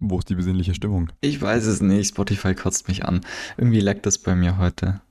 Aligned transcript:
Wo 0.00 0.18
ist 0.18 0.30
die 0.30 0.34
besinnliche 0.34 0.74
Stimmung? 0.74 1.12
Ich 1.20 1.40
weiß 1.40 1.66
es 1.66 1.82
nicht. 1.82 2.08
Spotify 2.08 2.54
kotzt 2.54 2.88
mich 2.88 3.04
an. 3.04 3.20
Irgendwie 3.58 3.80
leckt 3.80 4.06
es 4.06 4.16
bei 4.16 4.34
mir 4.34 4.56
heute. 4.56 5.02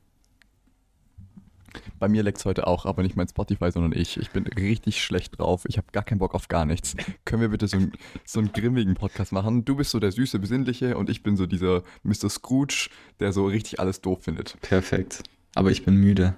Bei 1.99 2.07
mir 2.07 2.23
leckt 2.23 2.39
es 2.39 2.45
heute 2.45 2.65
auch, 2.65 2.85
aber 2.85 3.03
nicht 3.03 3.15
mein 3.15 3.27
Spotify, 3.27 3.71
sondern 3.71 3.91
ich. 3.91 4.17
Ich 4.17 4.31
bin 4.31 4.47
richtig 4.47 5.03
schlecht 5.03 5.37
drauf. 5.37 5.65
Ich 5.67 5.77
habe 5.77 5.87
gar 5.91 6.03
keinen 6.03 6.17
Bock 6.17 6.33
auf 6.33 6.47
gar 6.47 6.65
nichts. 6.65 6.95
Können 7.25 7.41
wir 7.41 7.49
bitte 7.49 7.67
so, 7.67 7.77
ein, 7.77 7.91
so 8.25 8.39
einen 8.39 8.51
grimmigen 8.51 8.95
Podcast 8.95 9.31
machen? 9.31 9.63
Du 9.63 9.75
bist 9.75 9.91
so 9.91 9.99
der 9.99 10.11
süße, 10.11 10.39
besinnliche 10.39 10.97
und 10.97 11.09
ich 11.09 11.21
bin 11.21 11.37
so 11.37 11.45
dieser 11.45 11.83
Mr. 12.03 12.29
Scrooge, 12.29 12.89
der 13.19 13.31
so 13.31 13.45
richtig 13.45 13.79
alles 13.79 14.01
doof 14.01 14.23
findet. 14.23 14.59
Perfekt. 14.61 15.23
Aber 15.53 15.69
ich 15.69 15.85
bin 15.85 15.95
müde. 15.95 16.35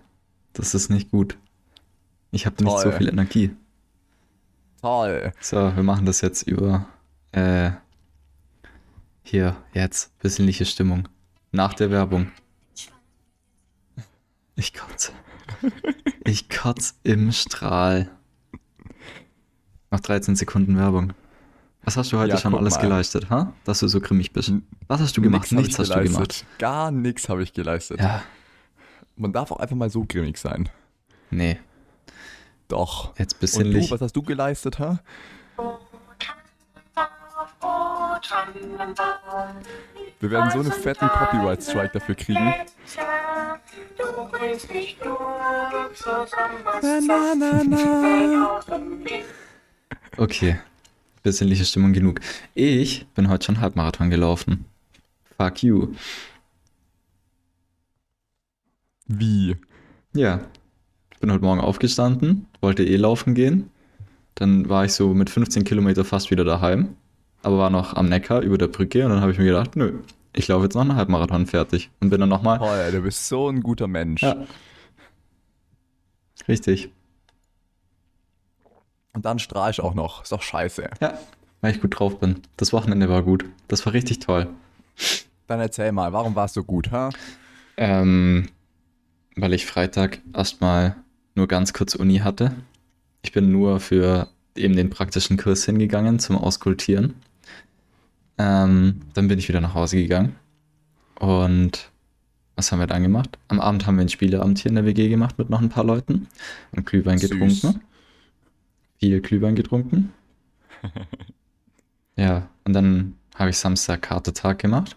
Das 0.53 0.73
ist 0.73 0.89
nicht 0.89 1.11
gut. 1.11 1.37
Ich 2.31 2.45
habe 2.45 2.61
nicht 2.63 2.79
so 2.79 2.91
viel 2.91 3.07
Energie. 3.07 3.51
Toll. 4.81 5.31
So, 5.39 5.75
wir 5.75 5.83
machen 5.83 6.05
das 6.05 6.21
jetzt 6.21 6.43
über 6.43 6.87
äh, 7.31 7.71
hier, 9.23 9.55
jetzt, 9.73 10.17
besinnliche 10.19 10.65
Stimmung. 10.65 11.07
Nach 11.51 11.73
der 11.73 11.91
Werbung. 11.91 12.31
Ich 14.55 14.73
kotze. 14.73 15.11
Ich 16.25 16.49
kotze 16.49 16.93
im 17.03 17.31
Strahl. 17.31 18.09
Nach 19.89 19.99
13 19.99 20.35
Sekunden 20.35 20.77
Werbung. 20.77 21.13
Was 21.83 21.97
hast 21.97 22.11
du 22.11 22.17
heute 22.19 22.33
Ja, 22.33 22.37
schon 22.37 22.53
alles 22.55 22.75
mal. 22.75 22.81
geleistet, 22.81 23.29
ha? 23.29 23.53
Dass 23.63 23.79
du 23.79 23.87
so 23.87 23.99
grimmig 23.99 24.31
bist. 24.33 24.53
Was 24.87 25.01
hast 25.01 25.17
du 25.17 25.21
gemacht? 25.21 25.51
Nix 25.51 25.51
Nichts 25.51 25.73
ich 25.73 25.79
hast 25.79 25.89
du 25.89 25.93
geleistet. 25.95 26.13
gemacht. 26.15 26.45
Gar 26.59 26.91
nichts 26.91 27.27
habe 27.27 27.41
ich 27.43 27.53
geleistet. 27.53 27.99
Ja, 27.99 28.21
Man 29.15 29.33
darf 29.33 29.51
auch 29.51 29.57
einfach 29.59 29.75
mal 29.75 29.89
so 29.89 30.05
grimmig 30.07 30.37
sein. 30.37 30.69
nee. 31.29 31.59
Doch. 32.67 33.17
Jetzt 33.17 33.33
Und 33.33 33.39
besinnlich. 33.41 33.87
du, 33.87 33.91
was 33.95 33.99
hast 34.01 34.15
du 34.15 34.21
geleistet, 34.21 34.79
ha? 34.79 34.99
Wir 40.19 40.31
werden 40.31 40.51
so 40.51 40.59
einen 40.59 40.71
fetten 40.71 41.07
Copyright-Strike 41.07 41.93
dafür 41.93 42.15
kriegen. 42.15 42.53
Okay. 50.17 50.59
Besinnliche 51.23 51.65
Stimmung 51.65 51.93
genug. 51.93 52.19
Ich 52.55 53.05
bin 53.13 53.29
heute 53.29 53.45
schon 53.45 53.61
Halbmarathon 53.61 54.09
gelaufen. 54.09 54.65
Fuck 55.37 55.61
you. 55.61 55.93
Wie? 59.07 59.55
Ja. 60.13 60.41
Ich 61.11 61.19
bin 61.19 61.31
heute 61.31 61.43
Morgen 61.43 61.61
aufgestanden, 61.61 62.47
wollte 62.61 62.83
eh 62.83 62.95
laufen 62.95 63.35
gehen. 63.35 63.69
Dann 64.33 64.67
war 64.69 64.85
ich 64.85 64.93
so 64.93 65.13
mit 65.13 65.29
15 65.29 65.63
Kilometer 65.63 66.03
fast 66.03 66.31
wieder 66.31 66.43
daheim, 66.43 66.95
aber 67.43 67.57
war 67.57 67.69
noch 67.69 67.95
am 67.95 68.09
Neckar 68.09 68.41
über 68.41 68.57
der 68.57 68.67
Brücke 68.67 69.03
und 69.05 69.11
dann 69.11 69.21
habe 69.21 69.31
ich 69.31 69.37
mir 69.37 69.45
gedacht, 69.45 69.75
nö, 69.75 69.99
ich 70.33 70.47
laufe 70.47 70.63
jetzt 70.63 70.75
noch 70.75 70.81
einen 70.81 70.95
Halbmarathon 70.95 71.45
fertig 71.45 71.89
und 71.99 72.09
bin 72.09 72.19
dann 72.19 72.29
nochmal. 72.29 72.57
Toll, 72.57 72.91
du 72.91 73.01
bist 73.01 73.27
so 73.27 73.49
ein 73.49 73.61
guter 73.61 73.87
Mensch. 73.87 74.21
Ja. 74.21 74.45
Richtig. 76.47 76.91
Und 79.13 79.25
dann 79.25 79.39
strahl 79.39 79.71
ich 79.71 79.81
auch 79.81 79.93
noch. 79.93 80.23
Ist 80.23 80.31
doch 80.31 80.41
scheiße. 80.41 80.89
Ja, 81.01 81.17
weil 81.59 81.75
ich 81.75 81.81
gut 81.81 81.99
drauf 81.99 82.19
bin. 82.19 82.41
Das 82.57 82.71
Wochenende 82.71 83.09
war 83.09 83.23
gut. 83.23 83.45
Das 83.67 83.85
war 83.85 83.93
richtig 83.93 84.19
toll. 84.19 84.47
Dann 85.47 85.59
erzähl 85.59 85.91
mal, 85.91 86.13
warum 86.13 86.35
war 86.35 86.45
es 86.45 86.53
so 86.53 86.63
gut, 86.63 86.91
ha? 86.91 87.09
Ähm, 87.75 88.47
weil 89.35 89.53
ich 89.53 89.65
Freitag 89.65 90.19
erstmal 90.33 90.95
nur 91.35 91.47
ganz 91.47 91.73
kurz 91.73 91.95
Uni 91.95 92.19
hatte. 92.19 92.55
Ich 93.21 93.31
bin 93.31 93.51
nur 93.51 93.79
für 93.79 94.29
eben 94.55 94.75
den 94.75 94.89
praktischen 94.89 95.37
Kurs 95.37 95.65
hingegangen 95.65 96.19
zum 96.19 96.37
Auskultieren. 96.37 97.15
Ähm, 98.37 99.01
dann 99.13 99.27
bin 99.27 99.39
ich 99.39 99.47
wieder 99.47 99.61
nach 99.61 99.73
Hause 99.73 99.97
gegangen. 99.97 100.35
Und 101.19 101.91
was 102.55 102.71
haben 102.71 102.79
wir 102.79 102.87
dann 102.87 103.03
gemacht? 103.03 103.37
Am 103.47 103.59
Abend 103.59 103.85
haben 103.85 103.97
wir 103.97 104.03
ein 104.03 104.09
Spieleabend 104.09 104.59
hier 104.59 104.69
in 104.69 104.75
der 104.75 104.85
WG 104.85 105.09
gemacht 105.09 105.37
mit 105.37 105.49
noch 105.49 105.61
ein 105.61 105.69
paar 105.69 105.83
Leuten 105.83 106.27
und 106.71 106.85
Glühwein 106.85 107.17
Süß. 107.17 107.29
getrunken. 107.29 107.81
Viel 108.99 109.21
Glühwein 109.21 109.55
getrunken. 109.55 110.13
ja, 112.15 112.49
und 112.63 112.73
dann 112.73 113.15
habe 113.35 113.49
ich 113.49 113.57
Samstag 113.57 114.03
Kartetag 114.03 114.59
gemacht. 114.59 114.95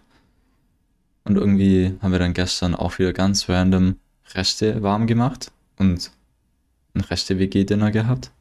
Und 1.23 1.37
irgendwie 1.37 1.95
haben 2.01 2.11
wir 2.11 2.19
dann 2.19 2.33
gestern 2.33 2.75
auch 2.75 2.99
wieder 2.99 3.13
ganz 3.13 3.49
random 3.49 3.95
Reste 4.33 4.83
warm 4.83 5.07
gemacht 5.07 5.51
und 5.77 6.11
ein 6.93 7.01
Reste-WG-Dinner 7.01 7.91
gehabt. 7.91 8.31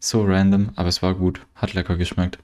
So 0.00 0.24
random, 0.24 0.70
aber 0.76 0.88
es 0.88 1.02
war 1.02 1.14
gut. 1.14 1.46
Hat 1.54 1.74
lecker 1.74 1.96
geschmeckt. 1.96 2.38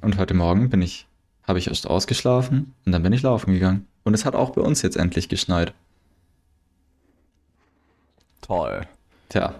Und 0.00 0.18
heute 0.18 0.34
Morgen 0.34 0.68
bin 0.70 0.82
ich, 0.82 1.06
habe 1.46 1.58
ich 1.58 1.68
erst 1.68 1.86
ausgeschlafen 1.86 2.74
und 2.84 2.92
dann 2.92 3.02
bin 3.02 3.12
ich 3.12 3.22
laufen 3.22 3.52
gegangen. 3.52 3.86
Und 4.04 4.14
es 4.14 4.24
hat 4.24 4.34
auch 4.34 4.50
bei 4.50 4.62
uns 4.62 4.82
jetzt 4.82 4.96
endlich 4.96 5.28
geschneit. 5.28 5.72
Toll. 8.40 8.86
Tja. 9.28 9.54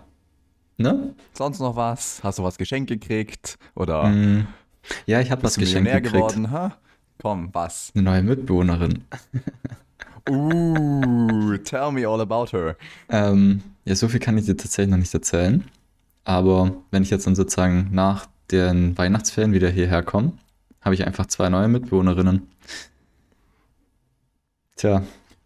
Ne? 0.79 1.15
Sonst 1.35 1.61
noch 1.61 1.77
was? 1.77 2.23
Hast 2.25 2.39
du 2.39 2.43
was 2.43 2.57
geschenkt 2.59 2.89
gekriegt? 2.89 3.59
Oder 3.75 4.05
Mm, 4.09 4.47
ja, 5.07 5.21
ich 5.21 5.31
habe 5.31 5.43
was 5.43 5.57
geschenkt 5.57 5.91
gekriegt. 5.93 6.13
geworden, 6.15 6.51
ha? 6.51 6.77
Komm, 7.21 7.51
was? 7.53 7.93
Eine 7.95 8.05
neue 8.05 8.23
Mitbewohnerin. 8.23 9.05
Uh, 10.29 11.57
tell 11.65 11.91
me 11.91 12.07
all 12.07 12.21
about 12.21 12.53
her. 12.53 12.77
Ähm, 13.09 13.63
ja, 13.85 13.97
so 13.97 14.07
viel 14.07 14.21
kann 14.21 14.37
ich 14.39 14.45
dir 14.45 14.57
tatsächlich 14.57 14.91
noch 14.91 14.99
nicht 14.99 15.13
erzählen. 15.13 15.65
Aber 16.25 16.73
wenn 16.91 17.03
ich 17.03 17.11
jetzt 17.11 17.27
dann 17.27 17.35
sozusagen 17.35 17.89
nach 17.91 18.27
den 18.53 18.97
Weihnachtsferien 18.99 19.53
wieder 19.53 19.69
hierher 19.71 20.03
komme, 20.03 20.33
habe 20.81 20.95
ich 20.95 21.07
einfach 21.07 21.27
zwei 21.27 21.49
neue 21.49 21.69
Mitbewohnerinnen. 21.69 22.49
Tja, 24.77 25.03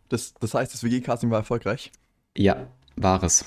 Das, 0.09 0.35
das 0.35 0.55
heißt, 0.55 0.73
das 0.73 0.83
WG-Casting 0.85 1.31
war 1.31 1.39
erfolgreich? 1.39 1.91
ja, 2.37 2.67
war 2.97 3.23
es. 3.25 3.45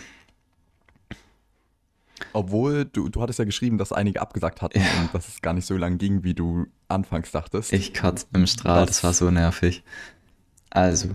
Obwohl, 2.34 2.86
du, 2.86 3.10
du 3.10 3.22
hattest 3.22 3.40
ja 3.40 3.46
geschrieben, 3.46 3.78
dass 3.78 3.92
einige 3.92 4.22
abgesagt 4.22 4.62
hatten 4.62 4.80
Ja. 4.80 4.86
und 5.02 5.14
dass 5.14 5.28
es 5.28 5.42
gar 5.42 5.54
nicht 5.54 5.66
so 5.66 5.78
lang 5.78 5.98
ging, 5.98 6.24
wie 6.24 6.34
du 6.34 6.66
anfangs 6.88 7.32
dachtest. 7.32 7.72
Ich 7.74 7.94
cut 7.94 8.26
im 8.34 8.48
Strahl, 8.48 8.82
Was? 8.82 8.88
das 8.88 9.04
war 9.04 9.14
so 9.14 9.30
nervig. 9.32 9.84
Also, 10.70 11.10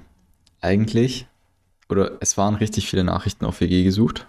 eigentlich, 0.60 1.26
oder 1.88 2.18
es 2.20 2.36
waren 2.38 2.54
richtig 2.54 2.88
viele 2.88 3.04
Nachrichten 3.04 3.44
auf 3.44 3.60
WG 3.60 3.84
gesucht. 3.84 4.26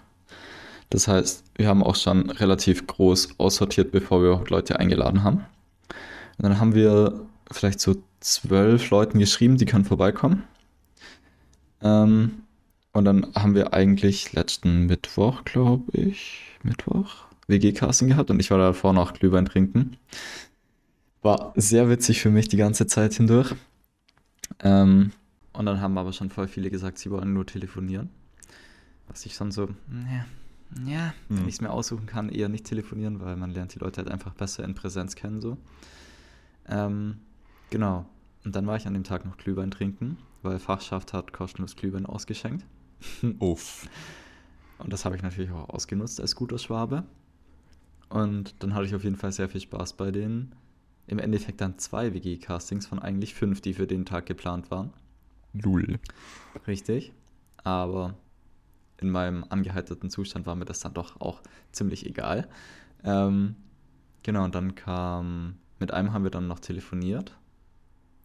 Das 0.94 1.08
heißt, 1.08 1.42
wir 1.56 1.66
haben 1.66 1.82
auch 1.82 1.96
schon 1.96 2.30
relativ 2.30 2.86
groß 2.86 3.40
aussortiert, 3.40 3.90
bevor 3.90 4.22
wir 4.22 4.28
überhaupt 4.28 4.50
Leute 4.50 4.78
eingeladen 4.78 5.24
haben. 5.24 5.38
Und 5.38 6.44
dann 6.44 6.60
haben 6.60 6.76
wir 6.76 7.26
vielleicht 7.50 7.80
so 7.80 7.96
zwölf 8.20 8.90
Leuten 8.90 9.18
geschrieben, 9.18 9.56
die 9.56 9.64
können 9.64 9.84
vorbeikommen. 9.84 10.44
Ähm, 11.82 12.44
und 12.92 13.06
dann 13.06 13.26
haben 13.34 13.56
wir 13.56 13.74
eigentlich 13.74 14.34
letzten 14.34 14.86
Mittwoch, 14.86 15.44
glaube 15.44 15.82
ich, 15.98 16.42
Mittwoch, 16.62 17.24
WG-Casting 17.48 18.10
gehabt 18.10 18.30
und 18.30 18.38
ich 18.38 18.52
war 18.52 18.58
davor 18.58 18.92
noch 18.92 19.14
Glühwein 19.14 19.46
trinken. 19.46 19.96
War 21.22 21.52
sehr 21.56 21.90
witzig 21.90 22.20
für 22.20 22.30
mich 22.30 22.46
die 22.46 22.56
ganze 22.56 22.86
Zeit 22.86 23.14
hindurch. 23.14 23.52
Ähm, 24.60 25.10
und 25.54 25.66
dann 25.66 25.80
haben 25.80 25.98
aber 25.98 26.12
schon 26.12 26.30
voll 26.30 26.46
viele 26.46 26.70
gesagt, 26.70 26.98
sie 26.98 27.10
wollen 27.10 27.32
nur 27.32 27.46
telefonieren. 27.46 28.10
Was 29.08 29.26
ich 29.26 29.34
schon 29.34 29.50
so, 29.50 29.70
ja, 29.90 30.24
ja 30.86 31.14
wenn 31.28 31.38
Hm. 31.38 31.48
ich 31.48 31.54
es 31.54 31.60
mir 31.60 31.70
aussuchen 31.70 32.06
kann, 32.06 32.28
eher 32.28 32.48
nicht 32.48 32.64
telefonieren, 32.64 33.20
weil 33.20 33.36
man 33.36 33.50
lernt 33.50 33.74
die 33.74 33.78
Leute 33.78 33.98
halt 33.98 34.10
einfach 34.10 34.34
besser 34.34 34.64
in 34.64 34.74
Präsenz 34.74 35.14
kennen 35.14 35.40
so. 35.40 35.56
Ähm, 36.66 37.18
genau. 37.70 38.06
Und 38.44 38.54
dann 38.54 38.66
war 38.66 38.76
ich 38.76 38.86
an 38.86 38.94
dem 38.94 39.04
Tag 39.04 39.24
noch 39.24 39.36
Glühwein 39.36 39.70
trinken, 39.70 40.18
weil 40.42 40.58
Fachschaft 40.58 41.12
hat 41.12 41.32
kostenlos 41.32 41.76
Glühwein 41.76 42.06
ausgeschenkt. 42.06 42.64
Uff. 43.38 43.88
Und 44.78 44.92
das 44.92 45.04
habe 45.04 45.16
ich 45.16 45.22
natürlich 45.22 45.50
auch 45.50 45.68
ausgenutzt 45.70 46.20
als 46.20 46.34
guter 46.34 46.58
Schwabe. 46.58 47.04
Und 48.08 48.62
dann 48.62 48.74
hatte 48.74 48.86
ich 48.86 48.94
auf 48.94 49.04
jeden 49.04 49.16
Fall 49.16 49.32
sehr 49.32 49.48
viel 49.48 49.60
Spaß 49.60 49.94
bei 49.94 50.10
denen. 50.10 50.54
Im 51.06 51.18
Endeffekt 51.18 51.60
dann 51.60 51.78
zwei 51.78 52.12
WG-Castings 52.14 52.86
von 52.86 52.98
eigentlich 52.98 53.34
fünf, 53.34 53.60
die 53.60 53.74
für 53.74 53.86
den 53.86 54.04
Tag 54.04 54.26
geplant 54.26 54.70
waren. 54.70 54.92
Lul. 55.52 55.98
Richtig. 56.66 57.12
Aber 57.62 58.14
in 58.98 59.10
meinem 59.10 59.44
angeheiterten 59.48 60.10
Zustand 60.10 60.46
war 60.46 60.54
mir 60.54 60.64
das 60.64 60.80
dann 60.80 60.94
doch 60.94 61.20
auch 61.20 61.42
ziemlich 61.72 62.06
egal. 62.06 62.48
Ähm, 63.02 63.56
genau, 64.22 64.44
und 64.44 64.54
dann 64.54 64.74
kam, 64.74 65.56
mit 65.78 65.92
einem 65.92 66.12
haben 66.12 66.24
wir 66.24 66.30
dann 66.30 66.46
noch 66.46 66.60
telefoniert. 66.60 67.36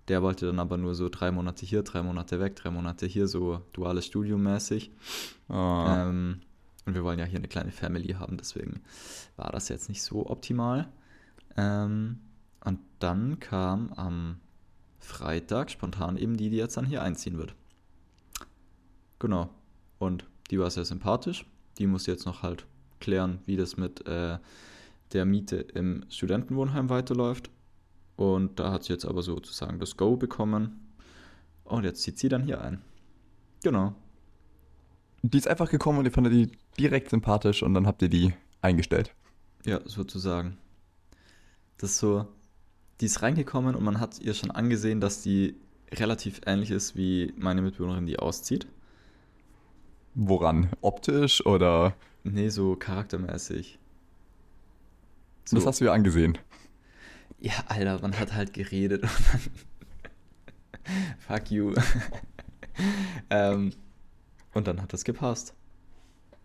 Der 0.07 0.21
wollte 0.24 0.48
dann 0.48 0.60
aber 0.60 0.77
nur 0.77 0.95
so 0.95 1.10
drei 1.10 1.31
Monate 1.31 1.66
hier, 1.66 1.83
drei 1.83 2.01
Monate 2.01 2.39
weg, 2.39 2.56
drei 2.56 2.71
Monate 2.71 3.06
hier, 3.06 3.27
so 3.27 3.62
duales 3.74 4.06
Studium 4.06 4.42
mäßig. 4.44 4.92
Ah. 5.50 6.07
Ähm, 6.07 6.42
und 6.86 6.95
wir 6.95 7.04
wollen 7.04 7.19
ja 7.19 7.25
hier 7.25 7.38
eine 7.38 7.48
kleine 7.48 7.71
Family 7.71 8.13
haben, 8.13 8.38
deswegen 8.38 8.81
war 9.36 9.51
das 9.51 9.69
jetzt 9.69 9.89
nicht 9.89 10.01
so 10.01 10.27
optimal. 10.27 10.88
Ähm, 11.57 12.19
und 12.66 12.80
dann 13.00 13.39
kam 13.39 13.94
am 13.94 14.39
Freitag 14.98 15.71
spontan 15.71 16.18
eben 16.18 16.38
die, 16.38 16.50
die 16.50 16.57
jetzt 16.57 16.77
dann 16.77 16.86
hier 16.86 17.01
einziehen 17.04 17.38
wird. 17.38 17.54
Genau. 19.19 19.50
Und 19.98 20.25
die 20.51 20.60
war 20.60 20.69
sehr 20.69 20.86
sympathisch. 20.86 21.46
Die 21.78 21.88
muss 21.88 22.06
jetzt 22.06 22.25
noch 22.25 22.44
halt 22.44 22.66
klären, 23.00 23.40
wie 23.46 23.56
das 23.56 23.78
mit 23.78 24.06
äh, 24.07 24.38
der 25.13 25.25
Miete 25.25 25.57
im 25.57 26.06
Studentenwohnheim 26.10 26.90
weiterläuft. 26.90 27.50
Und 28.16 28.60
da 28.60 28.72
hat 28.72 28.84
sie 28.84 28.94
jetzt 28.94 29.06
aber 29.06 29.22
sozusagen 29.22 29.80
das 29.80 29.96
Go 29.96 30.18
bekommen. 30.18 30.94
Und 31.63 31.84
jetzt 31.84 32.01
zieht 32.01 32.19
sie 32.19 32.30
dann 32.30 32.44
hier 32.44 32.62
ein. 32.62 32.81
Genau. 33.63 33.94
Die 35.22 35.38
ist 35.38 35.48
einfach 35.48 35.69
gekommen 35.69 36.00
und 36.00 36.06
ihr 36.06 36.12
fandet 36.12 36.34
die 36.34 36.52
direkt 36.80 37.10
sympathisch 37.10 37.63
und 37.63 37.74
dann 37.74 37.88
habt 37.88 38.02
ihr 38.02 38.10
die 38.10 38.34
eingestellt. 38.62 39.13
Ja, 39.66 39.80
sozusagen. 39.86 40.57
Das 41.78 41.92
ist 41.92 42.00
so, 42.00 42.28
die 43.02 43.06
ist 43.06 43.22
reingekommen 43.22 43.75
und 43.75 43.84
man 43.84 44.00
hat 44.00 44.19
ihr 44.19 44.34
schon 44.34 44.52
angesehen, 44.52 45.00
dass 45.02 45.22
die 45.22 45.56
relativ 45.92 46.42
ähnlich 46.45 46.72
ist 46.72 46.95
wie 46.95 47.34
meine 47.38 47.62
Mitbewohnerin, 47.62 48.06
die 48.06 48.19
auszieht. 48.19 48.68
Woran? 50.21 50.69
Optisch 50.81 51.45
oder? 51.45 51.95
Nee, 52.25 52.50
so 52.50 52.75
charaktermäßig. 52.75 53.80
So. 55.45 55.56
Das 55.56 55.66
hast 55.66 55.80
du 55.80 55.86
ja 55.86 55.94
angesehen. 55.94 56.38
Ja, 57.39 57.54
Alter, 57.68 58.01
man 58.01 58.19
hat 58.19 58.33
halt 58.33 58.51
geredet 58.54 59.04
und 59.04 59.12
dann. 59.31 59.42
Fuck 61.19 61.51
you. 61.51 61.74
ähm, 63.30 63.71
und 64.54 64.68
dann 64.68 64.81
hat 64.81 64.92
das 64.92 65.06
gepasst. 65.06 65.54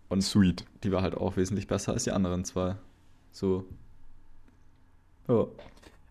Und 0.07 0.21
Sweet. 0.21 0.63
Die 0.85 0.93
war 0.93 1.01
halt 1.01 1.15
auch 1.15 1.35
wesentlich 1.35 1.67
besser 1.67 1.91
als 1.91 2.05
die 2.05 2.11
anderen 2.11 2.45
zwei. 2.45 2.77
So. 3.33 3.65
Ja. 5.27 5.47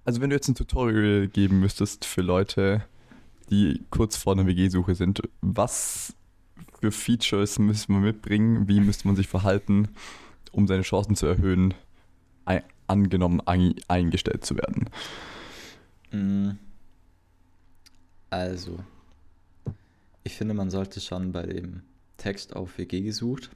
Also 0.05 0.21
wenn 0.21 0.29
du 0.29 0.37
jetzt 0.37 0.49
ein 0.49 0.55
Tutorial 0.55 1.29
geben 1.29 1.61
müsstest 1.61 2.05
für 2.05 2.21
Leute, 2.21 2.85
die 3.49 3.81
kurz 3.89 4.19
vor 4.19 4.35
einer 4.35 4.47
WG-Suche 4.47 4.95
sind, 4.95 5.23
was 5.41 6.15
für 6.85 6.93
Features 6.93 7.59
müsste 7.59 7.93
man 7.93 8.03
mitbringen? 8.03 8.69
Wie 8.69 8.79
müsste 8.79 9.07
man 9.07 9.17
sich 9.17 9.27
verhalten, 9.27 9.89
um 10.53 10.67
seine 10.67 10.83
Chancen 10.83 11.17
zu 11.17 11.25
erhöhen, 11.25 11.73
ein, 12.45 12.63
angenommen 12.87 13.41
ein, 13.47 13.75
eingestellt 13.89 14.45
zu 14.45 14.55
werden? 14.57 14.91
Mm. 16.11 16.59
Also, 18.29 18.81
ich 20.25 20.35
finde, 20.35 20.53
man 20.53 20.69
sollte 20.69 21.01
schon 21.01 21.33
bei 21.33 21.47
dem 21.47 21.83
Text 22.19 22.55
auf 22.55 22.77
WG 22.77 23.01
gesucht, 23.01 23.51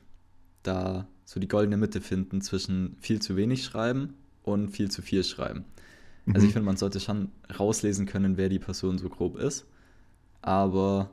da 0.63 1.07
so 1.27 1.39
die 1.39 1.49
goldene 1.49 1.77
Mitte 1.77 2.01
finden 2.01 2.41
zwischen 2.41 2.97
viel 2.99 3.21
zu 3.21 3.37
wenig 3.37 3.63
schreiben 3.63 4.15
und 4.43 4.71
viel 4.71 4.91
zu 4.91 5.03
viel 5.03 5.23
schreiben. 5.23 5.67
Also 6.27 6.47
ich 6.47 6.51
mhm. 6.51 6.53
finde, 6.55 6.67
man 6.67 6.77
sollte 6.79 7.01
schon 7.01 7.31
rauslesen 7.59 8.07
können, 8.07 8.39
wer 8.39 8.49
die 8.49 8.59
Person 8.59 8.97
so 8.97 9.11
grob 9.11 9.37
ist. 9.37 9.67
Aber 10.41 11.11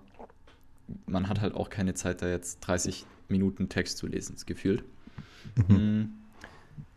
man 1.06 1.28
hat 1.28 1.42
halt 1.42 1.54
auch 1.54 1.70
keine 1.70 1.94
Zeit, 1.94 2.22
da 2.22 2.28
jetzt 2.28 2.60
30 2.62 3.06
Minuten 3.28 3.70
Text 3.70 3.98
zu 3.98 4.08
lesen, 4.08 4.36
gefühlt. 4.46 4.84
Mhm. 5.68 5.76
Mm. 5.76 6.14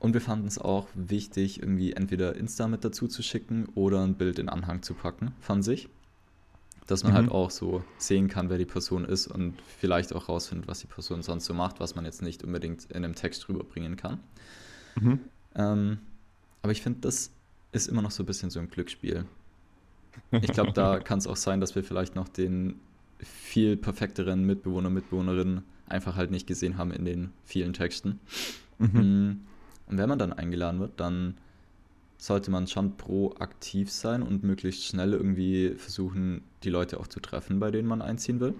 Und 0.00 0.14
wir 0.14 0.20
fanden 0.20 0.46
es 0.46 0.58
auch 0.58 0.88
wichtig, 0.94 1.60
irgendwie 1.60 1.92
entweder 1.92 2.36
Insta 2.36 2.68
mit 2.68 2.84
dazu 2.84 3.08
zu 3.08 3.22
schicken 3.22 3.66
oder 3.74 4.04
ein 4.04 4.14
Bild 4.14 4.38
in 4.38 4.48
Anhang 4.48 4.82
zu 4.82 4.94
packen, 4.94 5.32
fand 5.40 5.64
sich. 5.64 5.88
Dass 6.86 7.04
man 7.04 7.12
halt 7.12 7.26
mhm. 7.26 7.30
halt 7.30 7.36
auch 7.36 7.50
so 7.50 7.84
sehen 7.98 8.28
kann, 8.28 8.48
wer 8.48 8.58
die 8.58 8.64
Person 8.64 9.04
ist 9.04 9.26
und 9.26 9.54
vielleicht 9.78 10.14
auch 10.14 10.28
rausfindet, 10.28 10.68
was 10.68 10.80
die 10.80 10.86
Person 10.86 11.22
sonst 11.22 11.44
so 11.44 11.52
macht, 11.52 11.80
was 11.80 11.94
man 11.94 12.04
jetzt 12.04 12.22
nicht 12.22 12.44
unbedingt 12.44 12.86
in 12.86 13.04
einem 13.04 13.14
Text 13.14 13.48
rüberbringen 13.48 13.96
kann. 13.96 14.20
Mhm. 14.98 15.20
Ähm, 15.54 15.98
aber 16.62 16.72
ich 16.72 16.80
finde, 16.80 17.00
das 17.00 17.30
ist 17.72 17.88
immer 17.88 18.02
noch 18.02 18.10
so 18.10 18.22
ein 18.22 18.26
bisschen 18.26 18.50
so 18.50 18.58
ein 18.58 18.70
Glücksspiel. 18.70 19.26
Ich 20.30 20.52
glaube, 20.52 20.72
da 20.72 20.98
kann 21.04 21.18
es 21.18 21.26
auch 21.26 21.36
sein, 21.36 21.60
dass 21.60 21.74
wir 21.74 21.84
vielleicht 21.84 22.14
noch 22.14 22.28
den 22.28 22.80
viel 23.18 23.76
perfekteren 23.76 24.44
Mitbewohner, 24.44 24.90
Mitbewohnerinnen 24.90 25.62
einfach 25.88 26.16
halt 26.16 26.30
nicht 26.30 26.46
gesehen 26.46 26.78
haben 26.78 26.92
in 26.92 27.04
den 27.04 27.32
vielen 27.44 27.72
Texten. 27.72 28.20
Mhm. 28.78 29.00
Mm. 29.00 29.40
Und 29.86 29.98
wenn 29.98 30.08
man 30.08 30.18
dann 30.18 30.32
eingeladen 30.32 30.80
wird, 30.80 31.00
dann 31.00 31.34
sollte 32.18 32.50
man 32.50 32.66
schon 32.66 32.96
proaktiv 32.96 33.90
sein 33.90 34.22
und 34.22 34.42
möglichst 34.42 34.84
schnell 34.84 35.12
irgendwie 35.12 35.74
versuchen, 35.76 36.42
die 36.62 36.70
Leute 36.70 37.00
auch 37.00 37.06
zu 37.06 37.20
treffen, 37.20 37.60
bei 37.60 37.70
denen 37.70 37.88
man 37.88 38.02
einziehen 38.02 38.40
will. 38.40 38.54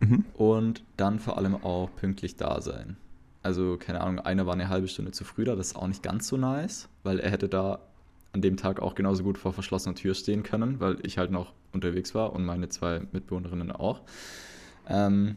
Mhm. 0.00 0.24
Und 0.34 0.82
dann 0.96 1.20
vor 1.20 1.38
allem 1.38 1.54
auch 1.54 1.90
pünktlich 1.94 2.36
da 2.36 2.60
sein. 2.60 2.96
Also, 3.42 3.76
keine 3.76 4.00
Ahnung, 4.00 4.20
einer 4.20 4.46
war 4.46 4.54
eine 4.54 4.70
halbe 4.70 4.88
Stunde 4.88 5.12
zu 5.12 5.22
früh 5.24 5.44
da, 5.44 5.54
das 5.54 5.68
ist 5.68 5.76
auch 5.76 5.86
nicht 5.86 6.02
ganz 6.02 6.26
so 6.26 6.38
nice, 6.38 6.88
weil 7.02 7.20
er 7.20 7.30
hätte 7.30 7.48
da 7.48 7.80
an 8.32 8.40
dem 8.40 8.56
Tag 8.56 8.80
auch 8.80 8.94
genauso 8.94 9.22
gut 9.22 9.36
vor 9.36 9.52
verschlossener 9.52 9.94
Tür 9.94 10.14
stehen 10.14 10.42
können, 10.42 10.80
weil 10.80 10.98
ich 11.02 11.18
halt 11.18 11.30
noch 11.30 11.52
unterwegs 11.74 12.14
war 12.14 12.32
und 12.32 12.44
meine 12.44 12.68
zwei 12.68 13.00
Mitbewohnerinnen 13.12 13.72
auch. 13.72 14.02
Ähm, 14.88 15.36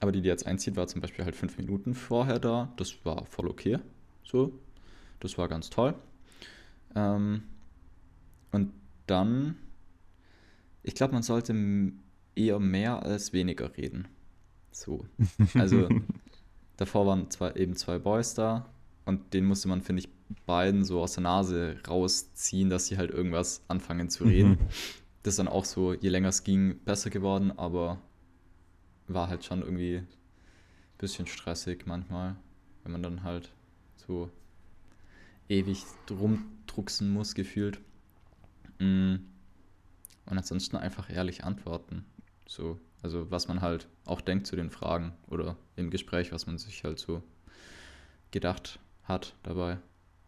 aber 0.00 0.12
die, 0.12 0.20
die 0.20 0.28
jetzt 0.28 0.46
einzieht, 0.46 0.76
war 0.76 0.86
zum 0.86 1.00
Beispiel 1.00 1.24
halt 1.24 1.36
fünf 1.36 1.56
Minuten 1.56 1.94
vorher 1.94 2.38
da. 2.38 2.72
Das 2.76 3.04
war 3.04 3.24
voll 3.26 3.48
okay. 3.48 3.78
So. 4.22 4.58
Das 5.20 5.38
war 5.38 5.48
ganz 5.48 5.70
toll. 5.70 5.94
Ähm, 6.94 7.44
und 8.52 8.72
dann, 9.06 9.56
ich 10.82 10.94
glaube, 10.94 11.14
man 11.14 11.22
sollte 11.22 11.54
eher 12.34 12.58
mehr 12.58 13.02
als 13.02 13.32
weniger 13.32 13.76
reden. 13.76 14.08
So. 14.70 15.06
Also, 15.54 15.88
davor 16.76 17.06
waren 17.06 17.30
zwei, 17.30 17.52
eben 17.52 17.74
zwei 17.76 17.98
Boys 17.98 18.34
da 18.34 18.68
und 19.04 19.32
den 19.32 19.44
musste 19.44 19.68
man, 19.68 19.82
finde 19.82 20.00
ich, 20.00 20.08
beiden 20.46 20.84
so 20.84 21.00
aus 21.00 21.14
der 21.14 21.22
Nase 21.22 21.76
rausziehen, 21.86 22.70
dass 22.70 22.86
sie 22.86 22.96
halt 22.96 23.10
irgendwas 23.10 23.62
anfangen 23.68 24.08
zu 24.08 24.24
reden. 24.24 24.50
Mhm. 24.50 24.58
Das 25.22 25.32
ist 25.32 25.38
dann 25.38 25.48
auch 25.48 25.64
so, 25.64 25.94
je 25.94 26.08
länger 26.08 26.28
es 26.28 26.44
ging, 26.44 26.78
besser 26.84 27.10
geworden, 27.10 27.52
aber 27.56 27.98
war 29.06 29.28
halt 29.28 29.44
schon 29.44 29.62
irgendwie 29.62 29.98
ein 29.98 30.06
bisschen 30.98 31.26
stressig 31.26 31.86
manchmal, 31.86 32.36
wenn 32.82 32.92
man 32.92 33.02
dann 33.02 33.22
halt 33.22 33.52
so 33.96 34.30
ewig 35.48 35.82
rumdrucksen 36.10 37.10
muss, 37.10 37.34
gefühlt. 37.34 37.80
Mm. 38.78 39.16
Und 40.26 40.38
ansonsten 40.38 40.76
einfach 40.76 41.10
ehrlich 41.10 41.44
antworten. 41.44 42.04
So, 42.46 42.78
also 43.02 43.30
was 43.30 43.46
man 43.46 43.60
halt 43.60 43.88
auch 44.06 44.22
denkt 44.22 44.46
zu 44.46 44.56
den 44.56 44.70
Fragen 44.70 45.12
oder 45.28 45.56
im 45.76 45.90
Gespräch, 45.90 46.32
was 46.32 46.46
man 46.46 46.56
sich 46.56 46.82
halt 46.82 46.98
so 46.98 47.22
gedacht 48.30 48.78
hat 49.04 49.34
dabei 49.42 49.78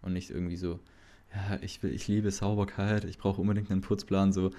und 0.02 0.12
nicht 0.12 0.30
irgendwie 0.30 0.56
so, 0.56 0.78
ja, 1.34 1.58
ich 1.62 1.82
will, 1.82 1.92
ich 1.92 2.08
liebe 2.08 2.30
Sauberkeit, 2.30 3.04
ich 3.04 3.18
brauche 3.18 3.40
unbedingt 3.40 3.70
einen 3.70 3.80
Putzplan, 3.80 4.32
so 4.32 4.50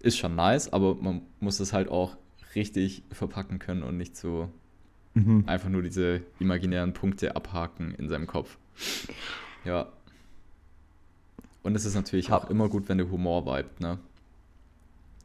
ist 0.00 0.18
schon 0.18 0.34
nice, 0.34 0.72
aber 0.72 0.94
man 0.94 1.22
muss 1.40 1.60
es 1.60 1.72
halt 1.72 1.88
auch 1.88 2.16
richtig 2.54 3.02
verpacken 3.10 3.58
können 3.58 3.82
und 3.82 3.96
nicht 3.96 4.16
so 4.16 4.48
mhm. 5.14 5.44
einfach 5.46 5.68
nur 5.68 5.82
diese 5.82 6.22
imaginären 6.38 6.92
Punkte 6.92 7.36
abhaken 7.36 7.94
in 7.94 8.08
seinem 8.08 8.26
Kopf. 8.26 8.58
Ja. 9.64 9.88
Und 11.62 11.74
es 11.74 11.84
ist 11.84 11.94
natürlich 11.94 12.30
auch 12.30 12.48
immer 12.48 12.68
gut, 12.68 12.88
wenn 12.88 12.98
der 12.98 13.10
Humor 13.10 13.44
vibet, 13.44 13.80
ne? 13.80 13.98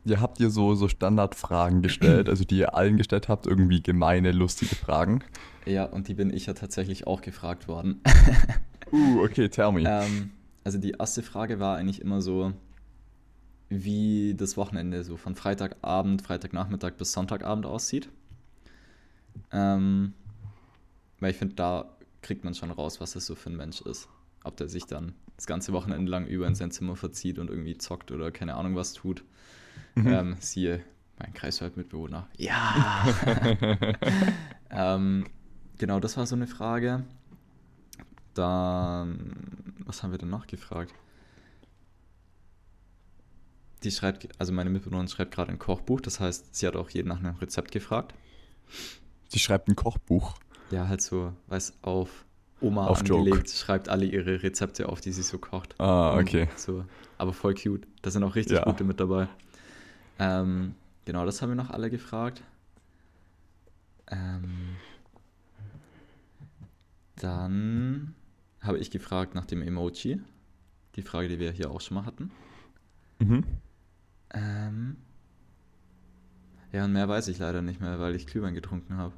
Ja, 0.04 0.20
habt 0.20 0.40
ihr 0.40 0.50
so, 0.50 0.74
so 0.74 0.88
Standardfragen 0.88 1.82
gestellt, 1.82 2.28
also 2.28 2.44
die 2.44 2.58
ihr 2.58 2.76
allen 2.76 2.98
gestellt 2.98 3.30
habt, 3.30 3.46
irgendwie 3.46 3.84
gemeine, 3.84 4.32
lustige 4.32 4.76
Fragen? 4.76 5.24
Ja, 5.66 5.86
und 5.86 6.08
die 6.08 6.16
bin 6.16 6.34
ich 6.34 6.48
ja 6.48 6.54
tatsächlich 6.54 7.06
auch 7.06 7.22
gefragt 7.22 7.68
worden. 7.68 8.02
uh, 8.92 9.24
okay, 9.24 9.48
tell 9.48 9.72
me. 9.72 9.84
Ähm, 9.86 10.32
also 10.64 10.80
die 10.80 10.96
erste 11.00 11.22
Frage 11.22 11.60
war 11.60 11.78
eigentlich 11.78 12.02
immer 12.02 12.22
so, 12.22 12.54
wie 13.70 14.34
das 14.36 14.58
Wochenende 14.58 15.04
so 15.04 15.18
von 15.18 15.36
Freitagabend, 15.36 16.24
Freitagnachmittag 16.24 16.94
bis 16.98 17.14
Sonntagabend 17.14 17.66
aussieht. 17.66 18.10
Ähm, 19.52 20.14
weil 21.20 21.32
ich 21.32 21.38
finde, 21.38 21.56
da 21.56 21.96
kriegt 22.22 22.44
man 22.44 22.54
schon 22.54 22.72
raus, 22.72 23.00
was 23.00 23.14
das 23.14 23.26
so 23.26 23.36
für 23.36 23.50
ein 23.50 23.56
Mensch 23.56 23.82
ist. 23.82 24.10
Ob 24.44 24.58
der 24.58 24.68
sich 24.68 24.86
dann 24.86 25.14
das 25.36 25.46
ganze 25.46 25.74
Wochenende 25.74 26.10
lang 26.12 26.26
über 26.26 26.48
in 26.48 26.56
sein 26.56 26.72
Zimmer 26.72 26.96
verzieht 26.96 27.40
und 27.40 27.50
irgendwie 27.50 27.78
zockt 27.78 28.12
oder 28.12 28.32
keine 28.32 28.56
Ahnung 28.56 28.76
was 28.76 28.94
tut. 28.94 29.24
Mhm. 29.96 30.08
Ähm, 30.08 30.36
siehe 30.40 30.84
mein 31.20 31.34
Kreiswaldmitbewohner. 31.34 32.28
Ja! 32.38 33.06
ähm, 34.70 35.26
genau, 35.78 36.00
das 36.00 36.18
war 36.18 36.26
so 36.26 36.36
eine 36.36 36.48
Frage. 36.48 37.04
Dann, 38.34 39.76
was 39.86 40.04
haben 40.04 40.12
wir 40.12 40.18
denn 40.18 40.30
noch 40.30 40.48
gefragt? 40.48 40.94
Die 43.84 43.92
schreibt, 43.92 44.28
also 44.40 44.54
meine 44.54 44.70
Mitbewohnerin 44.70 45.08
schreibt 45.08 45.34
gerade 45.34 45.52
ein 45.52 45.60
Kochbuch, 45.60 46.02
das 46.02 46.20
heißt, 46.20 46.56
sie 46.56 46.68
hat 46.68 46.76
auch 46.76 46.90
jeden 46.92 47.10
nach 47.10 47.20
einem 47.20 47.36
Rezept 47.36 47.72
gefragt. 47.72 48.14
Sie 49.28 49.40
schreibt 49.40 49.68
ein 49.68 49.76
Kochbuch. 49.76 50.36
Ja, 50.70 50.88
halt 50.88 51.02
so, 51.02 51.34
weiß 51.48 51.74
auf 51.82 52.26
Oma 52.62 52.88
auf 52.88 53.00
angelegt, 53.00 53.36
Joke. 53.36 53.50
schreibt 53.50 53.90
alle 53.90 54.06
ihre 54.06 54.44
Rezepte 54.44 54.88
auf, 54.88 55.02
die 55.02 55.12
sie 55.12 55.24
so 55.24 55.40
kocht. 55.40 55.80
Ah, 55.80 56.16
okay. 56.18 56.48
So, 56.56 56.86
aber 57.18 57.34
voll 57.34 57.56
cute. 57.56 57.88
Da 58.04 58.12
sind 58.12 58.24
auch 58.24 58.36
richtig 58.36 58.58
ja. 58.58 58.64
gute 58.64 58.84
mit 58.84 59.00
dabei. 59.00 59.28
Ähm, 60.22 60.76
genau, 61.04 61.26
das 61.26 61.42
haben 61.42 61.50
wir 61.50 61.56
noch 61.56 61.72
alle 61.72 61.90
gefragt. 61.90 62.44
Ähm, 64.06 64.76
dann 67.16 68.14
habe 68.62 68.78
ich 68.78 68.92
gefragt 68.92 69.34
nach 69.34 69.46
dem 69.46 69.64
Emoji. 69.64 70.22
Die 70.96 71.02
Frage, 71.02 71.28
die 71.28 71.40
wir 71.40 71.52
hier 71.52 71.72
auch 71.72 71.82
schon 71.82 71.96
mal 71.96 72.06
hatten. 72.06 72.30
Mhm. 73.18 73.44
Ähm, 74.30 74.98
ja, 76.72 76.86
und 76.86 76.94
mehr 76.94 77.10
weiß 77.10 77.28
ich 77.30 77.40
leider 77.40 77.64
nicht 77.64 77.82
mehr, 77.82 78.00
weil 78.00 78.14
ich 78.14 78.28
Glühwein 78.28 78.54
getrunken 78.54 78.98
habe. 78.98 79.14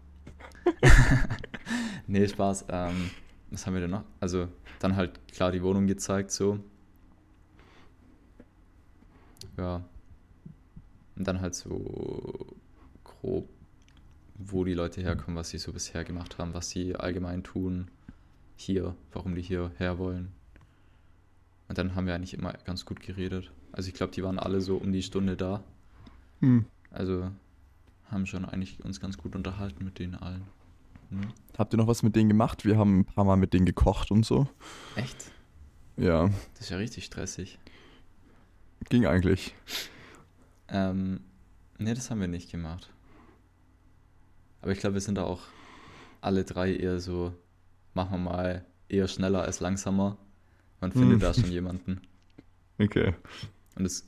nee, 2.08 2.26
Spaß. 2.26 2.66
Ähm, 2.70 3.12
was 3.52 3.68
haben 3.68 3.74
wir 3.74 3.82
denn 3.82 3.92
noch? 3.92 4.06
Also, 4.22 4.48
dann 4.80 4.96
halt 4.96 5.28
klar 5.28 5.52
die 5.52 5.64
Wohnung 5.64 5.86
gezeigt, 5.86 6.32
so. 6.32 6.60
Ja. 9.58 9.84
Und 11.16 11.28
dann 11.28 11.42
halt 11.42 11.56
so 11.56 12.56
grob, 13.04 13.48
wo 14.36 14.64
die 14.64 14.74
Leute 14.74 15.02
herkommen, 15.02 15.38
was 15.38 15.50
sie 15.50 15.58
so 15.58 15.72
bisher 15.72 16.04
gemacht 16.04 16.38
haben, 16.38 16.54
was 16.54 16.70
sie 16.70 16.96
allgemein 16.96 17.44
tun, 17.44 17.90
hier, 18.56 18.96
warum 19.12 19.36
die 19.36 19.42
hierher 19.42 19.98
wollen. 19.98 20.32
Und 21.68 21.78
dann 21.78 21.96
haben 21.96 22.08
wir 22.08 22.16
eigentlich 22.16 22.34
immer 22.34 22.54
ganz 22.66 22.86
gut 22.86 23.00
geredet. 23.00 23.52
Also 23.72 23.88
ich 23.90 23.94
glaube, 23.94 24.14
die 24.14 24.24
waren 24.24 24.40
alle 24.40 24.62
so 24.62 24.78
um 24.78 24.92
die 24.92 25.04
Stunde 25.04 25.36
da. 25.38 25.64
Hm. 26.40 26.66
Also 26.92 27.32
haben 28.10 28.26
schon 28.26 28.46
eigentlich 28.46 28.84
uns 28.84 29.00
ganz 29.00 29.18
gut 29.18 29.36
unterhalten 29.36 29.84
mit 29.84 30.00
denen 30.00 30.16
allen. 30.16 30.44
Hm. 31.10 31.22
Habt 31.58 31.74
ihr 31.74 31.78
noch 31.78 31.88
was 31.88 32.04
mit 32.04 32.16
denen 32.16 32.30
gemacht? 32.30 32.66
Wir 32.66 32.78
haben 32.78 33.00
ein 33.00 33.06
paar 33.06 33.26
Mal 33.26 33.38
mit 33.38 33.54
denen 33.54 33.66
gekocht 33.66 34.12
und 34.12 34.26
so. 34.26 34.48
Echt? 34.96 35.32
Ja, 35.98 36.30
Das 36.54 36.62
ist 36.62 36.70
ja 36.70 36.78
richtig 36.78 37.06
stressig. 37.06 37.60
ging 38.90 39.06
eigentlich. 39.06 39.54
Ähm, 40.74 41.22
ne, 41.78 41.94
das 41.94 42.10
haben 42.12 42.20
wir 42.20 42.28
nicht 42.28 42.52
gemacht. 42.52 42.90
Aber 44.62 44.72
ich 44.72 44.80
glaube, 44.80 44.96
wir 44.96 45.02
sind 45.02 45.16
da 45.16 45.24
auch 45.24 45.42
alle 46.20 46.44
drei 46.44 46.74
eher 46.76 47.00
so, 47.00 47.34
machen 47.94 48.12
wir 48.12 48.32
mal 48.32 48.66
eher 48.90 49.08
schneller 49.08 49.44
als 49.44 49.60
langsamer. 49.60 50.18
Man 50.82 50.92
findet 50.92 51.14
Hm. 51.14 51.20
da 51.20 51.34
schon 51.34 51.52
jemanden. 51.52 52.02
Okay. 52.80 53.14
Und 53.76 53.84
das 53.84 54.04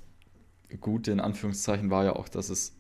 Gute 0.81 1.12
in 1.12 1.19
Anführungszeichen 1.19 1.91
war 1.91 2.03
ja 2.03 2.15
auch, 2.15 2.27
dass 2.27 2.50
es, 2.50 2.75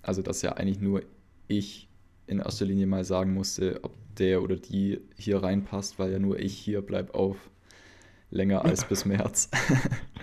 also 0.00 0.22
dass 0.22 0.40
ja 0.40 0.52
eigentlich 0.52 0.80
nur 0.80 1.02
ich 1.48 1.88
in 2.28 2.38
erster 2.38 2.64
Linie 2.64 2.86
mal 2.86 3.04
sagen 3.04 3.34
musste, 3.34 3.82
ob 3.82 3.92
der 4.16 4.40
oder 4.40 4.54
die 4.54 5.00
hier 5.16 5.42
reinpasst, 5.42 5.98
weil 5.98 6.12
ja 6.12 6.20
nur 6.20 6.38
ich 6.38 6.56
hier 6.56 6.80
bleib 6.80 7.12
auf 7.16 7.36
länger 8.30 8.64
als 8.64 8.84
bis 8.86 9.04
März. 9.04 9.50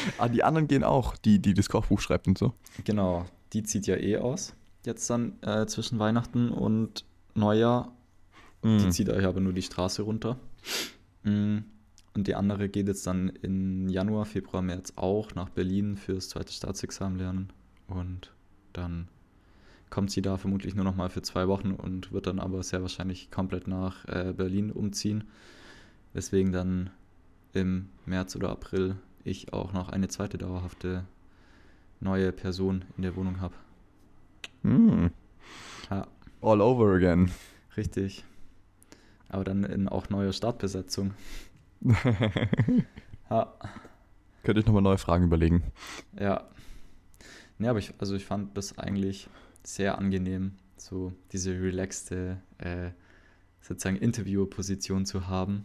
Ah, 0.18 0.28
die 0.28 0.42
anderen 0.44 0.68
gehen 0.68 0.84
auch, 0.84 1.16
die, 1.16 1.38
die 1.40 1.54
das 1.54 1.68
Kochbuch 1.68 2.00
schreibt 2.00 2.26
und 2.28 2.38
so. 2.38 2.54
Genau, 2.84 3.26
die 3.52 3.62
zieht 3.62 3.86
ja 3.86 3.96
eh 3.96 4.18
aus. 4.18 4.54
Jetzt 4.84 5.08
dann 5.10 5.40
äh, 5.42 5.66
zwischen 5.66 5.98
Weihnachten 5.98 6.50
und 6.50 7.04
Neujahr. 7.34 7.92
Die 8.62 8.82
Hm. 8.82 8.90
zieht 8.90 9.08
euch 9.10 9.24
aber 9.24 9.40
nur 9.40 9.52
die 9.52 9.62
Straße 9.62 10.02
runter. 10.02 10.38
Mm, 11.22 11.58
Und 12.14 12.26
die 12.26 12.34
andere 12.34 12.68
geht 12.68 12.88
jetzt 12.88 13.06
dann 13.06 13.28
in 13.28 13.88
Januar, 13.88 14.24
Februar, 14.24 14.62
März 14.62 14.94
auch 14.96 15.34
nach 15.34 15.50
Berlin 15.50 15.96
fürs 15.96 16.30
zweite 16.30 16.52
Staatsexamen 16.52 17.18
lernen. 17.18 17.52
Und 17.88 18.32
dann 18.72 19.08
kommt 19.90 20.10
sie 20.10 20.22
da 20.22 20.36
vermutlich 20.36 20.74
nur 20.74 20.84
noch 20.84 20.96
mal 20.96 21.10
für 21.10 21.22
zwei 21.22 21.46
Wochen 21.46 21.72
und 21.72 22.12
wird 22.12 22.26
dann 22.26 22.40
aber 22.40 22.62
sehr 22.62 22.80
wahrscheinlich 22.82 23.30
komplett 23.30 23.68
nach 23.68 24.04
äh, 24.06 24.32
Berlin 24.36 24.72
umziehen. 24.72 25.24
Weswegen 26.14 26.52
dann 26.52 26.90
im 27.52 27.88
März 28.06 28.34
oder 28.36 28.50
April 28.50 28.96
ich 29.26 29.52
auch 29.52 29.72
noch 29.72 29.88
eine 29.90 30.08
zweite 30.08 30.38
dauerhafte 30.38 31.04
neue 32.00 32.32
Person 32.32 32.84
in 32.96 33.02
der 33.02 33.16
Wohnung 33.16 33.40
habe. 33.40 33.54
Hm. 34.62 35.10
Ja, 35.90 36.06
All 36.42 36.60
over 36.60 36.94
again. 36.94 37.30
richtig. 37.76 38.24
Aber 39.28 39.44
dann 39.44 39.64
in 39.64 39.88
auch 39.88 40.08
neuer 40.08 40.32
Startbesetzung. 40.32 41.14
Ja, 43.28 43.52
Könnte 44.44 44.60
ich 44.60 44.66
nochmal 44.66 44.82
neue 44.82 44.98
Fragen 44.98 45.24
überlegen. 45.24 45.64
ja. 46.18 46.44
Ja, 47.58 47.70
aber 47.70 47.78
ich, 47.78 47.92
also 47.98 48.14
ich 48.14 48.24
fand 48.26 48.54
das 48.56 48.78
eigentlich 48.78 49.28
sehr 49.64 49.96
angenehm, 49.98 50.52
so 50.76 51.12
diese 51.32 51.52
relaxte, 51.52 52.36
äh, 52.58 52.90
sozusagen 53.62 53.96
Interviewer-Position 53.96 55.06
zu 55.06 55.26
haben. 55.26 55.64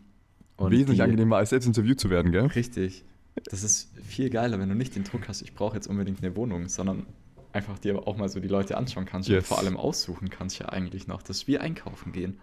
Und 0.55 0.71
Wesentlich 0.71 0.95
die- 0.97 1.01
angenehmer, 1.03 1.35
als 1.37 1.49
selbst 1.49 1.65
interviewt 1.67 1.99
zu 1.99 2.09
werden, 2.09 2.31
gell? 2.31 2.45
Richtig. 2.45 3.03
Das 3.49 3.63
ist 3.63 3.89
viel 4.03 4.29
geiler, 4.29 4.59
wenn 4.59 4.69
du 4.69 4.75
nicht 4.75 4.95
den 4.95 5.03
Druck 5.03 5.27
hast, 5.27 5.41
ich 5.41 5.53
brauche 5.53 5.75
jetzt 5.75 5.87
unbedingt 5.87 6.21
eine 6.23 6.35
Wohnung, 6.35 6.67
sondern 6.67 7.05
einfach 7.53 7.79
dir 7.79 8.07
auch 8.07 8.17
mal 8.17 8.29
so 8.29 8.39
die 8.39 8.47
Leute 8.47 8.77
anschauen 8.77 9.05
kannst 9.05 9.29
Yes. 9.29 9.43
und 9.43 9.47
vor 9.47 9.59
allem 9.59 9.77
aussuchen 9.77 10.29
kannst 10.29 10.59
ja 10.59 10.69
eigentlich 10.69 11.07
noch. 11.07 11.21
Das 11.21 11.37
ist 11.37 11.47
wie 11.47 11.57
einkaufen 11.57 12.11
gehen. 12.11 12.39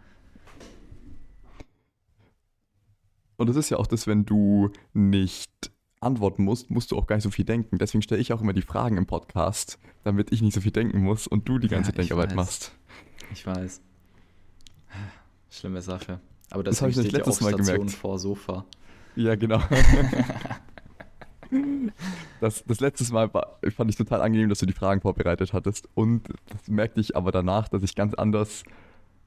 Und 3.37 3.49
es 3.49 3.57
ist 3.57 3.71
ja 3.71 3.77
auch 3.77 3.87
das, 3.87 4.07
wenn 4.07 4.25
du 4.25 4.71
nicht 4.95 5.51
antworten 6.01 6.45
musst, 6.45 6.71
musst 6.71 6.91
du 6.91 6.97
auch 6.97 7.07
gar 7.07 7.17
nicht 7.17 7.23
so 7.25 7.31
viel 7.31 7.45
denken. 7.45 7.79
Deswegen 7.79 8.03
stelle 8.03 8.21
ich 8.21 8.33
auch 8.33 8.41
immer 8.41 8.53
die 8.53 8.63
Fragen 8.63 8.97
im 8.97 9.07
Podcast, 9.07 9.79
damit 10.05 10.33
ich 10.33 10.43
nicht 10.43 10.55
so 10.55 10.61
viel 10.61 10.73
denken 10.73 11.01
muss 11.03 11.27
und 11.27 11.49
du 11.49 11.59
die 11.59 11.69
ganze 11.69 11.91
Ja, 11.93 11.97
Denkarbeit 11.97 12.31
weiß. 12.31 12.37
machst. 12.37 12.73
Ich 13.33 13.47
weiß. 13.47 13.81
Schlimme 15.51 15.83
Sache. 15.83 16.21
Aber 16.51 16.63
Das 16.63 16.77
das 16.77 16.83
hab 16.83 16.91
ich 16.91 16.97
ja 16.97 17.03
letztes 17.03 17.39
auch 17.39 17.41
Mal 17.43 17.53
Station 17.55 17.77
gemerkt. 17.79 17.91
vor 17.99 18.19
Sofa. 18.19 18.65
Ja, 19.17 19.35
genau. 19.35 19.61
Das, 22.41 22.65
das 22.65 22.81
letzte 22.81 23.13
Mal 23.13 23.33
war, 23.35 23.59
fand 23.75 23.91
ich 23.91 23.97
total 23.97 24.21
angenehm, 24.23 24.49
dass 24.49 24.59
du 24.59 24.67
die 24.67 24.73
Fragen 24.73 25.01
vorbereitet 25.01 25.53
hattest. 25.53 25.89
Und 25.95 26.29
das 26.49 26.69
merkte 26.69 27.01
ich 27.01 27.17
aber 27.17 27.33
danach, 27.33 27.69
dass 27.69 27.83
ich 27.83 27.95
ganz 27.95 28.15
anders, 28.15 28.65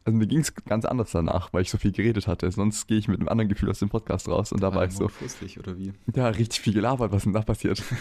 also 0.06 0.18
mir 0.18 0.28
ging 0.28 0.40
es 0.40 0.54
ganz 0.56 0.86
anders 0.86 1.12
danach, 1.12 1.52
weil 1.54 1.64
ich 1.64 1.70
so 1.70 1.78
viel 1.78 1.92
geredet 1.92 2.28
hatte. 2.28 2.50
Sonst 2.52 2.88
gehe 2.88 2.98
ich 2.98 3.08
mit 3.08 3.20
einem 3.20 3.30
anderen 3.30 3.50
Gefühl 3.50 3.70
aus 3.70 3.80
dem 3.80 3.90
Podcast 3.90 4.30
raus 4.30 4.52
und 4.52 4.62
da 4.62 4.74
war 4.74 4.86
ich 4.86 4.94
so, 4.94 5.08
Fußlich 5.08 5.60
oder 5.60 5.78
wie? 5.78 5.94
ja, 6.16 6.28
richtig 6.28 6.62
viel 6.62 6.74
gelabert, 6.74 7.12
was 7.12 7.18
ist 7.18 7.26
denn 7.26 7.34
da 7.34 7.42
passiert? 7.42 7.84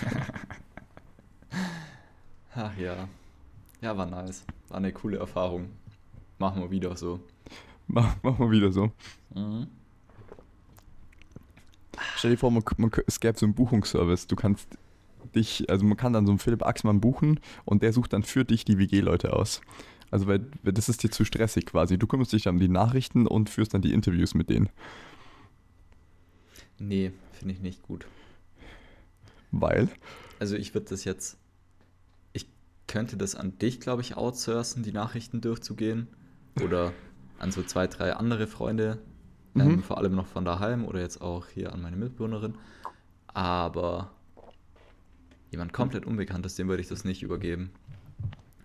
Ach 2.54 2.76
ja. 2.76 3.08
Ja, 3.80 3.96
war 3.96 4.06
nice. 4.06 4.44
War 4.68 4.76
eine 4.78 4.92
coole 4.92 5.18
Erfahrung. 5.18 5.70
Machen 6.38 6.62
wir 6.62 6.70
wieder 6.70 6.96
so. 6.96 7.20
Mach, 7.86 8.16
mach 8.22 8.38
mal 8.38 8.50
wieder 8.50 8.72
so. 8.72 8.92
Mhm. 9.34 9.66
Stell 12.16 12.32
dir 12.32 12.36
vor, 12.36 12.50
man, 12.50 12.62
man, 12.76 12.90
es 13.06 13.20
gäbe 13.20 13.38
so 13.38 13.46
einen 13.46 13.54
Buchungsservice. 13.54 14.26
Du 14.26 14.36
kannst 14.36 14.68
dich, 15.34 15.68
also 15.70 15.84
man 15.84 15.96
kann 15.96 16.12
dann 16.12 16.26
so 16.26 16.32
einen 16.32 16.38
Philipp 16.38 16.64
Axmann 16.64 17.00
buchen 17.00 17.40
und 17.64 17.82
der 17.82 17.92
sucht 17.92 18.12
dann 18.12 18.22
für 18.22 18.44
dich 18.44 18.64
die 18.64 18.78
WG-Leute 18.78 19.32
aus. 19.32 19.60
Also 20.10 20.26
weil, 20.26 20.46
weil 20.62 20.72
das 20.72 20.88
ist 20.88 21.02
dir 21.02 21.10
zu 21.10 21.24
stressig 21.24 21.66
quasi. 21.66 21.98
Du 21.98 22.06
kümmerst 22.06 22.32
dich 22.32 22.42
dann 22.42 22.56
um 22.56 22.60
die 22.60 22.68
Nachrichten 22.68 23.26
und 23.26 23.48
führst 23.48 23.74
dann 23.74 23.82
die 23.82 23.92
Interviews 23.92 24.34
mit 24.34 24.50
denen. 24.50 24.68
Nee, 26.78 27.12
finde 27.32 27.54
ich 27.54 27.60
nicht 27.60 27.82
gut. 27.82 28.06
Weil, 29.52 29.88
Also 30.38 30.56
ich 30.56 30.74
würde 30.74 30.88
das 30.90 31.04
jetzt, 31.04 31.36
ich 32.32 32.46
könnte 32.86 33.16
das 33.16 33.34
an 33.34 33.58
dich, 33.58 33.80
glaube 33.80 34.02
ich, 34.02 34.16
outsourcen, 34.16 34.82
die 34.82 34.92
Nachrichten 34.92 35.40
durchzugehen. 35.40 36.08
Oder 36.62 36.92
an 37.38 37.52
so 37.52 37.62
zwei, 37.62 37.86
drei 37.86 38.14
andere 38.14 38.46
Freunde, 38.46 38.98
ähm, 39.58 39.78
Mhm. 39.78 39.82
vor 39.82 39.98
allem 39.98 40.14
noch 40.14 40.26
von 40.26 40.44
daheim 40.44 40.84
oder 40.84 41.00
jetzt 41.00 41.20
auch 41.20 41.46
hier 41.48 41.72
an 41.72 41.82
meine 41.82 41.96
Mitbewohnerin. 41.96 42.54
Aber 43.28 44.12
jemand 45.50 45.72
komplett 45.72 46.06
Unbekanntes, 46.06 46.56
dem 46.56 46.68
würde 46.68 46.80
ich 46.82 46.88
das 46.88 47.04
nicht 47.04 47.22
übergeben. 47.22 47.70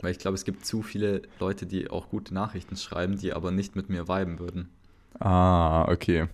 Weil 0.02 0.12
ich 0.12 0.20
glaube, 0.20 0.36
es 0.36 0.46
gibt 0.46 0.66
zu 0.66 0.84
viele 0.84 1.24
Leute, 1.40 1.66
die 1.68 1.90
auch 1.90 2.10
gute 2.10 2.34
Nachrichten 2.34 2.78
schreiben, 2.78 3.18
die 3.18 3.34
aber 3.34 3.52
nicht 3.52 3.76
mit 3.76 3.90
mir 3.90 4.08
viben 4.08 4.40
würden. 4.40 4.70
ah, 5.20 5.86
okay. 5.90 6.28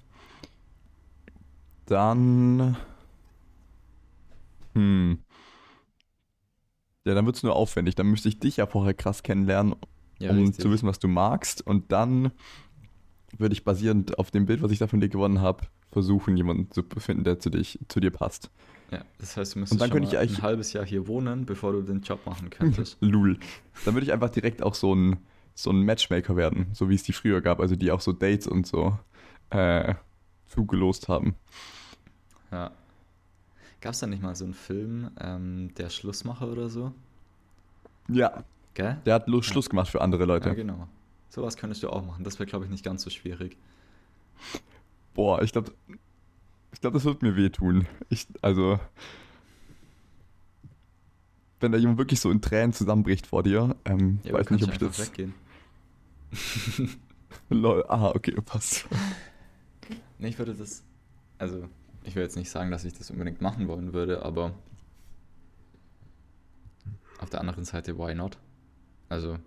Dann, 1.85 2.75
hm. 4.75 5.17
Ja, 7.05 7.15
dann 7.15 7.25
wird 7.25 7.35
es 7.35 7.43
nur 7.43 7.55
aufwendig. 7.55 7.95
Dann 7.95 8.07
müsste 8.07 8.29
ich 8.29 8.39
dich 8.39 8.57
ja 8.57 8.67
vorher 8.67 8.93
krass 8.93 9.23
kennenlernen, 9.23 9.75
Ja, 10.19 10.31
um 10.31 10.33
richtig. 10.33 10.59
zu 10.59 10.71
wissen, 10.71 10.87
was 10.87 10.99
du 10.99 11.07
magst. 11.07 11.65
Und 11.65 11.91
dann 11.91 12.31
würde 13.37 13.53
ich 13.53 13.63
basierend 13.63 14.17
auf 14.19 14.31
dem 14.31 14.45
Bild, 14.45 14.61
was 14.61 14.71
ich 14.71 14.79
da 14.79 14.87
von 14.87 14.99
dir 14.99 15.09
gewonnen 15.09 15.41
habe, 15.41 15.65
versuchen, 15.91 16.37
jemanden 16.37 16.71
zu 16.71 16.83
finden, 16.97 17.23
der 17.23 17.39
zu, 17.39 17.49
dich, 17.49 17.79
zu 17.87 17.99
dir 17.99 18.11
passt. 18.11 18.49
Ja, 18.91 19.05
das 19.19 19.37
heißt, 19.37 19.55
du 19.55 19.59
müsstest 19.59 19.81
dann 19.81 19.89
schon 19.89 20.01
mal 20.01 20.17
ein 20.17 20.41
halbes 20.41 20.73
Jahr 20.73 20.85
hier 20.85 21.07
wohnen, 21.07 21.45
bevor 21.45 21.71
du 21.71 21.81
den 21.81 22.01
Job 22.01 22.25
machen 22.25 22.49
könntest. 22.49 22.97
Lul. 23.01 23.39
Dann 23.85 23.93
würde 23.93 24.05
ich 24.05 24.11
einfach 24.11 24.29
direkt 24.29 24.61
auch 24.61 24.75
so 24.75 24.93
ein, 24.93 25.17
so 25.53 25.69
ein 25.71 25.81
Matchmaker 25.81 26.35
werden, 26.35 26.67
so 26.73 26.89
wie 26.89 26.95
es 26.95 27.03
die 27.03 27.13
früher 27.13 27.41
gab, 27.41 27.61
also 27.61 27.75
die 27.75 27.91
auch 27.91 28.01
so 28.01 28.11
Dates 28.11 28.47
und 28.47 28.67
so 28.67 28.97
äh, 29.49 29.95
zugelost 30.47 31.07
haben. 31.07 31.35
Ja. 32.51 32.71
Gab 33.79 33.93
es 33.93 33.99
da 33.99 34.07
nicht 34.07 34.21
mal 34.21 34.35
so 34.35 34.43
einen 34.43 34.53
Film, 34.53 35.09
ähm, 35.19 35.73
der 35.77 35.89
Schlussmacher 35.89 36.51
oder 36.51 36.69
so? 36.69 36.91
Ja, 38.09 38.43
Gell? 38.73 38.97
der 39.05 39.15
hat 39.15 39.25
Schluss 39.43 39.69
gemacht 39.69 39.89
für 39.89 40.01
andere 40.01 40.25
Leute. 40.25 40.49
Ja, 40.49 40.55
genau. 40.55 40.87
Sowas 41.31 41.55
könntest 41.55 41.81
du 41.81 41.89
auch 41.89 42.05
machen. 42.05 42.25
Das 42.25 42.39
wäre, 42.39 42.45
glaube 42.45 42.65
ich, 42.65 42.71
nicht 42.71 42.83
ganz 42.83 43.03
so 43.03 43.09
schwierig. 43.09 43.55
Boah, 45.13 45.41
ich 45.41 45.53
glaube, 45.53 45.71
ich 46.73 46.81
glaube, 46.81 46.95
das 46.95 47.05
wird 47.05 47.21
mir 47.21 47.37
wehtun. 47.37 47.87
Ich, 48.09 48.27
also, 48.41 48.81
wenn 51.61 51.71
da 51.71 51.77
jemand 51.77 51.97
wirklich 51.99 52.19
so 52.19 52.29
in 52.31 52.41
Tränen 52.41 52.73
zusammenbricht 52.73 53.27
vor 53.27 53.43
dir, 53.43 53.77
ähm, 53.85 54.19
Ja, 54.23 54.33
weiß 54.33 54.49
nicht, 54.49 54.63
ob 54.65 54.73
ich 54.73 54.77
das. 54.77 54.99
weggehen. 54.99 55.33
Lol, 57.49 57.85
ah, 57.87 58.09
okay, 58.13 58.33
passt. 58.45 58.85
Nee, 60.19 60.27
ich 60.27 60.37
würde 60.37 60.53
das. 60.53 60.83
Also, 61.39 61.67
ich 62.03 62.13
will 62.13 62.21
jetzt 62.21 62.35
nicht 62.35 62.51
sagen, 62.51 62.69
dass 62.69 62.85
ich 62.85 62.93
das 62.93 63.09
unbedingt 63.09 63.41
machen 63.41 63.67
wollen 63.67 63.91
würde, 63.91 64.23
aber. 64.23 64.53
Auf 67.17 67.31
der 67.31 67.39
anderen 67.39 67.65
Seite, 67.65 67.97
why 67.97 68.13
not? 68.13 68.37
Also, 69.09 69.39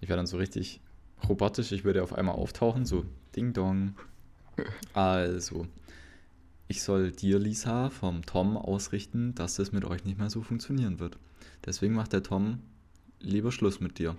ich 0.00 0.08
wäre 0.08 0.16
dann 0.16 0.26
so 0.26 0.38
richtig 0.38 0.80
robotisch. 1.28 1.72
Ich 1.72 1.84
würde 1.84 2.02
auf 2.02 2.12
einmal 2.12 2.34
auftauchen, 2.34 2.84
so 2.84 3.04
Ding 3.34 3.52
Dong. 3.52 3.94
Also, 4.94 5.66
ich 6.68 6.82
soll 6.82 7.12
dir, 7.12 7.38
Lisa, 7.38 7.90
vom 7.90 8.24
Tom 8.24 8.56
ausrichten, 8.56 9.34
dass 9.34 9.58
es 9.58 9.72
mit 9.72 9.84
euch 9.84 10.04
nicht 10.04 10.18
mehr 10.18 10.30
so 10.30 10.42
funktionieren 10.42 10.98
wird. 10.98 11.18
Deswegen 11.64 11.94
macht 11.94 12.12
der 12.12 12.22
Tom 12.22 12.60
lieber 13.20 13.52
Schluss 13.52 13.80
mit 13.80 13.98
dir. 13.98 14.16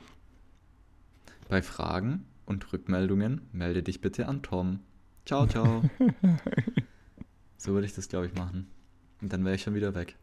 Bei 1.49 1.61
Fragen 1.61 2.25
und 2.45 2.71
Rückmeldungen 2.71 3.41
melde 3.51 3.83
dich 3.83 4.01
bitte 4.01 4.27
an 4.27 4.43
Tom. 4.43 4.79
Ciao, 5.25 5.47
ciao. 5.47 5.83
so 7.57 7.73
würde 7.73 7.87
ich 7.87 7.93
das, 7.93 8.09
glaube 8.09 8.27
ich, 8.27 8.33
machen. 8.35 8.67
Und 9.21 9.33
dann 9.33 9.43
wäre 9.43 9.55
ich 9.55 9.61
schon 9.61 9.75
wieder 9.75 9.95
weg. 9.95 10.15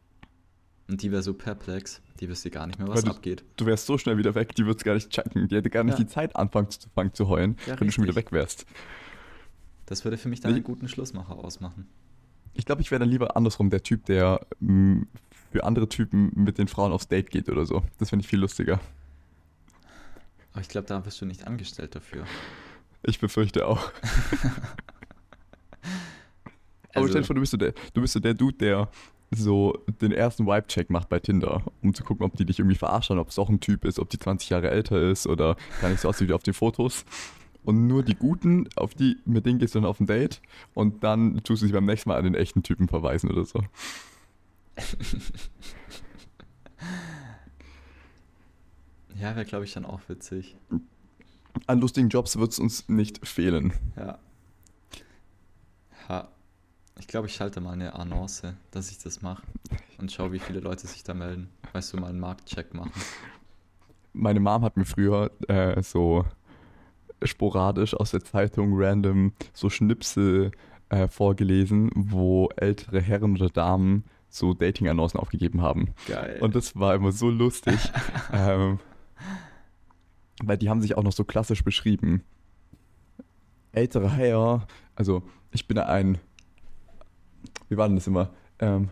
Und 0.88 1.00
die 1.03 1.11
wäre 1.11 1.23
so 1.23 1.33
perplex, 1.33 2.03
die 2.21 2.29
wüsste 2.29 2.50
gar 2.50 2.67
nicht 2.67 2.79
mehr, 2.79 2.87
was 2.88 3.03
Weil 3.05 3.11
abgeht. 3.12 3.43
Du 3.57 3.64
wärst 3.67 3.87
so 3.87 3.97
schnell 3.97 4.19
wieder 4.19 4.35
weg, 4.35 4.55
die 4.55 4.67
würde 4.67 4.76
es 4.79 4.85
gar 4.85 4.95
nicht 4.95 5.09
checken. 5.11 5.49
Die 5.49 5.57
hätte 5.57 5.71
gar 5.71 5.83
nicht 5.83 5.99
Ja. 5.99 6.05
die 6.05 6.11
Zeit 6.11 6.37
anfangen 6.37 6.69
zu, 6.71 6.88
fangen 6.95 7.14
zu 7.14 7.29
heulen, 7.29 7.57
Ja, 7.67 7.79
wenn 7.81 7.87
du 7.88 7.93
schon 7.93 8.05
wieder 8.05 8.14
richtig. 8.14 8.33
weg 8.33 8.38
wärst. 8.41 8.67
Das 9.87 10.05
würde 10.05 10.19
für 10.19 10.29
mich 10.29 10.41
dann 10.41 10.50
Ich- 10.50 10.57
einen 10.57 10.64
guten 10.64 10.88
Schlussmacher 10.88 11.37
ausmachen. 11.37 11.87
Ich 12.53 12.67
glaube, 12.67 12.83
ich 12.83 12.91
wäre 12.91 13.00
dann 13.00 13.09
lieber 13.09 13.37
andersrum 13.37 13.71
der 13.71 13.83
Typ, 13.83 14.05
der 14.07 14.47
mh, 14.61 15.07
für 15.50 15.64
andere 15.64 15.88
Typen 15.88 16.31
mit 16.35 16.59
den 16.59 16.69
Frauen 16.69 16.93
aufs 16.93 17.09
Date 17.09 17.31
geht 17.31 17.49
oder 17.49 17.64
so. 17.67 17.83
Das 17.99 18.11
finde 18.11 18.23
ich 18.25 18.29
viel 18.29 18.38
lustiger. 18.41 18.79
Aber 20.53 20.61
ich 20.61 20.69
glaube, 20.69 20.87
da 20.87 20.99
bist 21.00 21.21
du 21.21 21.25
nicht 21.26 21.47
angestellt 21.47 21.95
dafür. 21.97 22.25
Ich 23.03 23.19
befürchte 23.19 23.67
auch. 23.67 23.91
Aber 25.83 27.03
Also- 27.03 27.09
stell 27.09 27.23
dir 27.23 27.26
vor, 27.26 27.35
du 27.35 27.41
bist, 27.41 27.50
so 27.53 27.57
der, 27.57 27.73
du 27.93 28.00
bist 28.03 28.12
so 28.12 28.21
der 28.21 28.35
Dude, 28.35 28.57
der 28.57 28.88
so 29.31 29.78
den 30.00 30.12
ersten 30.12 30.47
Vibe-Check 30.47 30.90
macht 30.90 31.09
bei 31.09 31.19
Tinder, 31.19 31.62
um 31.83 31.95
zu 31.95 32.04
gucken, 32.04 32.25
ob 32.25 32.37
die 32.37 32.45
dich 32.45 32.59
irgendwie 32.59 32.76
verarschen, 32.76 33.19
ob 33.19 33.28
es 33.28 33.35
doch 33.35 33.49
ein 33.49 33.61
Typ 33.61 33.85
ist, 33.85 33.99
ob 33.99 34.11
die 34.11 34.19
20 34.19 34.50
Jahre 34.50 34.71
älter 34.71 35.00
ist 35.00 35.26
oder 35.26 35.57
gar 35.81 35.90
nicht 35.90 36.00
so 36.00 36.09
aussieht 36.09 36.28
wie 36.28 36.35
auf 36.35 36.43
den 36.43 36.54
Fotos. 36.54 37.04
Und 37.64 37.87
nur 37.87 38.02
die 38.02 38.14
Guten, 38.14 38.69
auf 38.76 38.95
die, 38.95 39.16
mit 39.25 39.47
denen 39.47 39.59
gehst 39.59 39.75
du 39.75 39.81
dann 39.81 39.88
auf 39.88 39.99
ein 39.99 40.07
Date 40.07 40.43
und 40.75 41.02
dann 41.02 41.43
tust 41.45 41.62
du 41.62 41.66
sie 41.66 41.73
beim 41.73 41.87
nächsten 41.87 42.11
Mal 42.11 42.19
an 42.19 42.25
den 42.25 42.35
echten 42.35 42.62
Typen 42.62 42.88
verweisen 42.88 43.31
oder 43.31 43.45
so. 43.45 43.62
Ja, 49.16 49.37
wäre, 49.37 49.45
glaube 49.45 49.64
ich, 49.64 49.73
dann 49.73 49.85
auch 49.85 50.00
witzig. 50.09 50.57
An 51.66 51.81
lustigen 51.81 52.09
Jobs 52.09 52.37
wird 52.37 52.52
es 52.52 52.59
uns 52.59 52.88
nicht 52.88 53.26
fehlen. 53.26 53.73
Ja. 53.97 54.19
Ja. 56.09 56.28
Ich 56.99 57.09
glaube, 57.09 57.27
ich 57.27 57.35
schalte 57.35 57.61
mal 57.61 57.73
eine 57.73 57.95
Annonce, 57.95 58.55
dass 58.71 58.91
ich 58.91 58.99
das 58.99 59.21
mache. 59.21 59.43
Und 59.99 60.13
schau, 60.13 60.33
wie 60.33 60.39
viele 60.39 60.61
Leute 60.61 60.87
sich 60.87 61.03
da 61.03 61.15
melden. 61.15 61.49
Weißt 61.73 61.93
du, 61.93 61.97
mal 61.97 62.09
einen 62.09 62.21
Marktcheck 62.21 62.73
machen. 62.73 62.93
Meine 64.13 64.41
Mom 64.41 64.63
hat 64.63 64.77
mir 64.77 64.85
früher 64.85 65.31
äh, 65.49 65.83
so 65.83 66.25
sporadisch 67.23 67.95
aus 67.95 68.13
der 68.13 68.23
Zeitung 68.23 68.73
random 68.75 69.33
so 69.53 69.71
Schnipsel 69.71 70.53
äh, 70.89 71.09
vorgelesen, 71.09 71.91
wo 71.95 72.49
ältere 72.57 73.01
Herren 73.01 73.35
oder 73.35 73.49
Damen 73.49 74.05
so 74.29 74.55
Dating-Annoncen 74.55 75.19
aufgegeben 75.19 75.63
haben. 75.63 75.95
Geil. 76.07 76.39
Und 76.41 76.55
das 76.55 76.77
war 76.77 76.95
immer 76.95 77.13
so 77.13 77.31
lustig. 77.31 77.79
ähm, 78.33 78.79
weil 80.43 80.59
die 80.59 80.69
haben 80.69 80.83
sich 80.83 80.97
auch 80.97 81.03
noch 81.03 81.13
so 81.13 81.25
klassisch 81.25 81.65
beschrieben. 81.65 82.23
Ältere 83.73 84.11
Herr, 84.11 84.67
also 84.95 85.23
ich 85.51 85.67
bin 85.67 85.79
ein, 85.79 86.19
wie 87.69 87.77
war 87.77 87.89
denn 87.89 87.97
das 87.97 88.07
immer? 88.07 88.31
Ähm, 88.59 88.91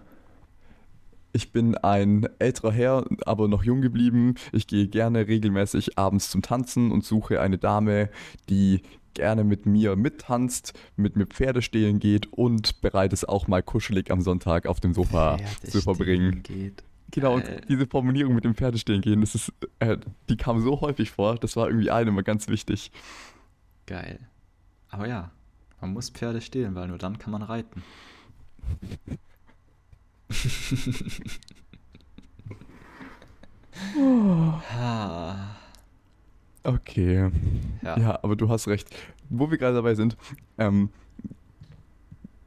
ich 1.32 1.52
bin 1.52 1.76
ein 1.76 2.28
älterer 2.38 2.72
Herr, 2.72 3.04
aber 3.24 3.48
noch 3.48 3.64
jung 3.64 3.80
geblieben. 3.80 4.34
Ich 4.52 4.66
gehe 4.66 4.86
gerne 4.86 5.26
regelmäßig 5.26 5.98
abends 5.98 6.30
zum 6.30 6.42
Tanzen 6.42 6.92
und 6.92 7.04
suche 7.04 7.40
eine 7.40 7.56
Dame, 7.58 8.10
die 8.50 8.82
gerne 9.14 9.44
mit 9.44 9.66
mir 9.66 9.96
mittanzt, 9.96 10.78
mit 10.96 11.16
mir 11.16 11.26
Pferde 11.26 11.62
stehlen 11.62 11.98
geht 11.98 12.32
und 12.32 12.80
bereit 12.80 13.12
ist, 13.12 13.28
auch 13.28 13.46
mal 13.46 13.62
kuschelig 13.62 14.10
am 14.10 14.20
Sonntag 14.20 14.66
auf 14.66 14.80
dem 14.80 14.94
Sofa 14.94 15.38
zu 15.64 15.80
verbringen. 15.80 16.42
Geht. 16.42 16.82
Genau, 17.10 17.34
und 17.34 17.44
diese 17.68 17.86
Formulierung 17.86 18.34
mit 18.34 18.44
dem 18.44 18.54
Pferdestehen 18.54 19.02
gehen, 19.02 19.20
das 19.20 19.34
ist, 19.34 19.52
äh, 19.80 19.98
die 20.30 20.36
kam 20.36 20.62
so 20.62 20.80
häufig 20.80 21.10
vor, 21.10 21.36
das 21.36 21.56
war 21.56 21.66
irgendwie 21.68 21.90
allen 21.90 22.08
immer 22.08 22.22
ganz 22.22 22.48
wichtig. 22.48 22.90
Geil. 23.86 24.18
Aber 24.88 25.06
ja, 25.06 25.30
man 25.82 25.92
muss 25.92 26.08
Pferde 26.08 26.40
stehlen, 26.40 26.74
weil 26.74 26.88
nur 26.88 26.96
dann 26.96 27.18
kann 27.18 27.32
man 27.32 27.42
reiten. 27.42 27.82
Ha. 33.96 35.36
Okay. 36.64 37.28
Ja. 37.82 37.98
Ja. 37.98 38.18
aber 38.22 38.36
du 38.36 38.48
hast 38.48 38.68
recht. 38.68 38.88
Wo 39.30 39.50
wir 39.50 39.58
gerade 39.58 39.74
dabei 39.74 39.96
sind, 39.96 40.16
ähm, 40.58 40.90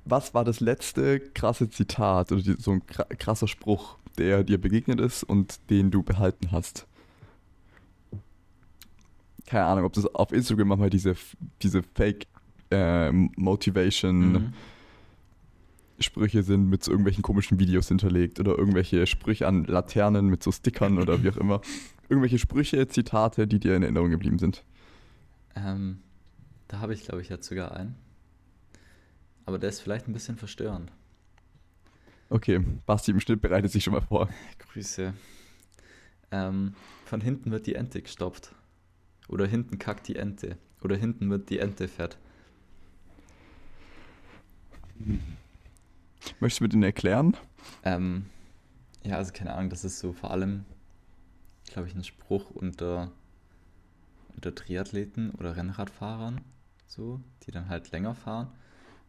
was 0.06 0.34
war 0.34 0.46
das 0.46 0.62
letzte 0.62 1.20
krasse 1.20 1.70
Zitat 1.70 2.32
oder 2.32 2.42
die, 2.42 2.56
so 2.58 2.72
ein 2.72 2.82
kra- 2.84 3.14
krasser 3.18 3.50
Spruch, 3.50 3.98
der 4.18 4.46
dir 4.46 4.58
begegnet 4.58 5.02
ist 5.02 5.24
und 5.24 5.60
den 5.70 5.92
du 5.92 6.02
behalten 6.02 6.54
hast? 6.54 6.88
Keine 9.48 9.66
Ahnung, 9.66 9.84
ob 9.84 9.92
das 9.92 10.06
auf 10.16 10.32
Instagram 10.32 10.70
manchmal 10.70 10.90
diese, 10.90 11.18
diese 11.62 11.84
Fake 11.84 12.28
äh, 12.72 13.12
Motivation 13.12 14.32
Mhm. 14.32 14.54
Sprüche 16.00 16.44
sind 16.44 16.70
mit 16.70 16.84
so 16.84 16.92
irgendwelchen 16.92 17.24
komischen 17.24 17.60
Videos 17.60 17.88
hinterlegt 17.88 18.40
oder 18.40 18.58
irgendwelche 18.58 19.08
Sprüche 19.08 19.48
an 19.48 19.64
Laternen 19.64 20.28
mit 20.28 20.44
so 20.44 20.52
Stickern 20.52 21.00
oder 21.00 21.24
wie 21.24 21.30
auch 21.30 21.38
immer. 21.38 21.62
Irgendwelche 22.10 22.38
Sprüche, 22.38 22.88
Zitate, 22.88 23.48
die 23.48 23.60
dir 23.60 23.76
in 23.76 23.84
Erinnerung 23.84 24.10
geblieben 24.10 24.38
sind. 24.38 24.64
Ähm, 25.56 26.00
da 26.68 26.80
habe 26.80 26.94
ich, 26.94 27.04
glaube 27.04 27.22
ich, 27.22 27.30
jetzt 27.30 27.48
sogar 27.48 27.76
einen. 27.76 27.96
Aber 29.46 29.60
der 29.60 29.70
ist 29.70 29.80
vielleicht 29.80 30.08
ein 30.08 30.14
bisschen 30.14 30.38
verstörend. 30.38 30.92
Okay, 32.30 32.60
Basti 32.86 33.12
im 33.12 33.20
Schnitt 33.20 33.42
bereitet 33.42 33.72
sich 33.72 33.84
schon 33.84 33.94
mal 33.94 34.02
vor. 34.02 34.30
Grüße. 34.60 35.14
Ähm, 36.32 36.74
von 37.06 37.22
hinten 37.22 37.52
wird 37.52 37.68
die 37.68 37.76
Ente 37.76 38.02
gestopft. 38.02 38.54
Oder 39.28 39.46
hinten 39.46 39.80
kackt 39.80 40.08
die 40.08 40.16
Ente. 40.16 40.58
Oder 40.82 40.96
hinten 40.96 41.30
wird 41.30 41.50
die 41.50 41.60
Ente 41.60 41.88
fett. 41.88 42.18
Möchtest 46.40 46.60
du 46.60 46.64
mir 46.66 46.70
den 46.70 46.84
erklären? 46.84 47.36
Ähm, 47.84 48.26
ja, 49.04 49.18
also 49.18 49.32
keine 49.34 49.54
Ahnung, 49.54 49.70
das 49.70 49.84
ist 49.86 50.00
so 50.00 50.14
vor 50.14 50.32
allem, 50.32 50.66
glaube 51.68 51.88
ich, 51.88 51.96
ein 51.96 52.04
Spruch 52.04 52.50
unter, 52.52 53.12
unter 54.36 54.54
Triathleten 54.54 55.32
oder 55.32 55.56
Rennradfahrern, 55.56 56.42
so, 56.88 57.22
die 57.46 57.52
dann 57.52 57.70
halt 57.70 57.92
länger 57.92 58.16
fahren. 58.16 58.48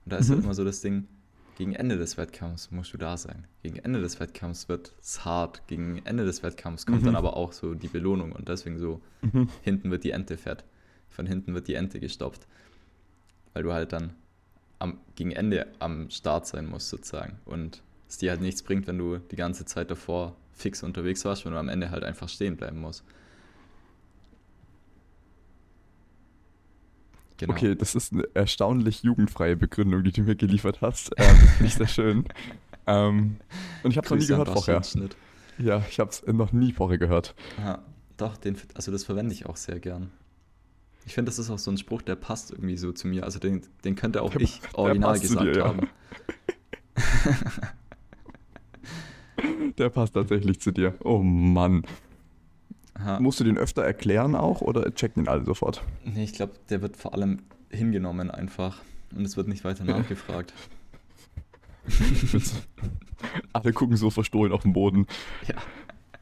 Und 0.05 0.12
da 0.12 0.18
ist 0.18 0.29
halt 0.29 0.38
Mhm. 0.40 0.44
immer 0.44 0.55
so 0.55 0.64
das 0.64 0.81
Ding, 0.81 1.09
gegen 1.57 1.72
Ende 1.74 1.96
des 1.96 2.18
Wettkampfs 2.18 2.70
musst 2.70 2.92
du 2.92 2.98
da 2.98 3.16
sein. 3.16 3.46
Gegen 3.62 3.79
Ende 3.79 4.00
des 4.02 4.20
Wettkampfs 4.20 4.68
wird 4.68 4.94
es 5.00 5.24
hart. 5.24 5.66
Gegen 5.68 6.05
Ende 6.05 6.26
des 6.26 6.42
Wettkampfs 6.42 6.85
kommt 6.85 7.00
Mhm. 7.02 7.07
dann 7.07 7.16
aber 7.16 7.35
auch 7.37 7.52
so 7.52 7.74
die 7.74 7.88
Belohnung 7.88 8.33
und 8.33 8.48
deswegen 8.48 8.79
so, 8.79 9.00
Mhm. 9.22 9.48
hinten 9.62 9.90
wird 9.90 10.05
die 10.05 10.11
Ente 10.11 10.37
fett. 10.37 10.64
Von 11.09 11.24
hinten 11.26 11.55
wird 11.55 11.66
die 11.66 11.74
Ente 11.74 11.98
gestopft. 11.98 12.46
Weil 13.55 13.62
du 13.62 13.72
halt 13.72 13.92
dann 13.94 14.12
am, 14.79 14.99
gegen 15.15 15.33
Ende 15.33 15.67
am 15.79 16.11
Start 16.11 16.47
sein 16.47 16.67
musst, 16.67 16.89
sozusagen. 16.89 17.39
Und 17.45 17.83
es 18.09 18.19
dir 18.19 18.31
halt 18.31 18.41
nichts 18.41 18.62
bringt, 18.62 18.87
wenn 18.87 18.99
du 18.99 19.19
die 19.19 19.37
ganze 19.37 19.65
Zeit 19.65 19.91
davor 19.91 20.37
fix 20.53 20.83
unterwegs 20.83 21.25
warst, 21.25 21.45
wenn 21.45 21.53
du 21.53 21.59
am 21.59 21.69
Ende 21.69 21.91
halt 21.91 22.05
einfach 22.05 22.29
stehen 22.29 22.57
bleiben 22.57 22.81
musst. 22.81 23.05
Genau. 27.39 27.53
Okay, 27.53 27.75
das 27.75 27.95
ist 27.95 28.12
eine 28.12 28.27
erstaunlich 28.33 29.03
jugendfreie 29.03 29.57
Begründung, 29.57 30.03
die 30.05 30.12
du 30.12 30.23
mir 30.23 30.37
geliefert 30.37 30.81
hast. 30.81 31.11
Ähm, 31.19 31.37
finde 31.37 31.67
ich 31.67 31.75
sehr 31.75 31.89
schön. 31.89 32.25
Ähm, 32.89 33.39
und 33.83 33.91
ich 33.91 33.97
habe 33.97 34.05
es 34.05 34.11
noch 34.12 34.19
nie 34.19 34.27
gehört 34.27 34.49
vorher. 34.49 34.81
Ja, 35.59 35.85
ich 35.91 35.99
habe 35.99 36.11
es 36.11 36.25
noch 36.25 36.53
nie 36.53 36.73
vorher 36.73 36.99
gehört. 36.99 37.35
Ja, 37.59 37.83
doch, 38.17 38.37
den, 38.37 38.57
also 38.75 38.93
das 38.93 39.03
verwende 39.03 39.35
ich 39.35 39.47
auch 39.47 39.57
sehr 39.57 39.81
gern. 39.81 40.12
Ich 41.07 41.14
finde, 41.14 41.31
das 41.31 41.38
ist 41.38 41.49
auch 41.51 41.59
so 41.59 41.71
ein 41.71 41.79
Spruch, 41.79 42.03
der 42.03 42.16
passt 42.16 42.51
irgendwie 42.51 42.77
so 42.77 42.92
zu 42.92 43.07
mir. 43.09 43.25
Also 43.25 43.38
den, 43.38 43.62
den 43.85 43.95
könnte 43.95 44.21
auch 44.23 44.33
Der- 44.33 44.42
ich 44.42 44.61
original 44.75 45.19
gesagt 45.19 45.47
dir, 45.47 45.57
ja. 45.57 45.64
haben. 45.69 45.88
Der 49.79 49.90
passt 49.90 50.14
tatsächlich 50.14 50.61
zu 50.61 50.71
dir. 50.73 50.95
Oh 51.05 51.19
Mann. 51.19 51.83
Aha. 52.95 53.21
Musst 53.21 53.38
du 53.40 53.45
den 53.45 53.59
öfter 53.59 53.83
erklären 53.83 54.35
auch 54.35 54.62
oder 54.62 54.95
checken 54.95 55.25
den 55.25 55.29
alle 55.29 55.45
sofort? 55.45 55.83
Nee, 56.05 56.25
ich 56.25 56.33
glaube, 56.33 56.55
der 56.71 56.81
wird 56.81 56.97
vor 56.97 57.12
allem 57.12 57.40
hingenommen 57.71 58.31
einfach. 58.31 58.81
Und 59.14 59.27
es 59.27 59.37
wird 59.37 59.49
nicht 59.49 59.64
weiter 59.64 59.85
nachgefragt. 59.85 60.55
alle 63.53 63.73
gucken 63.75 63.97
so 63.97 64.09
verstohlen 64.11 64.53
auf 64.53 64.62
den 64.62 64.73
Boden 64.73 65.07
ja. 65.47 65.55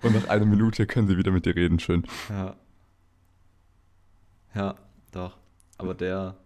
und 0.02 0.14
nach 0.14 0.28
einer 0.28 0.44
Minute 0.44 0.86
können 0.86 1.06
sie 1.08 1.16
wieder 1.16 1.30
mit 1.30 1.46
dir 1.46 1.54
reden. 1.54 1.78
Schön. 1.78 2.04
Ja. 2.28 2.56
Ja, 4.54 4.74
doch. 5.12 5.36
Aber 5.78 5.94
der, 5.94 6.36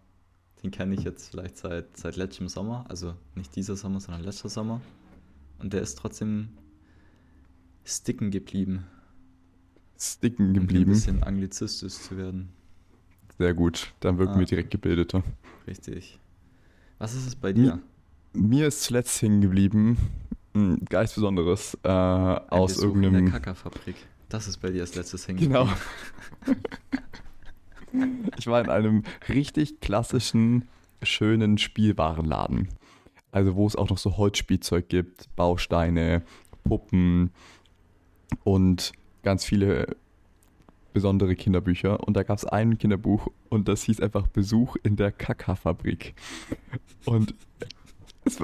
den 0.63 0.71
kenne 0.71 0.95
ich 0.95 1.03
jetzt 1.03 1.29
vielleicht 1.31 1.57
seit, 1.59 1.97
seit 1.97 2.17
letztem 2.17 2.49
Sommer. 2.49 2.87
Also 2.89 3.15
nicht 3.35 3.55
dieser 3.57 3.77
Sommer, 3.77 4.01
sondern 4.01 4.23
letzter 4.25 4.49
Sommer. 4.49 4.81
Und 5.59 5.73
der 5.73 5.83
ist 5.83 5.99
trotzdem 5.99 6.49
sticken 7.85 8.31
geblieben. 8.31 8.87
Sticken 9.99 10.49
Um 10.49 10.55
geblieben. 10.55 10.91
Ein 10.93 10.95
bisschen 10.95 11.23
anglizistisch 11.23 11.95
zu 11.95 12.17
werden. 12.17 12.51
Sehr 13.39 13.55
gut. 13.55 13.93
Dann 14.01 14.19
wirken 14.19 14.35
Ah. 14.35 14.39
wir 14.39 14.47
direkt 14.47 14.71
gebildeter. 14.71 15.23
Richtig. 15.67 16.19
Was 16.99 17.15
ist 17.15 17.27
es 17.27 17.37
bei 17.37 17.53
dir? 17.53 17.81
Mir 18.33 18.67
ist 18.69 18.83
zuletzt 18.83 19.21
hängen 19.23 19.41
geblieben, 19.41 19.97
gar 20.89 21.01
nichts 21.01 21.15
Besonderes, 21.15 21.77
äh, 21.83 21.89
aus 21.89 22.75
Besuch 22.75 22.95
in 22.95 23.03
irgendeinem... 23.05 23.25
der 23.27 23.33
Kackerfabrik. 23.41 23.97
Das 24.29 24.47
ist 24.49 24.59
bei 24.59 24.71
dir 24.71 24.83
als 24.83 24.95
letztes 24.95 25.27
hängen 25.27 25.39
Genau. 25.39 25.69
Ich 28.39 28.47
war 28.47 28.61
in 28.61 28.71
einem 28.71 29.03
richtig 29.29 29.81
klassischen, 29.81 30.69
schönen 31.03 31.59
Spielwarenladen. 31.59 32.69
Also 33.31 33.57
wo 33.57 33.67
es 33.67 33.77
auch 33.77 33.91
noch 33.91 33.99
so 33.99 34.17
Holzspielzeug 34.17 34.89
gibt, 34.89 35.35
Bausteine, 35.37 36.23
Puppen 36.65 37.31
und 38.45 38.93
ganz 39.23 39.45
viele 39.45 39.97
besondere 40.93 41.37
Kinderbücher. 41.37 42.03
Und 42.07 42.17
da 42.17 42.23
gab 42.23 42.39
es 42.39 42.45
ein 42.45 42.79
Kinderbuch 42.79 43.29
und 43.49 43.69
das 43.69 43.83
hieß 43.83 44.01
einfach 44.01 44.27
Besuch 44.27 44.77
in 44.83 44.97
der 44.97 45.13
Kaka-Fabrik. 45.13 46.15
Und 47.05 47.35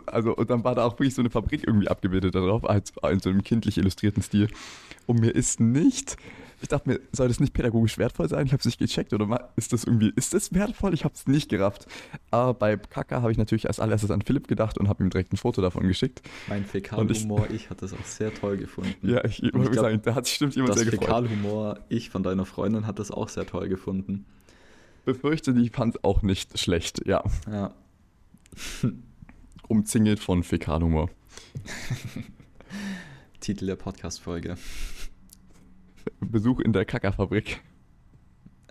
also, 0.06 0.34
und 0.34 0.50
dann 0.50 0.64
war 0.64 0.74
da 0.74 0.84
auch 0.84 0.94
wirklich 0.94 1.14
so 1.14 1.22
eine 1.22 1.30
Fabrik 1.30 1.66
irgendwie 1.66 1.88
abgebildet 1.88 2.34
darauf, 2.34 2.68
als 2.68 2.92
in 3.10 3.20
so 3.20 3.30
einem 3.30 3.42
kindlich 3.42 3.78
illustrierten 3.78 4.22
Stil. 4.22 4.48
Und 5.06 5.20
mir 5.20 5.30
ist 5.30 5.60
nicht, 5.60 6.16
ich 6.62 6.68
dachte 6.68 6.88
mir, 6.88 7.00
soll 7.12 7.28
das 7.28 7.40
nicht 7.40 7.52
pädagogisch 7.52 7.98
wertvoll 7.98 8.28
sein? 8.28 8.46
Ich 8.46 8.52
habe 8.52 8.60
es 8.60 8.64
nicht 8.64 8.78
gecheckt 8.78 9.12
oder 9.12 9.50
ist 9.56 9.72
das 9.72 9.84
irgendwie, 9.84 10.12
ist 10.16 10.32
das 10.32 10.54
wertvoll? 10.54 10.94
Ich 10.94 11.04
habe 11.04 11.14
es 11.14 11.26
nicht 11.26 11.48
gerafft. 11.50 11.86
Aber 12.30 12.54
bei 12.54 12.76
Kaka 12.76 13.20
habe 13.20 13.32
ich 13.32 13.38
natürlich 13.38 13.66
als 13.66 13.80
allererstes 13.80 14.10
an 14.10 14.22
Philipp 14.22 14.48
gedacht 14.48 14.78
und 14.78 14.88
habe 14.88 15.04
ihm 15.04 15.10
direkt 15.10 15.32
ein 15.32 15.36
Foto 15.36 15.60
davon 15.60 15.86
geschickt. 15.86 16.22
Mein 16.48 16.64
Fäkalhumor, 16.64 17.50
ich 17.50 17.70
hatte 17.70 17.82
das 17.82 17.92
auch 17.92 18.04
sehr 18.04 18.32
toll 18.32 18.56
gefunden. 18.56 19.08
Ja, 19.08 19.24
ich, 19.24 19.42
ich 19.42 19.48
ich 19.48 19.54
würde 19.54 19.74
sagen, 19.74 20.00
da 20.02 20.14
hat 20.14 20.26
sich 20.26 20.36
stimmt 20.36 20.56
jemand 20.56 20.74
sehr 20.74 20.84
gefreut. 20.84 21.04
Fäkalhumor, 21.04 21.80
ich 21.88 22.10
von 22.10 22.22
deiner 22.22 22.46
Freundin, 22.46 22.86
hat 22.86 22.98
das 22.98 23.10
auch 23.10 23.28
sehr 23.28 23.46
toll 23.46 23.68
gefunden. 23.68 24.24
Befürchte, 25.04 25.52
die 25.52 25.68
fand 25.68 25.96
es 25.96 26.04
auch 26.04 26.22
nicht 26.22 26.58
schlecht, 26.58 27.06
ja. 27.06 27.22
Ja. 27.50 27.74
Umzingelt 29.68 30.20
von 30.20 30.42
Fäkalhumor. 30.42 31.08
Titel 33.40 33.66
der 33.66 33.76
Podcast-Folge. 33.76 34.56
Besuch 36.20 36.60
in 36.60 36.72
der 36.72 36.84
Kaka-Fabrik. 36.84 37.62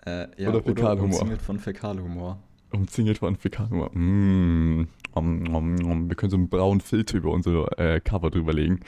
Äh, 0.06 0.28
ja, 0.40 0.50
Oder 0.50 0.58
oder, 0.58 0.62
Fäkalhumor. 0.66 1.04
umzingelt 1.04 1.42
von 1.42 1.58
Fäkalhumor. 1.58 2.42
Umzingelt 2.72 3.18
von 3.18 3.36
Fäkalhumor. 3.36 3.90
Mm. 3.96 4.88
Om, 5.12 5.54
om, 5.54 5.84
om. 5.84 6.08
Wir 6.08 6.16
können 6.16 6.30
so 6.30 6.36
einen 6.36 6.48
braunen 6.48 6.80
Filter 6.80 7.18
über 7.18 7.30
unser 7.30 7.78
äh, 7.78 8.00
Cover 8.00 8.30
drüber 8.30 8.52
legen. 8.52 8.80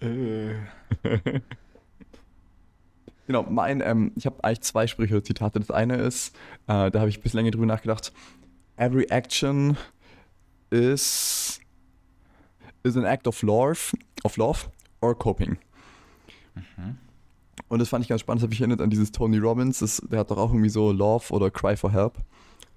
Äh. 0.00 0.54
Genau, 3.26 3.42
mein, 3.42 3.80
ähm, 3.80 4.12
ich 4.14 4.24
habe 4.24 4.42
eigentlich 4.44 4.60
zwei 4.60 4.86
Sprüche 4.86 5.20
Zitate. 5.20 5.58
Das 5.58 5.72
eine 5.72 5.96
ist, 5.96 6.36
äh, 6.68 6.92
da 6.92 7.00
habe 7.00 7.08
ich 7.08 7.18
ein 7.18 7.22
bisschen 7.22 7.38
länger 7.38 7.50
drüber 7.50 7.66
nachgedacht. 7.66 8.12
Every 8.76 9.06
action 9.06 9.76
is 10.70 11.60
is 12.82 12.96
an 12.96 13.04
act 13.04 13.26
of 13.26 13.42
love, 13.42 13.92
of 14.24 14.36
love 14.36 14.68
or 15.00 15.14
coping. 15.16 15.58
Mhm. 16.54 16.98
Und 17.68 17.80
das 17.80 17.88
fand 17.88 18.04
ich 18.04 18.08
ganz 18.08 18.20
spannend, 18.20 18.42
das 18.42 18.46
habe 18.46 18.54
ich 18.54 18.60
erinnert 18.60 18.80
an 18.80 18.90
dieses 18.90 19.10
Tony 19.10 19.38
Robbins, 19.38 19.80
das, 19.80 20.00
der 20.08 20.20
hat 20.20 20.30
doch 20.30 20.38
auch 20.38 20.50
irgendwie 20.50 20.68
so 20.68 20.92
Love 20.92 21.32
oder 21.32 21.50
Cry 21.50 21.76
for 21.76 21.90
Help. 21.90 22.18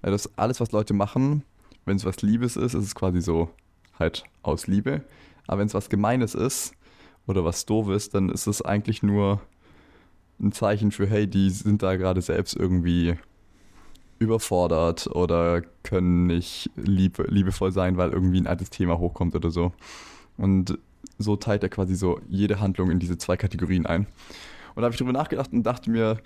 Also 0.02 0.12
das 0.12 0.38
alles, 0.38 0.60
was 0.60 0.72
Leute 0.72 0.94
machen, 0.94 1.44
wenn 1.84 1.96
es 1.96 2.04
was 2.04 2.22
Liebes 2.22 2.56
ist, 2.56 2.74
ist 2.74 2.84
es 2.84 2.94
quasi 2.94 3.20
so 3.20 3.50
halt 3.98 4.24
aus 4.42 4.66
Liebe. 4.66 5.04
Aber 5.46 5.60
wenn 5.60 5.66
es 5.66 5.74
was 5.74 5.90
Gemeines 5.90 6.34
ist 6.34 6.72
oder 7.26 7.44
was 7.44 7.66
Doofes, 7.66 8.10
dann 8.10 8.30
ist 8.30 8.46
es 8.46 8.62
eigentlich 8.62 9.02
nur 9.02 9.40
ein 10.40 10.52
Zeichen 10.52 10.90
für, 10.90 11.06
hey, 11.06 11.26
die 11.28 11.50
sind 11.50 11.82
da 11.82 11.96
gerade 11.96 12.22
selbst 12.22 12.56
irgendwie 12.56 13.16
überfordert 14.20 15.08
oder 15.08 15.62
können 15.82 16.26
nicht 16.26 16.70
liebe, 16.76 17.24
liebevoll 17.24 17.72
sein, 17.72 17.96
weil 17.96 18.12
irgendwie 18.12 18.40
ein 18.40 18.46
altes 18.46 18.70
Thema 18.70 18.98
hochkommt 18.98 19.34
oder 19.34 19.50
so. 19.50 19.72
Und 20.36 20.78
so 21.18 21.36
teilt 21.36 21.62
er 21.62 21.70
quasi 21.70 21.96
so 21.96 22.20
jede 22.28 22.60
Handlung 22.60 22.90
in 22.90 22.98
diese 22.98 23.18
zwei 23.18 23.36
Kategorien 23.36 23.86
ein. 23.86 24.06
Und 24.74 24.76
da 24.76 24.82
habe 24.82 24.92
ich 24.92 24.98
drüber 24.98 25.12
nachgedacht 25.12 25.52
und 25.52 25.62
dachte 25.64 25.90
mir, 25.90 26.18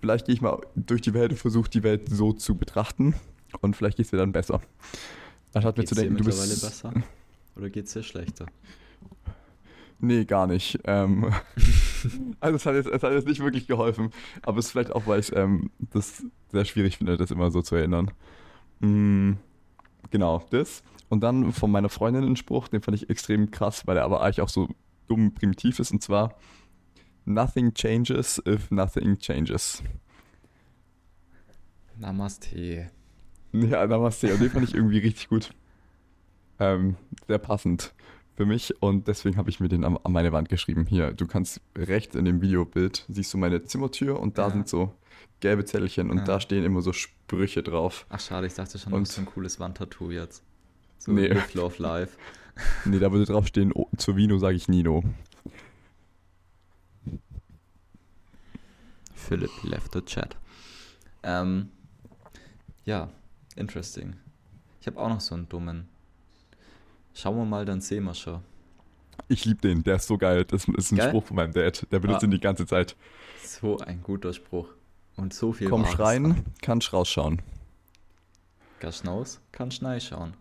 vielleicht 0.00 0.26
gehe 0.26 0.34
ich 0.34 0.42
mal 0.42 0.60
durch 0.76 1.00
die 1.00 1.14
Welt 1.14 1.32
und 1.32 1.38
versuche 1.38 1.70
die 1.70 1.82
Welt 1.82 2.08
so 2.10 2.32
zu 2.32 2.56
betrachten 2.56 3.14
und 3.62 3.74
vielleicht 3.74 3.96
geht 3.96 4.06
es 4.06 4.12
mir 4.12 4.18
dann 4.18 4.32
besser. 4.32 4.60
Anstatt 5.54 5.78
mir 5.78 5.84
zu 5.84 5.94
denken, 5.94 6.16
du 6.16 6.24
mittlerweile 6.24 6.50
bist. 6.50 6.62
besser? 6.62 6.92
Oder 7.56 7.70
geht's 7.70 7.92
dir 7.94 8.02
schlechter? 8.02 8.46
Nee, 9.98 10.24
gar 10.24 10.46
nicht. 10.46 10.78
Ähm, 10.84 11.32
also 12.40 12.56
es 12.56 12.66
hat, 12.66 12.74
jetzt, 12.74 12.88
es 12.88 13.02
hat 13.02 13.12
jetzt 13.12 13.26
nicht 13.26 13.40
wirklich 13.40 13.66
geholfen, 13.66 14.10
aber 14.42 14.58
es 14.58 14.66
ist 14.66 14.72
vielleicht 14.72 14.92
auch, 14.92 15.06
weil 15.06 15.20
ich 15.20 15.34
ähm, 15.34 15.70
das 15.78 16.24
sehr 16.50 16.64
schwierig 16.64 16.98
finde, 16.98 17.16
das 17.16 17.30
immer 17.30 17.50
so 17.50 17.62
zu 17.62 17.76
erinnern. 17.76 18.10
Mm, 18.80 19.32
genau, 20.10 20.44
das. 20.50 20.82
Und 21.08 21.20
dann 21.20 21.52
von 21.52 21.70
meiner 21.70 21.88
Freundin 21.88 22.24
einen 22.24 22.36
Spruch, 22.36 22.68
den 22.68 22.82
fand 22.82 22.96
ich 22.96 23.10
extrem 23.10 23.50
krass, 23.50 23.86
weil 23.86 23.96
er 23.96 24.04
aber 24.04 24.22
eigentlich 24.22 24.40
auch 24.40 24.48
so 24.48 24.68
dumm 25.08 25.34
primitiv 25.34 25.78
ist, 25.78 25.90
und 25.90 26.02
zwar 26.02 26.36
Nothing 27.24 27.74
changes 27.74 28.42
if 28.46 28.70
nothing 28.70 29.18
changes. 29.18 29.82
Namaste. 31.96 32.90
Ja, 33.52 33.86
Namaste. 33.86 34.32
Und 34.32 34.40
den 34.40 34.50
fand 34.50 34.68
ich 34.68 34.74
irgendwie 34.74 34.98
richtig 34.98 35.28
gut. 35.28 35.50
Ähm, 36.58 36.96
sehr 37.26 37.38
passend 37.38 37.92
für 38.36 38.46
mich 38.46 38.80
und 38.82 39.06
deswegen 39.08 39.36
habe 39.36 39.50
ich 39.50 39.60
mir 39.60 39.68
den 39.68 39.84
an, 39.84 39.98
an 40.02 40.12
meine 40.12 40.32
Wand 40.32 40.48
geschrieben. 40.48 40.86
Hier, 40.86 41.12
du 41.12 41.26
kannst 41.26 41.60
rechts 41.76 42.14
in 42.14 42.24
dem 42.24 42.40
Videobild, 42.40 43.04
siehst 43.08 43.32
du 43.34 43.38
meine 43.38 43.62
Zimmertür 43.64 44.18
und 44.18 44.38
da 44.38 44.44
Ja. 44.46 44.50
sind 44.50 44.68
so 44.68 44.94
gelbe 45.40 45.64
Zettelchen 45.64 46.10
und 46.10 46.18
Ja. 46.18 46.24
da 46.24 46.40
stehen 46.40 46.64
immer 46.64 46.80
so 46.82 46.92
Sprüche 46.92 47.62
drauf. 47.62 48.06
Ach 48.08 48.20
schade, 48.20 48.46
ich 48.46 48.54
dachte 48.54 48.78
schon, 48.78 48.92
Und- 48.92 49.00
du 49.00 49.08
hast 49.08 49.14
so 49.16 49.20
ein 49.22 49.26
cooles 49.26 49.60
Wandtattoo 49.60 50.10
jetzt. 50.10 50.42
So 50.98 51.12
Nee. 51.12 51.28
Live, 51.28 51.54
Love, 51.54 51.82
Life. 51.82 52.16
Nee, 52.84 52.98
da 52.98 53.10
würde 53.10 53.24
drauf 53.24 53.46
stehen, 53.46 53.72
oh, 53.74 53.88
zur 53.96 54.16
Vino 54.16 54.36
sage 54.38 54.56
ich 54.56 54.68
Nino. 54.68 55.02
Philipp 59.14 59.50
left 59.62 59.92
the 59.92 60.02
chat. 60.02 60.36
Ähm, 61.22 61.70
ja, 62.84 63.08
interesting. 63.56 64.16
Ich 64.80 64.86
habe 64.86 64.98
auch 64.98 65.08
noch 65.08 65.20
so 65.20 65.34
einen 65.34 65.48
dummen. 65.48 65.88
Schauen 67.14 67.36
wir 67.36 67.44
mal, 67.44 67.64
dann 67.64 67.80
sehen 67.80 68.04
wir 68.04 68.14
schon. 68.14 68.42
Ich 69.28 69.44
liebe 69.44 69.60
den, 69.60 69.82
der 69.82 69.96
ist 69.96 70.06
so 70.06 70.18
geil. 70.18 70.44
Das 70.44 70.64
ist 70.66 70.92
ein 70.92 70.96
Geil? 70.96 71.08
Spruch 71.08 71.24
von 71.24 71.36
meinem 71.36 71.52
Dad. 71.52 71.86
Der 71.92 72.00
benutzt 72.00 72.22
Ah. 72.22 72.26
ihn 72.26 72.30
die 72.30 72.40
ganze 72.40 72.66
Zeit. 72.66 72.96
So 73.44 73.78
ein 73.78 74.02
guter 74.02 74.32
Spruch. 74.32 74.68
Und 75.16 75.34
so 75.34 75.52
viel 75.52 75.68
Komm 75.68 75.84
schreien, 75.86 76.44
kannst 76.62 76.92
rausschauen. 76.92 77.42
Kannst 78.78 79.02
hinaus, 79.02 79.40
kannst 79.52 79.82
schauen. 80.02 80.34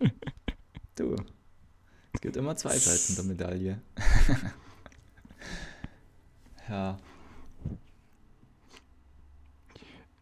Du. 0.96 1.16
Es 2.12 2.20
gibt 2.20 2.36
immer 2.36 2.54
zwei 2.56 2.76
Seiten 2.76 3.14
der 3.16 3.24
Medaille. 3.24 3.80
ja. 6.68 6.98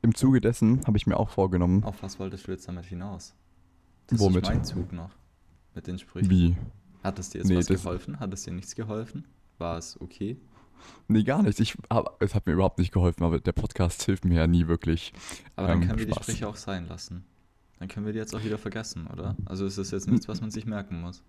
Im 0.03 0.15
Zuge 0.15 0.41
dessen 0.41 0.87
habe 0.87 0.97
ich 0.97 1.09
mir 1.09 1.17
auch 1.17 1.31
vorgenommen, 1.31 1.83
Auf 1.83 2.01
was 2.03 2.21
wolltest 2.21 2.47
du 2.47 2.53
jetzt 2.53 2.69
damit 2.69 2.85
hinaus? 2.87 3.35
Das 4.09 4.19
Womit? 4.21 4.43
ist 4.45 4.49
mein 4.49 4.65
Zug 4.65 4.93
noch. 4.93 5.11
Mit 5.75 5.87
den 5.87 5.99
Sprüchen. 5.99 6.29
wie. 6.31 6.57
Hat 7.05 7.19
es 7.19 7.31
dir 7.31 7.39
jetzt 7.39 7.49
Nee, 7.49 7.57
was 7.57 7.67
das- 7.67 7.83
geholfen? 7.83 8.19
Hat 8.21 8.33
es 8.33 8.43
dir 8.43 8.53
nichts 8.53 8.75
geholfen? 8.75 9.25
War 9.59 9.79
es 9.79 10.01
okay? 10.01 10.37
Nee, 11.09 11.23
gar 11.25 11.43
nichts. 11.43 11.61
Ich 11.61 11.77
hab, 11.91 12.21
es 12.23 12.35
hat 12.35 12.47
mir 12.47 12.53
überhaupt 12.53 12.79
nicht 12.79 12.93
geholfen, 12.93 13.25
aber 13.25 13.41
der 13.41 13.53
Podcast 13.53 14.03
hilft 14.05 14.25
mir 14.25 14.35
ja 14.37 14.47
nie 14.47 14.67
wirklich. 14.69 15.13
Aber 15.57 15.69
dann 15.69 15.83
Ähm, 15.83 15.87
können 15.89 15.99
wir 16.01 16.07
die 16.07 16.13
Spaß. 16.13 16.25
Sprüche 16.25 16.49
auch 16.49 16.57
sein 16.57 16.87
lassen. 16.87 17.25
Dann 17.79 17.89
können 17.89 18.07
wir 18.07 18.13
die 18.13 18.19
jetzt 18.19 18.35
auch 18.35 18.43
wieder 18.45 18.59
vergessen, 18.59 19.07
oder? 19.07 19.37
Also 19.45 19.67
es 19.67 19.79
ist 19.79 19.91
jetzt 19.93 20.09
nichts, 20.09 20.27
was 20.29 20.41
man 20.41 20.51
sich 20.51 20.67
merken 20.67 21.01
muss. 21.01 21.23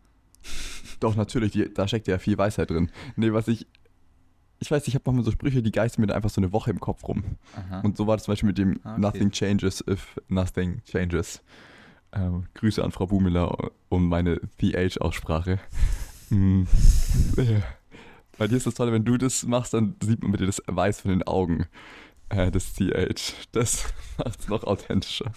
Doch, 0.99 1.15
natürlich, 1.15 1.51
die, 1.51 1.71
da 1.73 1.87
steckt 1.87 2.07
ja 2.07 2.17
viel 2.17 2.37
Weisheit 2.37 2.69
drin. 2.69 2.91
Nee, 3.15 3.33
was 3.33 3.47
ich. 3.47 3.67
Ich 4.61 4.69
weiß, 4.69 4.87
ich 4.89 4.95
habe 4.95 5.03
manchmal 5.05 5.23
so 5.23 5.31
Sprüche, 5.31 5.63
die 5.63 5.71
geistern 5.71 6.01
mir 6.01 6.07
da 6.07 6.15
einfach 6.15 6.29
so 6.29 6.41
eine 6.41 6.51
Woche 6.51 6.69
im 6.69 6.79
Kopf 6.81 7.07
rum. 7.07 7.23
Aha. 7.55 7.79
Und 7.79 7.95
so 7.95 8.07
war 8.07 8.17
das 8.17 8.25
zum 8.25 8.33
Beispiel 8.33 8.47
mit 8.47 8.57
dem 8.57 8.79
Ah, 8.83 8.91
okay. 8.93 9.01
Nothing 9.01 9.31
changes 9.31 9.83
if 9.87 10.19
nothing 10.27 10.81
changes. 10.83 11.41
Ähm, 12.11 12.45
Grüße 12.55 12.83
an 12.83 12.91
Frau 12.91 13.07
Bumiller 13.07 13.71
um 13.89 14.09
meine 14.09 14.39
TH-Aussprache. 14.57 15.59
Hm. 16.29 16.67
Bei 18.37 18.47
dir 18.47 18.55
ist 18.55 18.67
das 18.67 18.73
Tolle, 18.73 18.91
wenn 18.91 19.03
du 19.03 19.17
das 19.17 19.45
machst, 19.45 19.73
dann 19.73 19.95
sieht 20.01 20.21
man 20.21 20.31
bitte 20.31 20.45
das 20.45 20.61
Weiß 20.65 21.01
von 21.01 21.11
den 21.11 21.23
Augen. 21.23 21.65
Äh, 22.29 22.51
das 22.51 22.73
TH. 22.73 23.33
Das 23.51 23.93
macht 24.17 24.39
es 24.39 24.47
noch 24.47 24.63
authentischer. 24.63 25.31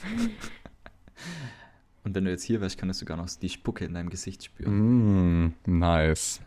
Und 2.05 2.15
wenn 2.15 2.25
du 2.25 2.31
jetzt 2.31 2.45
hier 2.45 2.61
wärst, 2.61 2.79
könntest 2.79 3.01
du 3.03 3.05
gar 3.05 3.17
noch 3.17 3.29
die 3.29 3.49
Spucke 3.49 3.85
in 3.85 3.95
deinem 3.95 4.11
Gesicht 4.11 4.45
spüren. 4.45 5.47
Mm, 5.47 5.55
nice. 5.67 6.41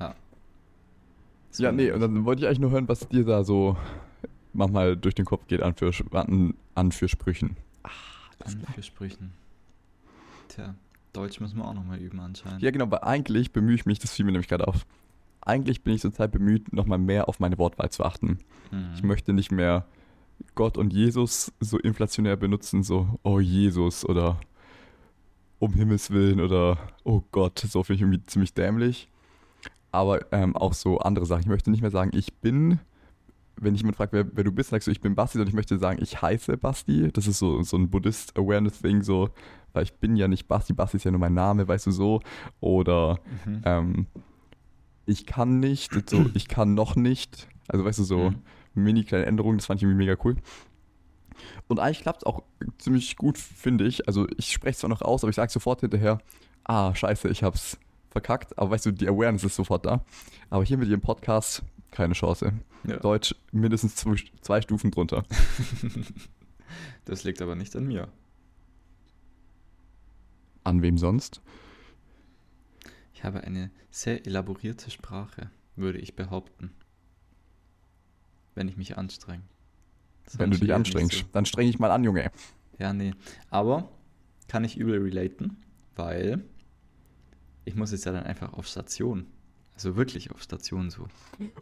So 1.52 1.64
Ja, 1.64 1.72
nee, 1.72 1.92
und 1.92 2.02
dann 2.02 2.26
wollte 2.26 2.42
ich 2.42 2.48
eigentlich 2.48 2.60
nur 2.60 2.72
hören, 2.72 2.88
was 2.88 3.08
dir 3.08 3.24
da 3.24 3.44
so 3.44 3.78
manchmal 4.54 4.98
durch 4.98 5.16
den 5.16 5.26
Kopf 5.26 5.48
geht 5.48 5.62
an 5.62 5.76
für, 5.76 5.92
an, 6.12 6.56
an 6.74 6.92
für 6.92 7.08
Sprüchen. 7.08 7.58
An 8.40 8.66
für 8.74 8.84
Sprüchen. 8.84 9.32
Tja, 10.50 10.76
Deutsch 11.14 11.40
müssen 11.40 11.58
wir 11.58 11.66
auch 11.66 11.74
nochmal 11.74 12.00
üben 12.00 12.20
anscheinend. 12.20 12.62
Ja, 12.62 12.72
genau, 12.72 12.90
weil 12.92 13.00
eigentlich 13.00 13.52
bemühe 13.52 13.76
ich 13.76 13.86
mich, 13.86 14.00
das 14.00 14.12
fiel 14.14 14.26
mir 14.26 14.32
nämlich 14.32 14.48
gerade 14.48 14.68
auf. 14.68 14.86
Eigentlich 15.42 15.84
bin 15.84 15.94
ich 15.94 16.02
zurzeit 16.02 16.32
bemüht, 16.32 16.74
nochmal 16.74 16.98
mehr 16.98 17.30
auf 17.30 17.40
meine 17.40 17.58
Wortwahl 17.58 17.90
zu 17.90 18.04
achten. 18.04 18.40
Mhm. 18.72 18.92
Ich 18.96 19.04
möchte 19.04 19.32
nicht 19.34 19.52
mehr 19.52 19.86
Gott 20.56 20.78
und 20.78 20.92
Jesus 20.92 21.54
so 21.60 21.78
inflationär 21.78 22.36
benutzen, 22.36 22.84
so, 22.84 23.20
oh 23.24 23.40
Jesus 23.40 24.06
oder 24.06 24.40
um 25.60 25.74
Himmels 25.74 26.12
Willen 26.12 26.42
oder 26.42 26.78
oh 27.04 27.22
Gott, 27.32 27.60
so 27.60 27.84
finde 27.84 27.96
ich 27.96 28.02
irgendwie 28.02 28.26
ziemlich 28.26 28.54
dämlich. 28.54 29.10
Aber 29.92 30.32
ähm, 30.34 30.56
auch 30.56 30.74
so 30.74 30.98
andere 31.00 31.26
Sachen. 31.26 31.42
Ich 31.42 31.48
möchte 31.48 31.72
nicht 31.72 31.82
mehr 31.82 31.92
sagen, 31.92 32.12
ich 32.14 32.34
bin, 32.34 32.80
wenn 33.60 33.74
ich 33.76 33.82
jemand 33.82 33.98
fragt, 33.98 34.14
wer, 34.14 34.26
wer 34.36 34.44
du 34.44 34.52
bist, 34.52 34.70
sagst 34.70 34.88
du, 34.88 34.92
ich 34.92 35.02
bin 35.02 35.16
Basti, 35.16 35.38
sondern 35.38 35.50
ich 35.50 35.56
möchte 35.56 35.78
sagen, 35.78 36.00
ich 36.02 36.22
heiße 36.22 36.58
Basti. 36.58 37.10
Das 37.14 37.28
ist 37.28 37.40
so, 37.40 37.62
so 37.64 37.78
ein 37.78 37.90
Buddhist-Awareness-Thing, 37.90 39.02
so, 39.02 39.30
weil 39.74 39.84
ich 39.84 39.94
bin 39.96 40.16
ja 40.16 40.28
nicht 40.28 40.48
Basti, 40.48 40.74
Basti 40.74 40.98
ist 40.98 41.04
ja 41.06 41.12
nur 41.12 41.20
mein 41.20 41.34
Name, 41.34 41.68
weißt 41.68 41.88
du 41.88 41.92
so. 41.92 42.22
Oder 42.60 43.20
Mhm. 43.46 43.62
ähm, 43.66 44.08
ich 45.06 45.26
kann 45.26 45.60
nicht, 45.60 46.10
so, 46.10 46.26
ich 46.34 46.48
kann 46.48 46.74
noch 46.74 46.96
nicht. 46.96 47.48
Also 47.68 47.86
weißt 47.86 48.00
du, 48.00 48.04
so 48.04 48.30
Mhm. 48.32 48.42
mini 48.74 49.04
kleine 49.04 49.26
Änderungen, 49.26 49.58
das 49.58 49.68
fand 49.68 49.80
ich 49.80 49.84
irgendwie 49.84 50.06
mega 50.06 50.18
cool. 50.24 50.36
Und 51.68 51.80
eigentlich 51.80 52.02
klappt 52.02 52.20
es 52.22 52.26
auch 52.26 52.44
ziemlich 52.78 53.16
gut, 53.18 53.38
finde 53.38 53.86
ich. 53.86 54.08
Also 54.08 54.28
ich 54.38 54.52
spreche 54.52 54.72
es 54.72 54.80
zwar 54.80 54.90
noch 54.90 55.02
aus, 55.02 55.24
aber 55.24 55.30
ich 55.30 55.36
sage 55.36 55.52
sofort 55.52 55.82
hinterher, 55.82 56.20
ah, 56.64 56.94
scheiße, 56.94 57.28
ich 57.30 57.44
hab's 57.44 57.78
verkackt. 58.10 58.58
Aber 58.58 58.72
weißt 58.72 58.86
du, 58.86 58.92
die 58.92 59.08
Awareness 59.08 59.44
ist 59.44 59.56
sofort 59.56 59.86
da. 59.86 60.04
Aber 60.50 60.64
hier 60.64 60.78
mit 60.78 60.88
ihrem 60.88 61.02
Podcast, 61.02 61.64
keine 61.96 62.14
Chance. 62.14 62.54
Ja. 62.84 62.98
Deutsch 62.98 63.34
mindestens 63.52 63.96
zwei, 63.96 64.16
zwei 64.42 64.62
Stufen 64.62 64.92
drunter. 64.92 65.24
Das 67.06 67.24
liegt 67.24 67.42
aber 67.42 67.56
nicht 67.56 67.76
an 67.76 67.86
mir. 67.86 68.10
An 70.64 70.82
wem 70.82 70.98
sonst? 70.98 71.40
Ich 73.14 73.24
habe 73.24 73.42
eine 73.42 73.72
sehr 73.92 74.26
elaborierte 74.26 74.90
Sprache, 74.90 75.52
würde 75.76 76.00
ich 76.00 76.16
behaupten. 76.16 76.72
Wenn 78.56 78.68
ich 78.68 78.76
mich 78.76 78.98
anstrenge. 78.98 79.44
Wenn 80.34 80.52
du 80.52 80.58
dich 80.58 80.74
anstrengst, 80.74 81.20
so. 81.20 81.26
dann 81.32 81.46
streng 81.46 81.68
dich 81.68 81.80
mal 81.80 81.92
an, 81.92 82.04
Junge. 82.04 82.32
Ja, 82.80 82.92
nee. 82.92 83.14
Aber 83.52 83.90
kann 84.48 84.64
ich 84.64 84.78
übel 84.78 85.02
relaten, 85.02 85.58
weil 85.96 86.44
ich 87.64 87.76
muss 87.76 87.92
jetzt 87.92 88.06
ja 88.06 88.12
dann 88.12 88.24
einfach 88.24 88.54
auf 88.54 88.68
Station. 88.68 89.28
Also 89.76 89.96
wirklich 89.96 90.32
auf 90.32 90.42
Station 90.42 90.90
so. 90.90 91.08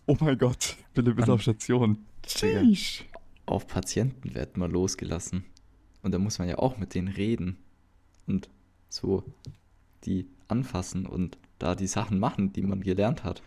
Oh 0.06 0.16
mein 0.20 0.38
Gott, 0.38 0.76
Philipp 0.94 1.18
ist 1.18 1.26
An- 1.26 1.32
auf 1.32 1.42
Station. 1.42 1.98
Sheesh. 2.28 3.06
Auf 3.46 3.68
Patienten 3.68 4.34
wird 4.36 4.56
man 4.56 4.72
losgelassen. 4.72 5.44
Und 6.04 6.14
da 6.14 6.20
muss 6.20 6.40
man 6.40 6.48
ja 6.48 6.58
auch 6.60 6.78
mit 6.78 6.94
denen 6.96 7.08
reden. 7.10 7.58
Und 8.28 8.50
so 8.90 9.24
die 10.06 10.28
anfassen 10.48 11.06
und 11.06 11.38
da 11.60 11.76
die 11.76 11.88
Sachen 11.88 12.20
machen, 12.20 12.54
die 12.54 12.62
man 12.62 12.82
gelernt 12.82 13.24
hat. 13.24 13.42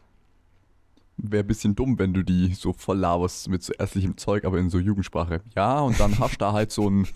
Wäre 1.18 1.44
ein 1.44 1.46
bisschen 1.46 1.74
dumm, 1.74 1.98
wenn 1.98 2.12
du 2.12 2.22
die 2.22 2.52
so 2.52 2.72
voll 2.74 2.98
laberst 2.98 3.48
mit 3.48 3.62
so 3.62 3.72
ärztlichem 3.72 4.16
Zeug, 4.18 4.44
aber 4.44 4.58
in 4.58 4.68
so 4.68 4.78
Jugendsprache. 4.78 5.40
Ja, 5.54 5.80
und 5.80 5.98
dann 5.98 6.18
hast 6.18 6.32
du 6.34 6.38
da 6.38 6.52
halt 6.52 6.70
so 6.72 6.90
ein, 6.90 7.06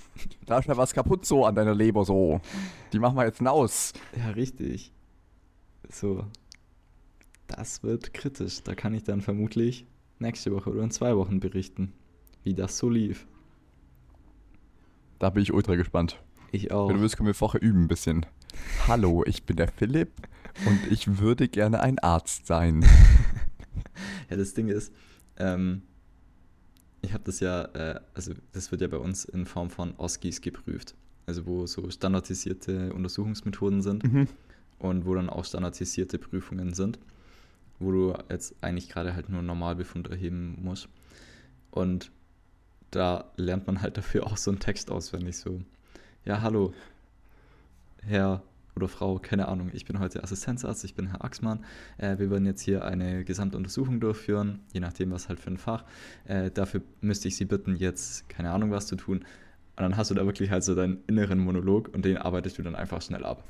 da 0.46 0.58
ist 0.58 0.68
ja 0.68 0.76
was 0.76 0.94
kaputt 0.94 1.26
so 1.26 1.44
an 1.44 1.54
deiner 1.54 1.74
Leber 1.74 2.04
so. 2.04 2.40
Die 2.92 2.98
machen 2.98 3.16
wir 3.16 3.26
jetzt 3.26 3.44
aus. 3.46 3.92
Ja, 4.16 4.30
richtig. 4.30 4.92
So. 5.90 6.24
Das 7.56 7.82
wird 7.82 8.14
kritisch. 8.14 8.62
Da 8.62 8.74
kann 8.74 8.94
ich 8.94 9.04
dann 9.04 9.20
vermutlich 9.20 9.86
nächste 10.18 10.52
Woche 10.52 10.70
oder 10.70 10.82
in 10.82 10.90
zwei 10.90 11.16
Wochen 11.16 11.40
berichten, 11.40 11.92
wie 12.44 12.54
das 12.54 12.78
so 12.78 12.88
lief. 12.88 13.26
Da 15.18 15.30
bin 15.30 15.42
ich 15.42 15.52
ultra 15.52 15.74
gespannt. 15.76 16.22
Ich 16.52 16.72
auch. 16.72 16.88
Wenn 16.88 16.96
du 16.96 17.02
willst, 17.02 17.16
können 17.16 17.26
wir 17.26 17.34
vorher 17.34 17.62
üben 17.62 17.84
ein 17.84 17.88
bisschen. 17.88 18.26
Hallo, 18.88 19.22
ich 19.26 19.44
bin 19.44 19.56
der 19.56 19.68
Philipp 19.68 20.10
und 20.66 20.78
ich 20.90 21.18
würde 21.20 21.48
gerne 21.48 21.80
ein 21.80 21.98
Arzt 21.98 22.46
sein. 22.46 22.84
Ja, 24.30 24.36
das 24.36 24.54
Ding 24.54 24.68
ist, 24.68 24.92
ähm, 25.36 25.82
ich 27.02 27.12
habe 27.12 27.24
das 27.24 27.40
ja, 27.40 27.64
äh, 27.74 28.00
also 28.14 28.32
das 28.52 28.70
wird 28.70 28.80
ja 28.80 28.88
bei 28.88 28.96
uns 28.96 29.24
in 29.24 29.44
Form 29.44 29.70
von 29.70 29.94
OSCIs 29.96 30.40
geprüft. 30.40 30.94
Also 31.26 31.46
wo 31.46 31.66
so 31.66 31.88
standardisierte 31.90 32.92
Untersuchungsmethoden 32.92 33.82
sind 33.82 34.04
Mhm. 34.04 34.28
und 34.78 35.04
wo 35.06 35.14
dann 35.14 35.28
auch 35.28 35.44
standardisierte 35.44 36.18
Prüfungen 36.18 36.74
sind, 36.74 36.98
wo 37.80 37.90
du 37.90 38.14
jetzt 38.28 38.54
eigentlich 38.62 38.88
gerade 38.88 39.14
halt 39.14 39.28
nur 39.28 39.42
Normalbefund 39.42 40.08
erheben 40.08 40.58
musst. 40.62 40.88
Und 41.70 42.10
da 42.90 43.24
lernt 43.36 43.66
man 43.66 43.82
halt 43.82 43.96
dafür 43.96 44.26
auch 44.26 44.36
so 44.36 44.50
einen 44.50 44.60
Text 44.60 44.90
auswendig 44.90 45.36
so. 45.36 45.60
Ja, 46.24 46.42
hallo, 46.42 46.74
Herr 48.02 48.42
oder 48.76 48.88
Frau, 48.88 49.18
keine 49.18 49.48
Ahnung, 49.48 49.70
ich 49.72 49.84
bin 49.84 49.98
heute 49.98 50.22
Assistenzarzt, 50.22 50.84
ich 50.84 50.94
bin 50.94 51.08
Herr 51.08 51.24
Axmann. 51.24 51.64
Äh, 51.98 52.18
wir 52.18 52.30
werden 52.30 52.46
jetzt 52.46 52.62
hier 52.62 52.84
eine 52.84 53.24
Gesamtuntersuchung 53.24 54.00
durchführen, 54.00 54.60
je 54.72 54.80
nachdem, 54.80 55.10
was 55.10 55.28
halt 55.28 55.40
für 55.40 55.50
ein 55.50 55.58
Fach. 55.58 55.84
Äh, 56.24 56.50
dafür 56.50 56.82
müsste 57.00 57.28
ich 57.28 57.36
Sie 57.36 57.44
bitten, 57.44 57.76
jetzt 57.76 58.28
keine 58.28 58.52
Ahnung 58.52 58.70
was 58.70 58.86
zu 58.86 58.96
tun. 58.96 59.18
Und 59.18 59.82
dann 59.82 59.96
hast 59.96 60.10
du 60.10 60.14
da 60.14 60.26
wirklich 60.26 60.50
halt 60.50 60.62
so 60.62 60.74
deinen 60.74 60.98
inneren 61.06 61.38
Monolog 61.38 61.88
und 61.94 62.04
den 62.04 62.18
arbeitest 62.18 62.58
du 62.58 62.62
dann 62.62 62.74
einfach 62.74 63.00
schnell 63.02 63.24
ab. 63.24 63.44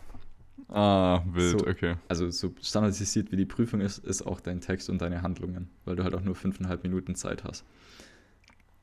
Ah, 0.68 1.22
wild, 1.32 1.60
So. 1.60 1.66
okay. 1.66 1.96
Also 2.08 2.30
so 2.30 2.52
standardisiert 2.62 3.32
wie 3.32 3.36
die 3.36 3.46
Prüfung 3.46 3.80
ist, 3.80 3.98
ist 3.98 4.22
auch 4.22 4.40
dein 4.40 4.60
Text 4.60 4.88
und 4.90 5.00
deine 5.00 5.22
Handlungen, 5.22 5.68
weil 5.84 5.96
du 5.96 6.04
halt 6.04 6.14
auch 6.14 6.22
nur 6.22 6.34
fünfeinhalb 6.34 6.82
Minuten 6.82 7.14
Zeit 7.14 7.44
hast. 7.44 7.64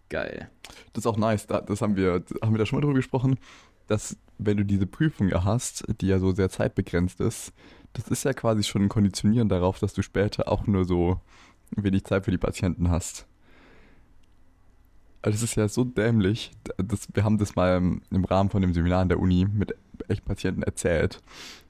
Geil. 0.09 0.49
Das 0.93 1.03
ist 1.03 1.07
auch 1.07 1.17
nice. 1.17 1.47
Da, 1.47 1.61
das 1.61 1.81
haben 1.81 1.95
wir, 1.95 2.23
haben 2.41 2.53
wir 2.53 2.59
da 2.59 2.65
schon 2.65 2.77
mal 2.77 2.81
drüber 2.81 2.95
gesprochen, 2.95 3.37
dass 3.87 4.17
wenn 4.37 4.57
du 4.57 4.65
diese 4.65 4.87
Prüfung 4.87 5.29
ja 5.29 5.43
hast, 5.43 5.85
die 6.01 6.07
ja 6.07 6.19
so 6.19 6.31
sehr 6.33 6.49
zeitbegrenzt 6.49 7.19
ist, 7.19 7.53
das 7.93 8.07
ist 8.09 8.23
ja 8.23 8.33
quasi 8.33 8.63
schon 8.63 8.83
ein 8.83 8.89
Konditionieren 8.89 9.49
darauf, 9.49 9.79
dass 9.79 9.93
du 9.93 10.01
später 10.01 10.47
auch 10.49 10.67
nur 10.67 10.85
so 10.85 11.19
wenig 11.75 12.03
Zeit 12.05 12.25
für 12.25 12.31
die 12.31 12.37
Patienten 12.37 12.89
hast. 12.89 13.25
Also 15.21 15.35
das 15.35 15.43
ist 15.43 15.55
ja 15.55 15.67
so 15.67 15.83
dämlich. 15.83 16.51
Das, 16.77 17.07
wir 17.13 17.23
haben 17.23 17.37
das 17.37 17.55
mal 17.55 17.77
im, 17.77 18.01
im 18.11 18.23
Rahmen 18.23 18.49
von 18.49 18.61
dem 18.61 18.73
Seminar 18.73 19.01
in 19.01 19.09
der 19.09 19.19
Uni 19.19 19.45
mit 19.45 19.75
echt 20.07 20.23
Patienten 20.25 20.63
erzählt, 20.63 21.21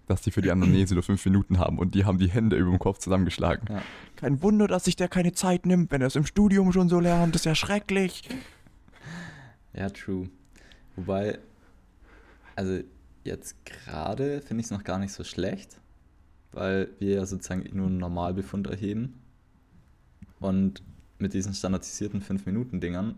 dass 0.08 0.22
die 0.22 0.32
für 0.32 0.42
die 0.42 0.52
Anamnese 0.52 0.94
nur 0.94 1.04
fünf 1.04 1.24
Minuten 1.26 1.60
haben 1.60 1.78
und 1.78 1.94
die 1.94 2.06
haben 2.06 2.18
die 2.18 2.30
Hände 2.30 2.56
über 2.56 2.72
dem 2.72 2.80
Kopf 2.80 2.98
zusammengeschlagen. 3.00 3.68
Ja. 3.70 3.82
Kein 4.16 4.42
Wunder, 4.42 4.68
dass 4.68 4.86
sich 4.86 4.96
der 4.96 5.10
keine 5.10 5.34
Zeit 5.34 5.66
nimmt, 5.66 5.92
wenn 5.92 6.02
er 6.02 6.08
es 6.08 6.16
im 6.16 6.26
Studium 6.26 6.72
schon 6.72 6.90
so 6.90 7.00
lernt. 7.00 7.36
Das 7.36 7.42
ist 7.42 7.46
ja 7.46 7.56
schrecklich. 7.56 8.28
Ja, 9.74 9.90
true. 9.90 10.30
Wobei, 10.96 11.38
also 12.56 12.80
jetzt 13.24 13.56
gerade 13.66 14.42
finde 14.42 14.62
ich 14.62 14.68
es 14.68 14.72
noch 14.72 14.84
gar 14.84 14.98
nicht 14.98 15.12
so 15.12 15.24
schlecht, 15.24 15.80
weil 16.54 16.90
wir 17.00 17.16
ja 17.16 17.26
sozusagen 17.26 17.68
nur 17.74 17.88
einen 17.88 17.98
Normalbefund 17.98 18.68
erheben. 18.68 19.14
Und 20.40 20.82
mit 21.20 21.34
diesen 21.34 21.54
standardisierten 21.54 22.22
5-Minuten-Dingern 22.22 23.16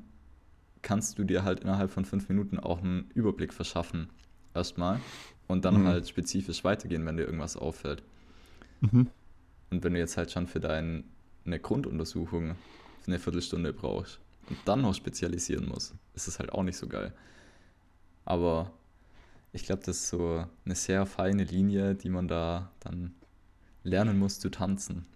kannst 0.82 1.20
du 1.20 1.24
dir 1.24 1.44
halt 1.44 1.60
innerhalb 1.62 1.92
von 1.92 2.06
5 2.06 2.30
Minuten 2.30 2.60
auch 2.60 2.80
einen 2.82 3.12
Überblick 3.14 3.54
verschaffen. 3.54 4.10
Erstmal. 4.56 5.00
Und 5.50 5.66
dann 5.66 5.82
Mhm. 5.82 5.88
halt 5.88 6.08
spezifisch 6.08 6.64
weitergehen, 6.64 7.06
wenn 7.06 7.18
dir 7.18 7.24
irgendwas 7.26 7.58
auffällt. 7.58 8.04
Mhm. 8.82 9.10
Und 9.72 9.84
wenn 9.84 9.94
du 9.94 10.00
jetzt 10.00 10.16
halt 10.16 10.32
schon 10.32 10.48
für 10.48 10.60
deine 10.60 11.04
Grunduntersuchung 11.62 12.56
eine 13.08 13.20
Viertelstunde 13.20 13.74
brauchst 13.74 14.20
und 14.48 14.58
dann 14.66 14.82
noch 14.82 14.94
spezialisieren 14.94 15.68
musst, 15.68 15.96
ist 16.14 16.28
es 16.28 16.40
halt 16.40 16.54
auch 16.54 16.64
nicht 16.64 16.78
so 16.78 16.88
geil. 16.88 17.12
Aber 18.26 18.72
ich 19.52 19.64
glaube, 19.64 19.82
das 19.84 19.98
ist 19.98 20.10
so 20.10 20.46
eine 20.66 20.76
sehr 20.76 21.06
feine 21.08 21.44
Linie, 21.44 21.96
die 21.96 22.10
man 22.10 22.28
da 22.28 22.72
dann 22.80 23.16
lernen 23.84 24.20
muss 24.20 24.40
zu 24.40 24.50
tanzen 24.50 25.08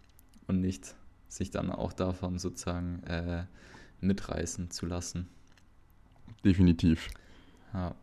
und 0.47 0.59
nicht 0.59 0.95
sich 1.29 1.51
dann 1.51 1.69
auch 1.71 1.93
davon 1.93 2.39
sozusagen 2.39 3.03
äh, 3.03 3.45
mitreißen 4.01 4.71
zu 4.71 4.87
lassen. 4.87 5.27
Definitiv. 6.43 7.09
Ja. 7.73 7.95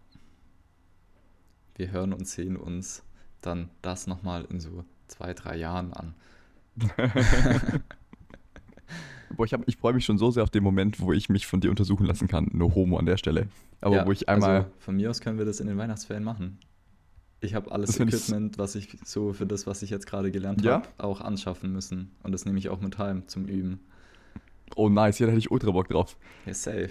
Wir 1.81 1.93
hören 1.93 2.13
und 2.13 2.29
sehen 2.29 2.59
uns 2.59 3.03
dann 3.41 3.71
das 3.81 4.07
nochmal 4.07 4.45
in 4.51 4.61
so 4.61 4.85
zwei, 5.09 5.33
drei 5.33 5.57
Jahren 5.57 5.95
an. 5.95 6.15
Boah, 9.35 9.47
ich, 9.47 9.55
hab- 9.55 9.67
ich 9.67 9.79
freue 9.79 9.95
mich 9.95 10.05
schon 10.05 10.19
so 10.19 10.31
sehr 10.31 10.43
auf 10.43 10.51
den 10.51 10.63
Moment, 10.63 11.01
wo 11.01 11.15
ich 11.15 11.31
mich 11.31 11.47
von 11.47 11.63
dir 11.63 11.71
untersuchen 11.71 12.05
lassen 12.05 12.29
kann. 12.29 12.51
No 12.53 12.75
homo 12.75 12.99
an 12.99 13.07
der 13.07 13.17
Stelle. 13.17 13.49
Aber 13.81 13.97
Ja, 13.97 14.07
wo 14.07 14.13
ich 14.13 14.29
einmal. 14.29 14.57
Also 14.57 14.67
von 14.79 14.97
mir 14.97 15.09
aus 15.09 15.23
können 15.23 15.39
wir 15.39 15.47
das 15.47 15.59
in 15.61 15.69
den 15.69 15.79
Weihnachtsferien 15.79 16.23
machen. 16.23 16.59
Ich 17.41 17.55
habe 17.55 17.73
alles 17.73 17.97
Das 17.97 18.01
ich- 18.01 18.03
Equipment, 18.15 18.59
was 18.59 18.75
ich 18.75 18.99
so 19.07 19.33
für 19.33 19.47
das, 19.47 19.67
was 19.67 19.81
ich 19.81 19.89
jetzt 19.89 20.07
gerade 20.07 20.31
gelernt 20.31 20.63
Ja? 20.63 20.83
habe, 20.83 20.89
auch 20.99 21.23
anschaffen 21.23 21.73
müssen. 21.73 22.11
Und 22.23 22.33
das 22.33 22.45
nehme 22.45 22.59
ich 22.59 22.69
auch 22.69 22.83
mit 22.83 22.99
heim 22.99 23.27
zum 23.27 23.47
Üben. 23.47 23.81
oh 24.77 24.91
nice, 24.91 25.17
hier 25.17 25.29
hätte 25.29 25.39
ich 25.39 25.51
ultra 25.51 25.71
Bock 25.71 25.89
drauf. 25.89 26.19
Ja, 26.45 26.53
safe. 26.53 26.91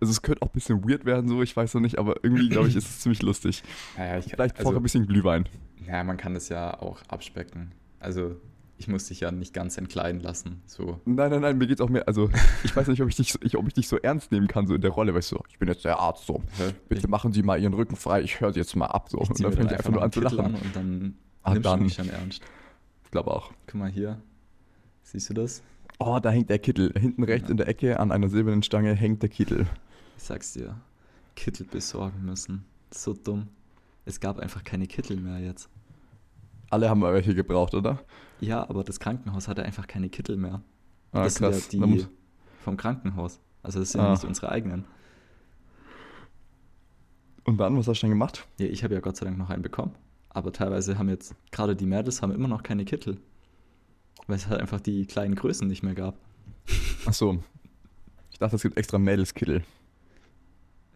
Also 0.00 0.10
es 0.10 0.20
könnte 0.22 0.42
auch 0.42 0.48
ein 0.48 0.52
bisschen 0.52 0.88
weird 0.88 1.04
werden, 1.06 1.28
so, 1.28 1.42
ich 1.42 1.56
weiß 1.56 1.74
noch 1.74 1.80
nicht, 1.80 1.98
aber 1.98 2.16
irgendwie, 2.22 2.48
glaube 2.48 2.68
ich, 2.68 2.76
ist 2.76 2.88
es 2.88 3.00
ziemlich 3.00 3.22
lustig. 3.22 3.62
Ja, 3.96 4.18
ich, 4.18 4.26
Vielleicht 4.26 4.56
vorher 4.56 4.68
also, 4.68 4.80
ein 4.80 4.82
bisschen 4.82 5.06
Glühwein. 5.06 5.48
ja, 5.86 6.04
man 6.04 6.16
kann 6.18 6.34
das 6.34 6.48
ja 6.50 6.78
auch 6.80 7.00
abspecken. 7.08 7.72
Also 7.98 8.36
ich 8.78 8.88
muss 8.88 9.06
dich 9.08 9.20
ja 9.20 9.30
nicht 9.32 9.54
ganz 9.54 9.78
entkleiden 9.78 10.20
lassen. 10.20 10.60
So. 10.66 11.00
Nein, 11.06 11.30
nein, 11.30 11.40
nein, 11.40 11.56
mir 11.56 11.66
geht's 11.66 11.80
auch 11.80 11.88
mehr. 11.88 12.06
Also, 12.06 12.28
ich 12.62 12.76
weiß 12.76 12.88
nicht, 12.88 13.00
ob 13.00 13.08
ich 13.08 13.16
dich, 13.16 13.32
so- 13.32 13.38
ich, 13.40 13.56
ob 13.56 13.66
ich 13.66 13.72
dich 13.72 13.88
so 13.88 13.96
ernst 13.96 14.32
nehmen 14.32 14.48
kann, 14.48 14.66
so 14.66 14.74
in 14.74 14.82
der 14.82 14.90
Rolle, 14.90 15.14
weißt 15.14 15.32
du, 15.32 15.38
ich 15.48 15.58
bin 15.58 15.66
jetzt 15.68 15.82
der 15.86 15.98
Arzt, 15.98 16.26
so. 16.26 16.42
Hä? 16.58 16.72
Bitte 16.90 17.00
ich, 17.00 17.08
machen 17.08 17.32
Sie 17.32 17.42
mal 17.42 17.58
Ihren 17.58 17.72
Rücken 17.72 17.96
frei, 17.96 18.20
ich 18.20 18.38
höre 18.40 18.52
Sie 18.52 18.60
jetzt 18.60 18.76
mal 18.76 18.84
ab, 18.86 19.08
so. 19.08 19.16
Und 19.16 19.30
dann 19.30 19.44
dann 19.44 19.52
fängt 19.54 19.70
er 19.72 19.78
einfach 19.78 19.92
nur 19.92 20.02
an 20.02 20.12
zu 20.12 20.20
lachen. 20.20 20.40
an 20.40 20.54
und 20.56 20.76
dann 20.76 21.14
Ah, 21.42 21.54
nimmst 21.54 21.64
dann. 21.66 21.78
du 21.78 21.84
mich 21.84 21.94
schon 21.94 22.10
ernst. 22.10 22.42
Ich 23.04 23.10
glaube 23.10 23.30
auch. 23.30 23.50
Guck 23.66 23.76
mal 23.80 23.88
hier. 23.90 24.20
Siehst 25.04 25.30
du 25.30 25.34
das? 25.34 25.62
Oh, 25.98 26.18
da 26.20 26.28
hängt 26.30 26.50
der 26.50 26.58
Kittel. 26.58 26.92
Hinten 26.98 27.22
rechts 27.22 27.48
Ja. 27.48 27.52
in 27.52 27.56
der 27.56 27.68
Ecke 27.68 27.98
an 27.98 28.12
einer 28.12 28.28
silbernen 28.28 28.62
Stange 28.62 28.92
hängt 28.94 29.22
der 29.22 29.30
Kittel. 29.30 29.66
Ich 30.16 30.22
sag's 30.22 30.52
dir. 30.52 30.76
Kittel 31.34 31.66
besorgen 31.66 32.24
müssen. 32.24 32.64
So 32.90 33.12
dumm. 33.12 33.48
Es 34.04 34.20
gab 34.20 34.38
einfach 34.38 34.64
keine 34.64 34.86
Kittel 34.86 35.18
mehr 35.20 35.38
jetzt. 35.40 35.68
Alle 36.70 36.88
haben 36.88 37.00
mal 37.00 37.12
welche 37.12 37.34
gebraucht, 37.34 37.74
oder? 37.74 38.00
Ja, 38.40 38.68
aber 38.68 38.84
das 38.84 38.98
Krankenhaus 39.00 39.48
hatte 39.48 39.62
einfach 39.64 39.86
keine 39.86 40.08
Kittel 40.08 40.36
mehr. 40.36 40.62
Ah, 41.12 41.24
das 41.24 41.36
krass. 41.36 41.68
sind 41.70 41.80
ja 41.80 41.86
die 41.86 42.06
vom 42.62 42.76
Krankenhaus. 42.76 43.40
Also 43.62 43.80
das 43.80 43.92
sind 43.92 44.00
Ah. 44.00 44.04
ja 44.06 44.10
nicht 44.12 44.24
unsere 44.24 44.50
eigenen. 44.50 44.84
Und 47.44 47.58
dann, 47.58 47.76
was 47.76 47.86
hast 47.86 48.00
du 48.00 48.06
denn 48.06 48.10
gemacht? 48.10 48.46
Ja, 48.58 48.66
ich 48.66 48.82
habe 48.82 48.94
ja 48.94 49.00
Gott 49.00 49.16
sei 49.16 49.26
Dank 49.26 49.38
noch 49.38 49.50
einen 49.50 49.62
bekommen. 49.62 49.94
Aber 50.30 50.52
teilweise 50.52 50.98
haben 50.98 51.08
jetzt, 51.08 51.34
gerade 51.52 51.76
die 51.76 51.86
Mädels 51.86 52.20
haben 52.22 52.32
immer 52.32 52.48
noch 52.48 52.62
keine 52.62 52.84
Kittel. 52.84 53.18
Weil 54.26 54.36
es 54.36 54.48
halt 54.48 54.60
einfach 54.60 54.80
die 54.80 55.06
kleinen 55.06 55.34
Größen 55.36 55.68
nicht 55.68 55.82
mehr 55.82 55.94
gab. 55.94 56.16
Ach 57.06 57.12
so. 57.14 57.42
Ich 58.32 58.38
dachte, 58.38 58.56
es 58.56 58.62
gibt 58.62 58.76
extra 58.76 58.98
Mädelskittel. 58.98 59.62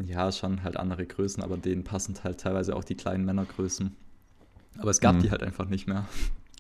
Ja, 0.06 0.32
schon 0.32 0.62
halt 0.62 0.76
andere 0.76 1.06
Größen, 1.06 1.42
aber 1.42 1.56
denen 1.56 1.84
passen 1.84 2.14
halt 2.24 2.40
teilweise 2.40 2.74
auch 2.76 2.84
die 2.84 2.94
kleinen 2.94 3.24
Männergrößen. 3.24 3.94
Aber 4.78 4.90
es 4.90 5.00
gab 5.00 5.16
Mhm. 5.16 5.22
die 5.22 5.30
halt 5.30 5.42
einfach 5.42 5.66
nicht 5.66 5.86
mehr. 5.86 6.06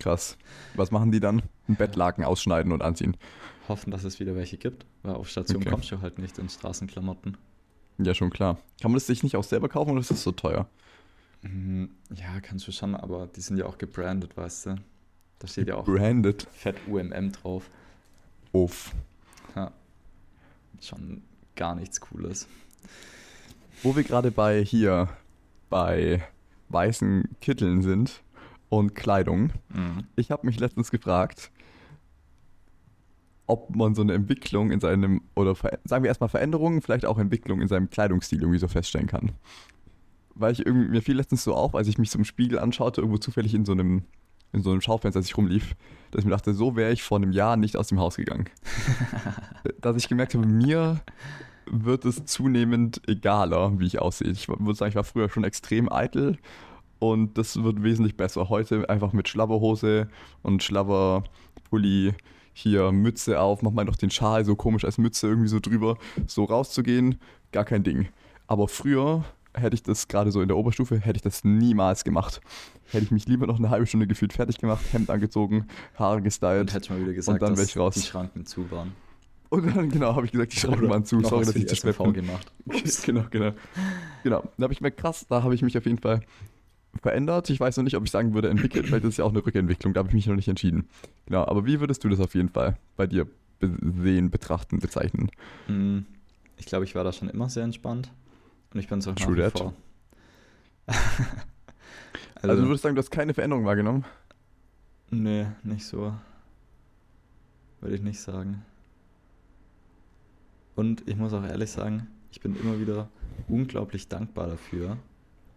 Krass. 0.00 0.36
Was 0.74 0.90
machen 0.90 1.12
die 1.12 1.20
dann? 1.20 1.42
Ein 1.68 1.76
Bettlaken 1.76 2.24
ausschneiden 2.24 2.72
und 2.72 2.82
anziehen. 2.82 3.16
Hoffen, 3.68 3.90
dass 3.90 4.04
es 4.04 4.18
wieder 4.18 4.34
welche 4.34 4.56
gibt, 4.56 4.84
weil 5.02 5.14
auf 5.14 5.28
Station 5.28 5.58
Okay. 5.62 5.70
kommst 5.70 5.90
du 5.92 6.00
halt 6.00 6.18
nicht 6.18 6.38
in 6.38 6.48
Straßenklamotten. 6.48 7.36
Ja, 7.98 8.14
schon 8.14 8.30
klar. 8.30 8.54
Kann 8.80 8.90
man 8.90 8.94
das 8.96 9.06
sich 9.06 9.22
nicht 9.22 9.36
auch 9.36 9.44
selber 9.44 9.68
kaufen 9.68 9.90
oder 9.90 10.00
ist 10.00 10.10
das 10.10 10.22
so 10.22 10.32
teuer? 10.32 10.66
Mhm, 11.42 11.90
Ja, 12.14 12.40
kannst 12.40 12.66
du 12.66 12.72
schon, 12.72 12.94
aber 12.94 13.26
die 13.28 13.40
sind 13.40 13.56
ja 13.58 13.66
auch 13.66 13.78
gebrandet, 13.78 14.36
weißt 14.36 14.66
du. 14.66 14.76
Da 15.38 15.46
steht 15.46 15.68
ja 15.68 15.76
auch 15.76 15.84
Branded. 15.84 16.46
fett 16.52 16.76
UMM 16.88 17.32
drauf. 17.32 17.70
Uff. 18.52 18.92
Ja. 19.54 19.70
Schon 20.80 21.22
gar 21.56 21.74
nichts 21.74 22.00
Cooles. 22.00 22.46
Wo 23.82 23.96
wir 23.96 24.02
gerade 24.02 24.30
bei 24.30 24.62
hier 24.62 25.08
bei 25.70 26.22
weißen 26.68 27.36
Kitteln 27.40 27.82
sind 27.82 28.22
und 28.68 28.94
Kleidung. 28.94 29.52
Mhm. 29.68 30.04
Ich 30.16 30.30
habe 30.30 30.46
mich 30.46 30.58
letztens 30.58 30.90
gefragt, 30.90 31.50
ob 33.46 33.74
man 33.74 33.94
so 33.94 34.02
eine 34.02 34.14
Entwicklung 34.14 34.70
in 34.70 34.80
seinem, 34.80 35.22
oder 35.34 35.54
sagen 35.84 36.04
wir 36.04 36.08
erstmal 36.08 36.28
Veränderungen, 36.28 36.82
vielleicht 36.82 37.04
auch 37.04 37.18
Entwicklung 37.18 37.60
in 37.60 37.68
seinem 37.68 37.90
Kleidungsstil 37.90 38.40
irgendwie 38.40 38.60
so 38.60 38.68
feststellen 38.68 39.08
kann. 39.08 39.32
Weil 40.34 40.52
ich 40.52 40.64
irgendwie, 40.64 40.88
mir 40.88 41.02
fiel 41.02 41.16
letztens 41.16 41.42
so 41.42 41.54
auf, 41.54 41.74
als 41.74 41.88
ich 41.88 41.98
mich 41.98 42.10
so 42.10 42.18
im 42.18 42.24
Spiegel 42.24 42.60
anschaute, 42.60 43.00
irgendwo 43.00 43.18
zufällig 43.18 43.52
in 43.54 43.64
so 43.64 43.72
einem, 43.72 44.04
in 44.52 44.62
so 44.62 44.70
einem 44.70 44.80
Schaufenster, 44.80 45.18
als 45.18 45.26
ich 45.26 45.36
rumlief, 45.36 45.74
dass 46.12 46.20
ich 46.20 46.24
mir 46.24 46.30
dachte, 46.30 46.54
so 46.54 46.76
wäre 46.76 46.92
ich 46.92 47.02
vor 47.02 47.18
einem 47.18 47.32
Jahr 47.32 47.56
nicht 47.56 47.76
aus 47.76 47.88
dem 47.88 47.98
Haus 47.98 48.16
gegangen. 48.16 48.48
dass 49.80 49.96
ich 49.96 50.08
gemerkt 50.08 50.34
habe, 50.34 50.46
mir 50.46 51.00
wird 51.66 52.04
es 52.04 52.24
zunehmend 52.24 53.00
egaler, 53.08 53.78
wie 53.78 53.86
ich 53.86 54.00
aussehe. 54.00 54.30
Ich 54.30 54.48
würde 54.48 54.74
sagen, 54.74 54.90
ich 54.90 54.96
war 54.96 55.04
früher 55.04 55.28
schon 55.28 55.44
extrem 55.44 55.90
eitel 55.92 56.38
und 56.98 57.38
das 57.38 57.62
wird 57.62 57.82
wesentlich 57.82 58.16
besser. 58.16 58.48
Heute 58.48 58.88
einfach 58.88 59.12
mit 59.12 59.28
Schlabberhose 59.28 60.08
und 60.42 60.62
Schlabberpulli, 60.62 62.14
hier 62.52 62.92
Mütze 62.92 63.40
auf, 63.40 63.62
mach 63.62 63.70
mal 63.70 63.84
noch 63.84 63.96
den 63.96 64.10
Schal 64.10 64.44
so 64.44 64.56
komisch 64.56 64.84
als 64.84 64.98
Mütze 64.98 65.28
irgendwie 65.28 65.48
so 65.48 65.60
drüber, 65.60 65.96
so 66.26 66.44
rauszugehen, 66.44 67.18
gar 67.52 67.64
kein 67.64 67.82
Ding. 67.82 68.08
Aber 68.46 68.68
früher 68.68 69.24
hätte 69.54 69.74
ich 69.74 69.82
das 69.82 70.08
gerade 70.08 70.30
so 70.30 70.42
in 70.42 70.48
der 70.48 70.56
Oberstufe, 70.56 70.98
hätte 70.98 71.16
ich 71.16 71.22
das 71.22 71.44
niemals 71.44 72.04
gemacht. 72.04 72.40
Hätte 72.90 73.04
ich 73.04 73.10
mich 73.10 73.26
lieber 73.26 73.46
noch 73.46 73.58
eine 73.58 73.70
halbe 73.70 73.86
Stunde 73.86 74.06
gefühlt 74.06 74.32
fertig 74.32 74.58
gemacht, 74.58 74.84
Hemd 74.92 75.10
angezogen, 75.10 75.66
Haare 75.96 76.16
Und 76.16 76.24
gestylt. 76.24 76.72
hätte 76.72 76.84
ich 76.84 76.90
mal 76.90 77.00
wieder 77.00 77.12
gesagt, 77.14 77.40
dann 77.40 77.56
wär 77.56 77.64
dass 77.64 77.70
ich 77.70 77.76
raus. 77.78 77.94
die 77.94 78.02
Schranken 78.02 78.46
zu 78.46 78.70
waren. 78.70 78.92
Und 79.50 79.76
dann, 79.76 79.90
genau, 79.90 80.14
habe 80.14 80.24
ich 80.26 80.32
gesagt, 80.32 80.52
die 80.52 80.56
Schranken 80.58 80.88
waren 80.88 81.04
zu. 81.04 81.20
Sorry, 81.22 81.44
dass 81.44 81.54
ich 81.56 81.66
zu 81.68 81.76
spät 81.76 81.98
bin. 81.98 82.12
gemacht. 82.12 82.50
genau, 83.04 83.24
genau. 83.30 83.52
Genau. 84.22 84.44
Da 84.56 84.62
habe 84.64 84.72
ich 84.72 84.80
mir 84.80 84.90
krass, 84.92 85.26
da 85.28 85.42
habe 85.42 85.54
ich 85.54 85.62
mich 85.62 85.76
auf 85.76 85.84
jeden 85.86 85.98
Fall 85.98 86.20
verändert. 87.02 87.50
Ich 87.50 87.58
weiß 87.60 87.76
noch 87.76 87.84
nicht, 87.84 87.96
ob 87.96 88.04
ich 88.04 88.10
sagen 88.10 88.32
würde, 88.32 88.48
entwickelt. 88.48 88.86
Vielleicht 88.86 89.04
ist 89.04 89.10
es 89.10 89.16
ja 89.18 89.24
auch 89.24 89.30
eine 89.30 89.44
Rückentwicklung, 89.44 89.92
da 89.92 89.98
habe 89.98 90.08
ich 90.08 90.14
mich 90.14 90.26
noch 90.26 90.36
nicht 90.36 90.48
entschieden. 90.48 90.88
Genau, 91.26 91.44
aber 91.46 91.66
wie 91.66 91.80
würdest 91.80 92.02
du 92.04 92.08
das 92.08 92.20
auf 92.20 92.34
jeden 92.34 92.48
Fall 92.48 92.76
bei 92.96 93.06
dir 93.06 93.26
sehen, 93.60 94.30
betrachten, 94.30 94.78
bezeichnen? 94.78 95.30
Mm, 95.68 96.00
Ich 96.56 96.66
glaube, 96.66 96.84
ich 96.84 96.94
war 96.94 97.04
da 97.04 97.12
schon 97.12 97.28
immer 97.28 97.48
sehr 97.48 97.64
entspannt. 97.64 98.10
Und 98.72 98.78
ich 98.80 98.86
bin 98.88 99.00
es 99.00 99.08
auch 99.08 99.16
nach 99.16 99.24
True 99.26 99.36
wie 99.36 99.40
that. 99.40 99.58
vor. 99.58 99.74
Also, 102.42 102.62
du 102.62 102.68
würdest 102.68 102.82
sagen, 102.84 102.94
du 102.94 103.00
hast 103.00 103.10
keine 103.10 103.34
Veränderung 103.34 103.66
wahrgenommen? 103.66 104.04
Nee, 105.10 105.46
nicht 105.62 105.84
so. 105.84 106.14
Würde 107.82 107.96
ich 107.96 108.00
nicht 108.02 108.18
sagen. 108.20 108.64
Und 110.76 111.06
ich 111.08 111.16
muss 111.16 111.32
auch 111.32 111.44
ehrlich 111.44 111.70
sagen, 111.70 112.06
ich 112.30 112.40
bin 112.40 112.56
immer 112.56 112.78
wieder 112.80 113.08
unglaublich 113.48 114.08
dankbar 114.08 114.46
dafür, 114.46 114.96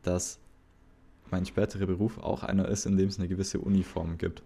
dass 0.02 0.40
mein 1.32 1.46
späterer 1.46 1.86
Beruf 1.86 2.18
auch 2.20 2.44
einer 2.44 2.68
ist, 2.68 2.86
in 2.86 2.98
dem 2.98 3.10
es 3.10 3.20
eine 3.20 3.28
gewisse 3.28 3.60
Uniform 3.60 4.18
gibt. 4.18 4.44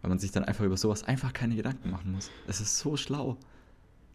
Weil 0.00 0.08
man 0.08 0.18
sich 0.18 0.32
dann 0.32 0.44
einfach 0.44 0.64
über 0.64 0.76
sowas 0.76 1.04
einfach 1.04 1.32
keine 1.32 1.54
Gedanken 1.54 1.90
machen 1.90 2.12
muss. 2.12 2.30
Es 2.46 2.60
ist 2.60 2.78
so 2.78 2.96
schlau. 2.96 3.36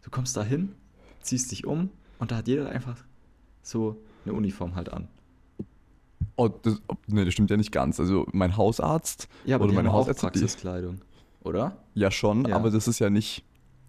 Du 0.03 0.09
kommst 0.09 0.35
da 0.35 0.43
hin, 0.43 0.73
ziehst 1.21 1.51
dich 1.51 1.65
um 1.65 1.89
und 2.19 2.31
da 2.31 2.37
hat 2.37 2.47
jeder 2.47 2.69
einfach 2.69 2.97
so 3.61 3.97
eine 4.25 4.33
Uniform 4.33 4.75
halt 4.75 4.91
an. 4.91 5.07
Oh, 6.35 6.49
das, 6.49 6.81
oh, 6.87 6.93
nee, 7.07 7.25
das 7.25 7.33
stimmt 7.33 7.49
ja 7.49 7.57
nicht 7.57 7.71
ganz. 7.71 7.99
Also 7.99 8.27
mein 8.31 8.57
Hausarzt 8.57 9.27
Ja, 9.45 9.55
aber 9.55 9.65
oder 9.65 9.73
meine 9.73 9.89
haben 9.89 9.95
auch 9.95 9.99
Hausärzte, 10.01 10.27
die, 10.27 10.39
Praxiskleidung, 10.39 11.01
oder? 11.41 11.77
ja 11.95 12.11
schon, 12.11 12.45
Ja. 12.45 12.55
aber 12.55 12.69
das 12.69 12.87
ist 12.87 12.99
ja 12.99 13.09
nicht, 13.09 13.43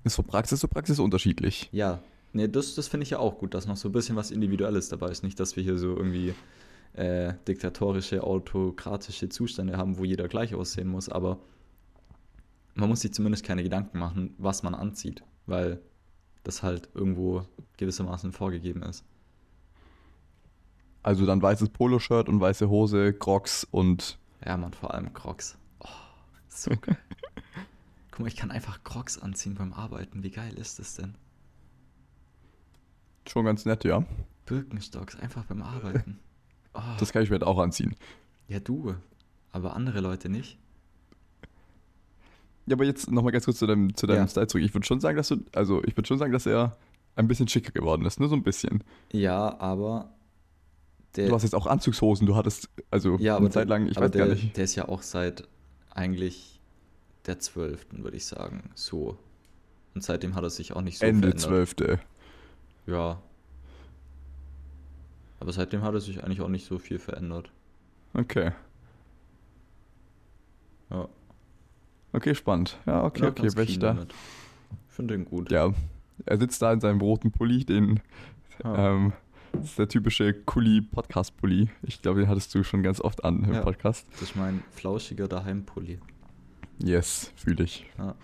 ist 0.05 0.17
von 0.17 0.25
Praxis 0.25 0.61
zu 0.61 0.69
Praxis 0.69 0.99
unterschiedlich. 0.99 1.69
Ja, 1.73 2.01
nee, 2.33 2.49
das, 2.49 2.75
das 2.75 2.89
finde 2.89 3.05
ich 3.05 3.11
ja 3.11 3.19
auch 3.19 3.39
gut, 3.39 3.55
dass 3.55 3.67
noch 3.67 3.77
so 3.77 3.89
ein 3.89 3.93
bisschen 3.93 4.17
was 4.17 4.31
Individuelles 4.31 4.89
dabei 4.89 5.09
ist. 5.09 5.23
Nicht, 5.23 5.39
dass 5.41 5.57
wir 5.57 5.63
hier 5.63 5.79
so 5.79 5.97
irgendwie 5.97 6.35
äh, 6.95 7.35
diktatorische, 7.47 8.23
autokratische 8.23 9.29
Zustände 9.29 9.77
haben, 9.77 9.99
wo 9.99 10.05
jeder 10.05 10.29
gleich 10.29 10.55
aussehen 10.55 10.89
muss, 10.89 11.09
aber 11.09 11.39
man 12.75 12.89
muss 12.89 13.01
sich 13.01 13.13
zumindest 13.13 13.45
keine 13.45 13.63
Gedanken 13.63 13.99
machen, 13.99 14.35
was 14.39 14.63
man 14.63 14.75
anzieht, 14.75 15.23
weil 15.47 15.81
das 16.45 16.63
halt 16.63 16.89
irgendwo 16.95 17.45
gewissermaßen 17.77 18.33
vorgegeben 18.33 18.83
ist. 18.83 19.05
Also 21.03 21.27
dann 21.27 21.41
weißes 21.41 21.71
Poloshirt 21.71 22.29
und 22.29 22.41
weiße 22.41 22.69
Hose, 22.69 23.13
Crocs 23.13 23.67
und 23.71 24.19
Ja, 24.45 24.57
man, 24.57 24.73
vor 24.73 24.95
allem 24.95 25.13
Crocs. 25.13 25.57
Oh, 25.81 25.89
so 26.49 26.71
geil. 26.81 26.99
Guck 28.19 28.25
mal, 28.25 28.29
ich 28.33 28.37
kann 28.37 28.51
einfach 28.51 28.83
Crocs 28.83 29.17
anziehen 29.19 29.55
beim 29.55 29.73
Arbeiten. 29.73 30.25
Wie 30.25 30.33
geil 30.33 30.53
ist 30.55 30.81
das 30.81 30.97
denn? 30.97 31.15
schon 33.29 33.45
ganz 33.45 33.65
nett, 33.65 33.85
ja. 33.85 34.05
Birkenstocks, 34.45 35.15
einfach 35.15 35.45
beim 35.45 35.63
Arbeiten. 35.63 36.19
Oh. 36.75 36.81
Das 36.99 37.13
kann 37.13 37.23
ich 37.23 37.31
mir 37.31 37.35
halt 37.35 37.45
auch 37.45 37.59
anziehen. 37.61 37.95
Ja, 38.49 38.59
du. 38.59 38.97
Aber 39.53 39.77
andere 39.77 40.01
Leute 40.01 40.29
nicht. 40.29 40.59
Ja, 42.67 42.75
aber 42.75 42.85
jetzt 42.85 43.09
nochmal 43.09 43.31
ganz 43.31 43.45
kurz 43.45 43.59
zu 43.61 43.69
deinem, 43.69 43.95
zu 43.95 44.09
deinem 44.09 44.23
Ja. 44.23 44.29
Style 44.29 44.49
zurück. 44.49 44.65
Ich 44.65 44.75
würde 44.75 44.85
schon 44.85 44.99
sagen, 44.99 45.17
dass 45.17 45.29
du, 45.29 45.37
also 45.55 45.85
ich 45.85 45.97
würde 45.97 46.09
schon 46.09 46.19
sagen, 46.19 46.33
dass 46.33 46.45
er 46.45 46.77
ein 47.15 47.29
bisschen 47.29 47.47
schicker 47.47 47.71
geworden 47.71 48.05
ist, 48.05 48.19
nur 48.19 48.29
so 48.29 48.35
ein 48.35 48.43
bisschen. 48.43 48.83
Ja, 49.13 49.61
aber 49.61 50.13
der, 51.15 51.29
Du 51.29 51.37
hast 51.37 51.45
jetzt 51.45 51.55
auch 51.55 51.69
Anzugshosen, 51.69 52.27
du 52.27 52.35
hattest, 52.35 52.69
also 52.91 53.17
ja, 53.21 53.37
eine 53.37 53.51
Zeit 53.51 53.69
lang, 53.69 53.87
ich 53.87 53.97
aber 53.97 54.07
weiß 54.07 54.11
der, 54.11 54.27
gar 54.27 54.35
nicht. 54.35 54.57
Der 54.57 54.65
ist 54.65 54.75
ja 54.75 54.89
auch 54.89 55.03
seit 55.03 55.47
eigentlich 55.91 56.58
der 57.29 57.39
12., 57.39 57.87
würde 57.93 58.17
ich 58.17 58.27
sagen, 58.27 58.71
so. 58.75 59.17
Und 59.95 60.03
seitdem 60.03 60.35
hat 60.35 60.43
er 60.45 60.51
sich 60.51 60.73
auch 60.75 60.83
nicht 60.83 60.99
so 60.99 61.07
Ende 61.07 61.29
verändert. 61.29 61.41
zwölfte. 61.41 62.01
Ja. 62.87 63.21
Aber 65.41 65.53
seitdem 65.53 65.83
hat 65.83 65.95
er 65.95 66.01
sich 66.01 66.23
eigentlich 66.25 66.41
auch 66.41 66.49
nicht 66.49 66.67
so 66.67 66.79
viel 66.79 66.99
verändert. 66.99 67.51
Okay. 68.15 68.53
Ja. 70.91 71.09
Okay, 72.13 72.35
spannend. 72.35 72.79
Ja, 72.87 73.05
okay, 73.05 73.25
auch 73.25 73.29
okay, 73.29 73.77
damit. 73.79 74.13
Ich 74.89 74.95
finde 74.95 75.15
den 75.17 75.25
gut. 75.27 75.51
Ja, 75.51 75.73
er 76.27 76.39
sitzt 76.39 76.61
da 76.63 76.73
in 76.73 76.81
seinem 76.81 77.01
roten 77.01 77.31
Pulli, 77.31 77.65
den, 77.65 78.01
Ja. 78.65 78.93
ähm, 78.95 79.13
das 79.53 79.65
ist 79.67 79.79
der 79.79 79.89
typische 79.89 80.33
Kuli-Podcast-Pulli. 80.35 81.69
Ich 81.83 82.03
glaube, 82.03 82.21
den 82.21 82.29
hattest 82.29 82.55
du 82.55 82.65
schon 82.65 82.83
ganz 82.83 83.01
oft 83.01 83.25
an 83.25 83.45
im 83.45 83.53
Ja. 83.53 83.63
Podcast. 83.63 84.07
Das 84.13 84.23
ist 84.23 84.37
mein 84.37 84.63
flauschiger 84.73 85.29
Daheimpulli. 85.29 85.99
Yes, 86.83 87.33
fühle 87.37 87.65
ich. 87.65 87.87
Ja. 87.99 88.15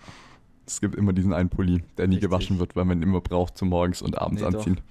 Es 0.65 0.81
gibt 0.81 0.95
immer 0.95 1.13
diesen 1.13 1.33
einen 1.33 1.49
Pulli, 1.49 1.83
der 1.97 2.07
nie 2.07 2.15
Richtig. 2.15 2.29
gewaschen 2.31 2.59
wird, 2.59 2.75
weil 2.75 2.85
man 2.85 2.99
ihn 2.99 3.03
immer 3.03 3.21
braucht 3.21 3.57
zum 3.57 3.69
Morgens 3.69 4.01
und 4.01 4.17
abends 4.17 4.41
Nee, 4.41 4.49
doch. 4.49 4.57
anziehen. 4.59 4.81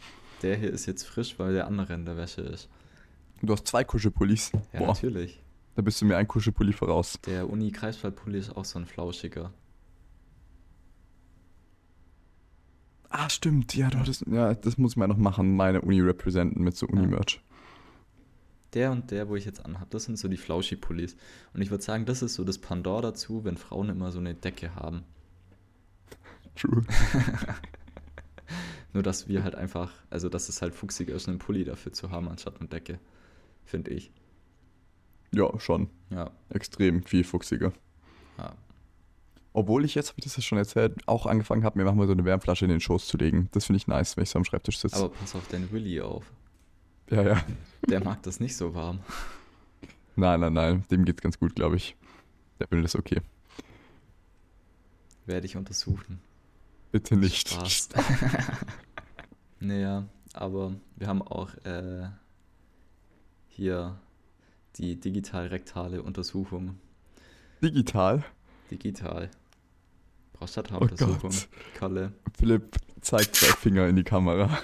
Der 0.42 0.56
hier 0.56 0.70
ist 0.70 0.86
jetzt 0.86 1.04
frisch, 1.04 1.38
weil 1.38 1.52
der 1.54 1.66
andere 1.66 1.94
in 1.94 2.04
der 2.04 2.16
Wäsche 2.16 2.42
ist. 2.42 2.68
Du 3.42 3.52
hast 3.52 3.66
zwei 3.66 3.82
Kuschelpullis. 3.84 4.52
Ja, 4.72 4.78
Boah, 4.80 4.86
natürlich. 4.88 5.42
da 5.74 5.82
bist 5.82 6.00
du 6.00 6.04
mir 6.06 6.16
ein 6.16 6.28
Kuschelpulli 6.28 6.72
voraus. 6.72 7.18
Der 7.26 7.48
Uni-Kreiswaldpulli 7.50 8.38
ist 8.38 8.56
auch 8.56 8.64
so 8.64 8.78
ein 8.78 8.86
flauschiger. 8.86 9.52
Ah, 13.08 13.28
stimmt. 13.30 13.74
Ja, 13.76 13.90
du 13.90 13.98
hattest, 13.98 14.24
ja, 14.26 14.54
das 14.54 14.76
muss 14.76 14.92
ich 14.92 14.96
mal 14.96 15.06
noch 15.06 15.16
machen, 15.16 15.54
meine 15.56 15.80
Uni 15.82 16.00
representen 16.00 16.62
mit 16.64 16.76
so 16.76 16.86
Uni-Merch. 16.86 17.40
Der 18.75 18.91
und 18.91 19.11
der, 19.11 19.29
wo 19.29 19.37
ich 19.37 19.45
jetzt 19.45 19.64
anhab, 19.64 19.91
das 19.91 20.05
sind 20.05 20.18
so 20.18 20.29
die 20.29 20.37
Flauschi-Pullis. 20.37 21.16
Und 21.53 21.62
ich 21.62 21.70
würde 21.70 21.85
sagen, 21.85 22.07
das 22.07 22.22
ist 22.22 22.35
so 22.35 22.45
das 22.45 22.59
Pandor 22.59 23.03
dazu, 23.03 23.45
wenn 23.45 23.57
Frauen 23.57 23.89
immer 23.89 24.11
so 24.11 24.18
eine 24.18 24.35
Decke 24.35 24.75
haben. 24.75 25.05
True. 26.57 26.85
Nur, 28.93 29.03
dass 29.03 29.29
wir 29.29 29.43
halt 29.43 29.55
einfach, 29.55 29.93
also 30.11 30.29
dass 30.29 30.49
es 30.49 30.62
halt 30.62 30.75
fuchsiger 30.75 31.14
ist, 31.14 31.29
einen 31.29 31.39
Pulli 31.39 31.64
dafür 31.64 31.93
zu 31.93 32.11
haben, 32.11 32.29
anstatt 32.29 32.61
eine 32.61 32.68
Decke. 32.68 32.99
Finde 33.64 33.91
ich. 33.91 34.12
Ja, 35.33 35.59
schon. 35.59 35.89
Ja. 36.11 36.31
Extrem 36.49 37.03
viel 37.03 37.25
fuchsiger. 37.25 37.72
ja. 38.39 38.55
Obwohl 39.57 39.85
ich 39.85 39.95
jetzt, 39.95 40.09
habe 40.09 40.18
ich 40.18 40.25
das 40.25 40.37
ja 40.37 40.43
schon 40.43 40.59
erzählt, 40.59 40.97
auch 41.07 41.27
angefangen 41.27 41.62
habe, 41.62 41.79
mir 41.79 41.85
manchmal 41.85 42.09
so 42.09 42.12
eine 42.12 42.25
Wärmflasche 42.25 42.64
in 42.64 42.72
den 42.72 42.81
Schoß 42.81 43.07
zu 43.07 43.16
legen. 43.16 43.49
Das 43.53 43.66
finde 43.66 43.77
ich 43.77 43.87
nice, 43.87 44.16
wenn 44.16 44.25
ich 44.25 44.31
so 44.31 44.41
am 44.41 44.45
Schreibtisch 44.45 44.81
sitze. 44.81 44.97
Aber 44.97 45.11
pass 45.11 45.37
auf 45.37 45.47
deinen 45.47 45.70
Willi 45.70 46.01
auf. 46.01 46.25
Ja, 47.11 47.22
ja. 47.22 47.44
Der 47.88 48.02
mag 48.02 48.22
das 48.22 48.40
nicht 48.40 48.57
so 48.57 48.74
warm. 48.74 49.00
Nein, 50.16 50.40
nein, 50.40 50.52
nein. 50.52 50.84
Dem 50.90 51.05
geht's 51.05 51.20
ganz 51.20 51.38
gut, 51.38 51.55
glaube 51.55 51.76
ich. 51.76 51.96
Der 52.59 52.70
will 52.70 52.82
das 52.82 52.96
okay. 52.96 53.20
Werde 55.26 55.46
ich 55.46 55.57
untersuchen. 55.57 56.20
Bitte 56.92 57.16
nicht. 57.16 57.48
Spaß. 57.48 57.88
naja, 59.61 60.05
aber 60.32 60.74
wir 60.96 61.09
haben 61.09 61.22
auch 61.22 61.52
äh, 61.64 62.09
hier 63.48 63.98
die 64.76 64.98
digital-rektale 64.98 66.02
Untersuchung. 66.02 66.78
Digital. 67.62 68.24
Digital. 68.70 69.30
Oh 69.32 70.38
Prostata-Untersuchung. 70.38 71.30
Gott. 71.30 71.48
Kalle. 71.74 72.12
Philipp 72.36 72.76
zeigt 73.00 73.36
zwei 73.36 73.55
Finger 73.57 73.88
in 73.88 73.96
die 73.96 74.05
Kamera. 74.05 74.59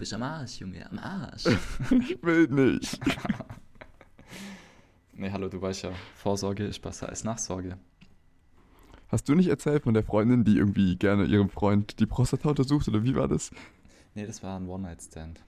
Bist 0.00 0.14
am 0.14 0.22
Arsch, 0.22 0.60
Junge, 0.60 0.90
am 0.90 0.98
Arsch. 0.98 1.44
Ich 1.90 2.18
will 2.22 2.48
nicht. 2.48 2.98
nee, 5.12 5.30
hallo, 5.30 5.50
du 5.50 5.60
weißt 5.60 5.82
ja, 5.82 5.92
Vorsorge 6.16 6.64
ist 6.64 6.80
besser 6.80 7.10
als 7.10 7.22
Nachsorge. 7.22 7.76
Hast 9.08 9.28
du 9.28 9.34
nicht 9.34 9.48
erzählt 9.48 9.82
von 9.82 9.92
der 9.92 10.02
Freundin, 10.02 10.42
die 10.42 10.56
irgendwie 10.56 10.96
gerne 10.96 11.26
ihrem 11.26 11.50
Freund 11.50 12.00
die 12.00 12.06
Prostata 12.06 12.48
untersucht 12.48 12.88
oder 12.88 13.04
wie 13.04 13.14
war 13.14 13.28
das? 13.28 13.50
Nee, 14.14 14.26
das 14.26 14.42
war 14.42 14.58
ein 14.58 14.70
One-Night-Stand. 14.70 15.44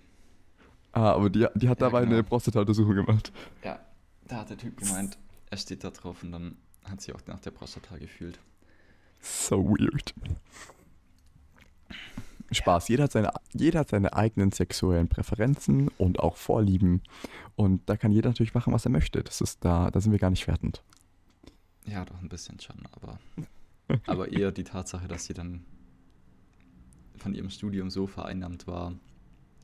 Ah, 0.92 1.12
aber 1.12 1.30
die, 1.30 1.46
die 1.54 1.70
hat 1.70 1.80
Ja, 1.80 1.86
dabei 1.86 2.00
genau. 2.00 2.12
eine 2.16 2.22
Prostata-Untersuchung 2.22 2.94
gemacht. 2.94 3.32
Ja, 3.64 3.80
da 4.28 4.40
hat 4.40 4.50
der 4.50 4.58
Typ 4.58 4.76
gemeint, 4.76 5.16
er 5.48 5.56
steht 5.56 5.82
da 5.82 5.88
drauf 5.90 6.22
und 6.22 6.32
dann 6.32 6.56
hat 6.84 7.00
sie 7.00 7.14
auch 7.14 7.20
nach 7.26 7.40
der 7.40 7.52
Prostata 7.52 7.96
gefühlt. 7.96 8.38
So 9.22 9.64
weird. 9.64 10.12
Spaß. 12.54 12.88
Jeder 12.88 13.04
hat, 13.04 13.12
seine, 13.12 13.32
jeder 13.52 13.80
hat 13.80 13.90
seine 13.90 14.12
eigenen 14.12 14.52
sexuellen 14.52 15.08
Präferenzen 15.08 15.88
und 15.98 16.20
auch 16.20 16.36
Vorlieben. 16.36 17.02
Und 17.56 17.88
da 17.88 17.96
kann 17.96 18.12
jeder 18.12 18.30
natürlich 18.30 18.54
machen, 18.54 18.72
was 18.72 18.84
er 18.84 18.90
möchte. 18.90 19.22
Das 19.22 19.40
ist 19.40 19.64
da, 19.64 19.90
da 19.90 20.00
sind 20.00 20.12
wir 20.12 20.18
gar 20.18 20.30
nicht 20.30 20.46
wertend. 20.46 20.82
Ja, 21.86 22.04
doch 22.04 22.20
ein 22.20 22.28
bisschen 22.28 22.60
schon, 22.60 22.76
aber, 22.92 23.18
aber 24.06 24.30
eher 24.30 24.52
die 24.52 24.64
Tatsache, 24.64 25.08
dass 25.08 25.24
sie 25.24 25.34
dann 25.34 25.64
von 27.16 27.34
ihrem 27.34 27.50
Studium 27.50 27.90
so 27.90 28.06
vereinnahmt 28.06 28.66
war, 28.66 28.94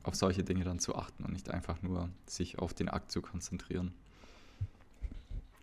auf 0.03 0.15
solche 0.15 0.43
Dinge 0.43 0.63
dann 0.63 0.79
zu 0.79 0.95
achten 0.95 1.23
und 1.25 1.33
nicht 1.33 1.49
einfach 1.51 1.81
nur 1.81 2.09
sich 2.25 2.59
auf 2.59 2.73
den 2.73 2.89
Akt 2.89 3.11
zu 3.11 3.21
konzentrieren. 3.21 3.93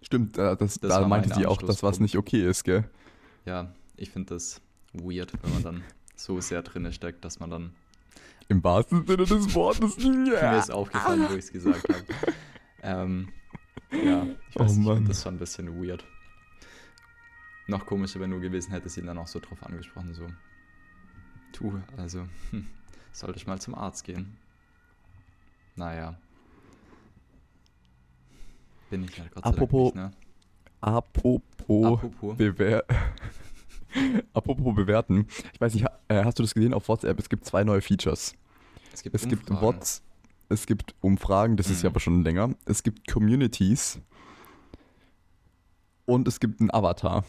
Stimmt, 0.03 0.39
äh, 0.39 0.57
das, 0.57 0.79
Das 0.79 0.93
da 0.93 1.09
meinte 1.09 1.31
mein 1.31 1.39
sie 1.39 1.47
auch, 1.47 1.61
dass 1.61 1.83
was 1.83 2.01
nicht 2.01 2.17
okay 2.17 2.47
ist, 2.47 2.65
gell? 2.65 2.85
Ja, 3.45 3.73
ich 3.97 4.11
finde 4.11 4.35
das 4.35 4.61
weird, 4.93 5.33
wenn 5.43 5.53
man 5.53 5.63
dann 5.63 5.85
so 6.17 6.41
sehr 6.41 6.63
drinne 6.63 6.93
steckt, 6.93 7.25
dass 7.25 7.39
man 7.41 7.51
dann 7.51 7.75
Im 8.49 8.63
wahrsten 8.65 9.07
Sinne 9.07 9.25
des 9.25 9.55
Wortes. 9.55 9.97
Mir 9.99 10.33
Ja. 10.35 10.59
ist 10.59 10.71
aufgefallen, 10.71 11.27
wo 11.29 11.35
ich 11.35 11.45
es 11.47 11.53
gesagt 11.53 11.89
habe. 11.89 12.05
Ähm, 12.83 13.29
ja, 13.93 14.25
ich 14.51 14.57
Oh 14.57 14.61
weiß 14.61 14.73
nicht, 14.77 14.81
ich 14.81 14.87
Mann. 14.87 15.05
das 15.05 15.23
schon 15.23 15.35
ein 15.35 15.39
bisschen 15.39 15.83
weird. 15.83 16.05
Noch 17.69 17.85
komischer, 17.87 18.21
wenn 18.21 18.31
du 18.31 18.41
gewesen 18.41 18.71
hättest, 18.71 18.97
ihn 18.97 19.07
dann 19.07 19.19
auch 19.19 19.27
so 19.27 19.41
drauf 19.41 19.63
angesprochen, 19.65 20.15
so. 20.15 20.27
Tu, 21.53 21.81
also, 21.97 22.27
hm, 22.51 22.67
sollte 23.13 23.39
ich 23.39 23.47
mal 23.47 23.61
zum 23.61 23.75
Arzt 23.75 24.05
gehen. 24.05 24.37
Naja. 25.75 26.17
Bin 28.91 29.05
ich 29.05 29.17
ja 29.19 29.25
Gott 29.35 29.43
sei 29.45 29.51
Apropos- 29.51 29.93
Dank 29.95 30.11
nicht, 30.15 30.19
Apropos, 30.81 31.43
ne? 31.69 31.87
Apropos. 31.89 32.37
bewer 32.37 32.85
Apropos 34.33 34.75
bewerten. 34.75 35.27
Ich 35.53 35.61
weiß 35.61 35.75
nicht, 35.75 35.87
äh, 36.09 36.25
hast 36.25 36.39
du 36.39 36.43
das 36.43 36.55
gesehen 36.55 36.75
auf 36.75 36.89
WhatsApp? 36.89 37.19
Es 37.19 37.29
gibt 37.29 37.45
zwei 37.45 37.65
neue 37.65 37.81
Features. 37.81 38.35
Es 38.93 39.03
gibt, 39.03 39.15
Es 39.15 39.29
gibt 39.29 39.51
Umfragen. 39.51 39.67
What's, 39.77 40.03
es 40.49 40.67
gibt 40.67 40.95
Umfragen, 41.01 41.57
das 41.57 41.69
ist 41.71 41.83
ja 41.83 41.89
Mhm. 41.89 41.93
aber 41.93 42.01
schon 42.01 42.23
länger. 42.23 42.55
Es 42.67 42.83
gibt 42.83 43.07
Communities 43.11 44.01
und 46.05 46.29
es 46.29 46.41
gibt 46.41 46.61
einen 46.61 46.71
Avatar. 46.73 47.25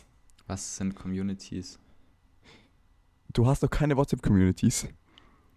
Was 0.47 0.77
sind 0.77 0.95
Communities? 0.95 1.79
Du 3.33 3.45
hast 3.47 3.63
doch 3.63 3.69
keine 3.69 3.97
WhatsApp-Communities. 3.97 4.87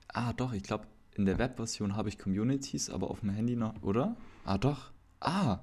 Ah, 0.09 0.33
doch, 0.33 0.53
ich 0.53 0.63
glaube, 0.63 0.87
in 1.15 1.25
der 1.27 1.39
Webversion 1.39 1.97
habe 1.97 2.09
ich 2.09 2.19
Communities, 2.19 2.91
aber 2.91 3.11
auf 3.11 3.21
dem 3.21 3.31
Handy 3.31 3.57
noch, 3.57 3.81
oder? 3.83 4.17
Ah, 4.45 4.59
doch. 4.59 4.91
Ah. 5.21 5.61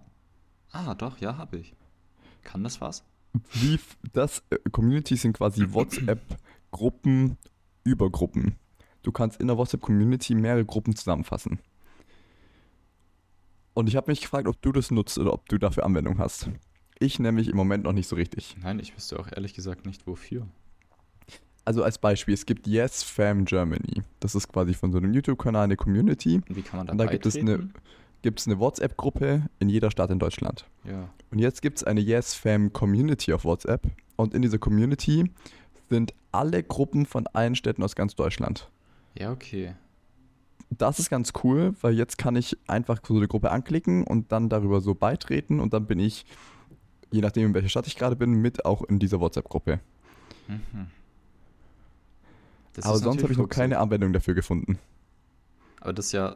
Ah, 0.72 0.94
doch, 0.96 1.18
ja, 1.20 1.38
habe 1.38 1.58
ich. 1.58 1.74
Kann 2.44 2.64
das 2.64 2.80
was? 2.80 3.04
Wie 3.54 3.80
das 4.14 4.44
äh, 4.50 4.58
Communities 4.72 5.22
sind 5.22 5.34
quasi 5.34 5.66
WhatsApp-Gruppen 5.74 7.38
über 7.84 8.10
Gruppen. 8.10 8.56
Du 9.04 9.12
kannst 9.12 9.40
in 9.40 9.48
der 9.48 9.58
WhatsApp-Community 9.58 10.36
mehrere 10.36 10.66
Gruppen 10.66 10.96
zusammenfassen. 10.96 11.60
Und 13.74 13.88
ich 13.88 13.96
habe 13.96 14.12
mich 14.12 14.22
gefragt, 14.22 14.48
ob 14.48 14.62
du 14.62 14.72
das 14.72 14.92
nutzt 14.92 15.18
oder 15.18 15.34
ob 15.34 15.48
du 15.50 15.58
dafür 15.58 15.86
Anwendung 15.86 16.18
hast. 16.18 16.50
Ich 17.00 17.20
nämlich 17.20 17.48
im 17.48 17.56
Moment 17.56 17.84
noch 17.84 17.94
nicht 17.94 18.08
so 18.08 18.16
richtig. 18.16 18.56
Nein, 18.62 18.80
ich 18.80 18.96
wüsste 18.96 19.20
auch 19.20 19.32
ehrlich 19.32 19.54
gesagt 19.54 19.86
nicht, 19.86 20.08
wofür. 20.08 20.48
Also 21.64 21.84
als 21.84 22.00
Beispiel, 22.00 22.34
es 22.34 22.46
gibt 22.46 22.66
Yes 22.66 23.04
Fam 23.04 23.46
Germany. 23.46 24.02
Das 24.20 24.36
ist 24.36 24.48
quasi 24.48 24.74
von 24.74 24.92
so 24.92 24.98
einem 24.98 25.14
YouTube-Kanal 25.14 25.66
eine 25.66 25.76
Community. 25.76 26.42
Und 26.48 26.56
wie 26.56 26.62
kann 26.62 26.78
man 26.78 26.88
da 26.88 26.92
Und 26.94 26.98
da 26.98 27.06
gibt 27.06 27.26
es 27.26 27.36
eine, 27.36 27.58
beitreten? 27.58 27.74
Gibt 28.28 28.41
es 28.41 28.47
eine 28.47 28.59
WhatsApp-Gruppe 28.59 29.43
in 29.59 29.69
jeder 29.69 29.89
Stadt 29.89 30.09
in 30.11 30.19
Deutschland. 30.19 30.65
Ja. 30.84 31.07
Und 31.32 31.39
jetzt 31.39 31.61
gibt 31.61 31.78
es 31.78 31.86
eine 31.86 32.01
Yes 32.01 32.34
Fam 32.34 32.73
Community 32.73 33.32
auf 33.32 33.45
WhatsApp. 33.45 33.88
Und 34.17 34.34
in 34.34 34.41
dieser 34.41 34.57
Community 34.57 35.32
sind 35.89 36.13
alle 36.34 36.61
Gruppen 36.61 37.05
von 37.05 37.25
allen 37.28 37.55
Städten 37.55 37.82
aus 37.84 37.95
ganz 37.95 38.15
Deutschland. 38.15 38.69
Ja, 39.17 39.32
okay. 39.32 39.75
Das 40.69 40.99
ist 40.99 41.09
ganz 41.09 41.32
cool, 41.41 41.73
weil 41.80 41.93
jetzt 41.93 42.17
kann 42.17 42.36
ich 42.36 42.57
einfach 42.67 42.99
so 43.01 43.15
eine 43.15 43.30
Gruppe 43.30 43.49
anklicken 43.49 44.03
und 44.03 44.34
dann 44.34 44.49
darüber 44.49 44.82
so 44.82 44.93
beitreten 44.93 45.61
und 45.61 45.71
dann 45.71 45.86
bin 45.86 45.97
ich, 45.97 46.25
je 47.11 47.21
nachdem 47.21 47.45
in 47.45 47.53
welcher 47.53 47.69
Stadt 47.69 47.88
ich 47.88 47.95
gerade 47.95 48.17
bin, 48.17 48.34
mit 48.34 48.65
auch 48.65 48.84
in 48.84 48.99
dieser 48.99 49.21
WhatsApp-Gruppe. 49.21 49.80
Mhm. 50.49 50.88
Aber 52.82 52.97
sonst 52.97 53.23
habe 53.23 53.32
ich 53.32 53.39
noch 53.39 53.47
keine 53.47 53.80
Anwendung 53.80 54.11
dafür 54.11 54.34
gefunden. 54.34 54.80
Aber 55.80 55.93
das 55.93 56.07
ist 56.07 56.11
ja. 56.11 56.36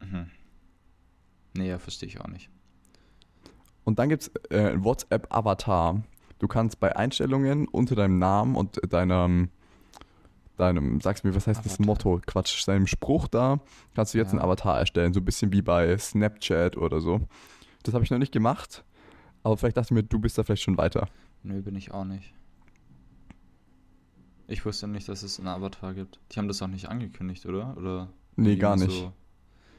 Mhm. 0.00 0.30
Nee, 1.56 1.68
ja, 1.68 1.78
verstehe 1.78 2.08
ich 2.08 2.20
auch 2.20 2.28
nicht. 2.28 2.50
Und 3.84 3.98
dann 3.98 4.08
gibt 4.08 4.22
es 4.22 4.28
äh, 4.50 4.74
WhatsApp-Avatar. 4.82 6.02
Du 6.38 6.48
kannst 6.48 6.80
bei 6.80 6.94
Einstellungen 6.96 7.66
unter 7.68 7.94
deinem 7.94 8.18
Namen 8.18 8.56
und 8.56 8.80
deinem, 8.92 9.48
deinem, 10.56 11.00
sag's 11.00 11.22
mir, 11.24 11.34
was 11.34 11.46
heißt 11.46 11.64
das 11.64 11.74
Avatar. 11.74 11.86
Motto? 11.86 12.20
Quatsch, 12.26 12.66
deinem 12.68 12.86
Spruch 12.86 13.28
da, 13.28 13.60
kannst 13.94 14.12
du 14.12 14.18
jetzt 14.18 14.28
Ja. 14.32 14.38
einen 14.38 14.40
Avatar 14.42 14.78
erstellen. 14.78 15.12
So 15.14 15.20
ein 15.20 15.24
bisschen 15.24 15.52
wie 15.52 15.62
bei 15.62 15.96
Snapchat 15.96 16.76
oder 16.76 17.00
so. 17.00 17.20
Das 17.84 17.94
habe 17.94 18.04
ich 18.04 18.10
noch 18.10 18.18
nicht 18.18 18.32
gemacht, 18.32 18.84
aber 19.44 19.56
vielleicht 19.56 19.76
dachte 19.76 19.86
ich 19.86 19.92
mir, 19.92 20.02
du 20.02 20.18
bist 20.18 20.36
da 20.36 20.42
vielleicht 20.42 20.62
schon 20.62 20.76
weiter. 20.76 21.08
Nö, 21.44 21.62
bin 21.62 21.76
ich 21.76 21.92
auch 21.92 22.04
nicht. 22.04 22.34
Ich 24.48 24.64
wusste 24.64 24.86
nicht, 24.88 25.08
dass 25.08 25.22
es 25.22 25.38
einen 25.38 25.48
Avatar 25.48 25.94
gibt. 25.94 26.20
Die 26.32 26.38
haben 26.38 26.48
das 26.48 26.62
auch 26.62 26.66
nicht 26.68 26.88
angekündigt, 26.88 27.46
oder? 27.46 27.76
Oder 27.76 28.08
Nee, 28.36 28.56
gar 28.56 28.76
nicht. 28.76 28.90
So, 28.90 29.12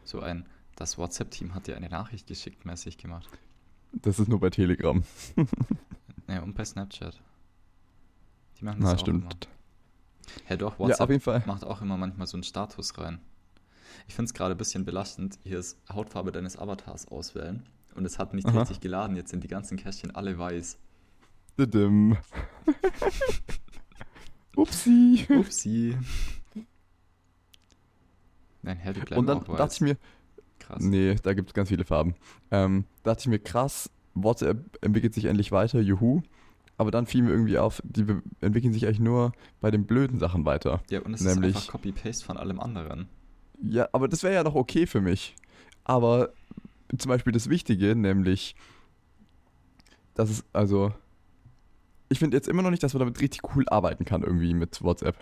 so 0.04 0.20
ein. 0.22 0.46
Das 0.78 0.98
WhatsApp-Team 0.98 1.54
hat 1.54 1.68
dir 1.68 1.76
eine 1.76 1.90
Nachricht 1.90 2.28
geschickt, 2.28 2.64
mäßig 2.66 2.98
gemacht. 2.98 3.28
Das 3.92 4.20
ist 4.20 4.28
nur 4.30 4.40
bei 4.40 4.50
Telegram. 4.50 5.04
Ja, 6.30 6.42
und 6.44 6.56
bei 6.56 6.66
Snapchat. 6.66 7.18
Die 8.60 8.66
machen 8.66 8.82
das 8.82 8.90
Na, 8.98 9.02
auch 9.02 9.08
immer. 9.08 9.22
stimmt. 9.30 9.48
Ja, 10.50 10.58
doch, 10.58 10.72
Ja, 10.78 10.84
auf 10.96 11.00
WhatsApp 11.00 11.24
Fall. 11.24 11.44
macht 11.46 11.64
auch 11.64 11.82
immer 11.82 11.96
manchmal 11.96 12.28
so 12.28 12.36
einen 12.36 12.44
Status 12.44 12.98
rein. 12.98 13.20
Ich 14.10 14.14
finde 14.16 14.28
es 14.28 14.34
gerade 14.34 14.54
ein 14.54 14.58
bisschen 14.58 14.84
belastend. 14.84 15.40
Hier 15.44 15.58
ist 15.58 15.78
Hautfarbe 15.90 16.34
deines 16.34 16.58
Avatars 16.58 17.08
auswählen. 17.08 17.66
Und 17.96 18.04
es 18.04 18.20
hat 18.20 18.34
nicht 18.34 18.46
Aha. 18.46 18.60
richtig 18.60 18.82
geladen. 18.82 19.16
Jetzt 19.16 19.30
sind 19.30 19.42
die 19.42 19.48
ganzen 19.48 19.78
Kästchen 19.78 20.14
alle 20.14 20.38
weiß. 20.38 20.78
Didim. 21.58 22.18
Upsi. 24.58 25.26
Upsi. 25.30 25.98
Nein, 28.64 28.78
Hä, 28.80 28.92
die 28.92 29.00
bleiben 29.00 29.20
Und 29.22 29.28
dann 29.28 29.38
auch 29.44 29.48
weiß. 29.48 29.58
dachte 29.60 29.74
ich 29.76 29.82
mir, 29.82 29.98
Krass. 30.68 30.84
nee, 30.84 31.16
da 31.24 31.34
gibt 31.34 31.50
es 31.50 31.54
ganz 31.54 31.70
viele 31.70 31.86
Farben. 31.86 32.16
Ähm, 32.52 32.84
dachte 33.04 33.22
ich 33.22 33.28
mir, 33.28 33.40
krass, 33.40 33.90
WhatsApp 34.16 34.78
entwickelt 34.82 35.14
sich 35.14 35.26
endlich 35.26 35.52
weiter, 35.54 35.80
juhu. 35.80 36.22
Aber 36.78 36.92
dann 36.92 37.06
fiel 37.08 37.24
mir 37.24 37.32
irgendwie 37.32 37.58
auf, 37.58 37.82
die 37.86 38.06
entwickeln 38.42 38.74
sich 38.74 38.86
eigentlich 38.86 39.00
nur 39.00 39.32
bei 39.62 39.72
den 39.72 39.86
blöden 39.86 40.20
Sachen 40.20 40.46
weiter. 40.46 40.82
Ja, 40.90 41.02
und 41.02 41.14
es 41.14 41.22
Nämlich- 41.22 41.52
ist 41.52 41.56
einfach 41.58 41.72
Copy-Paste 41.72 42.26
von 42.26 42.38
allem 42.38 42.60
anderen. 42.60 43.08
Ja, 43.64 43.88
aber 43.94 44.08
das 44.08 44.22
wäre 44.24 44.36
ja 44.36 44.44
noch 44.44 44.54
okay 44.56 44.86
für 44.86 45.02
mich. 45.02 45.36
Aber 45.86 46.34
zum 46.98 47.10
Beispiel 47.10 47.34
das 47.34 47.50
Wichtige, 47.50 47.96
nämlich, 47.96 48.56
dass 50.14 50.30
es, 50.30 50.44
also, 50.54 50.94
ich 52.10 52.20
finde 52.20 52.38
jetzt 52.38 52.48
immer 52.48 52.62
noch 52.62 52.70
nicht, 52.72 52.84
dass 52.84 52.94
man 52.94 53.00
damit 53.00 53.20
richtig 53.22 53.42
cool 53.56 53.66
arbeiten 53.70 54.06
kann, 54.06 54.24
irgendwie 54.24 54.54
mit 54.54 54.82
WhatsApp. 54.84 55.16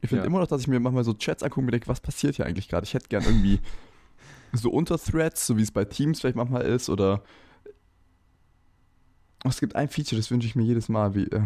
Ich 0.00 0.08
finde 0.08 0.24
Ja. 0.24 0.26
immer 0.26 0.38
noch, 0.40 0.46
dass 0.46 0.60
ich 0.62 0.68
mir 0.68 0.78
manchmal 0.80 1.04
so 1.04 1.14
Chats 1.14 1.42
angucke 1.42 1.60
und 1.60 1.64
mir 1.66 1.72
denke, 1.72 1.88
was 1.88 2.00
passiert 2.00 2.36
hier 2.36 2.46
eigentlich 2.46 2.68
gerade? 2.68 2.84
Ich 2.84 2.94
hätte 2.94 3.08
gern 3.08 3.24
irgendwie, 3.24 3.60
so 4.52 4.70
Unterthreads, 4.70 5.46
so 5.46 5.56
wie 5.56 5.62
es 5.62 5.70
bei 5.72 5.84
Teams 5.84 6.20
vielleicht 6.20 6.36
manchmal 6.36 6.62
ist, 6.62 6.88
oder 6.88 7.22
es 9.44 9.60
gibt 9.60 9.76
ein 9.76 9.88
Feature, 9.88 10.20
das 10.20 10.30
wünsche 10.30 10.46
ich 10.46 10.56
mir 10.56 10.64
jedes 10.64 10.88
Mal, 10.88 11.14
wie 11.14 11.24
äh, 11.24 11.42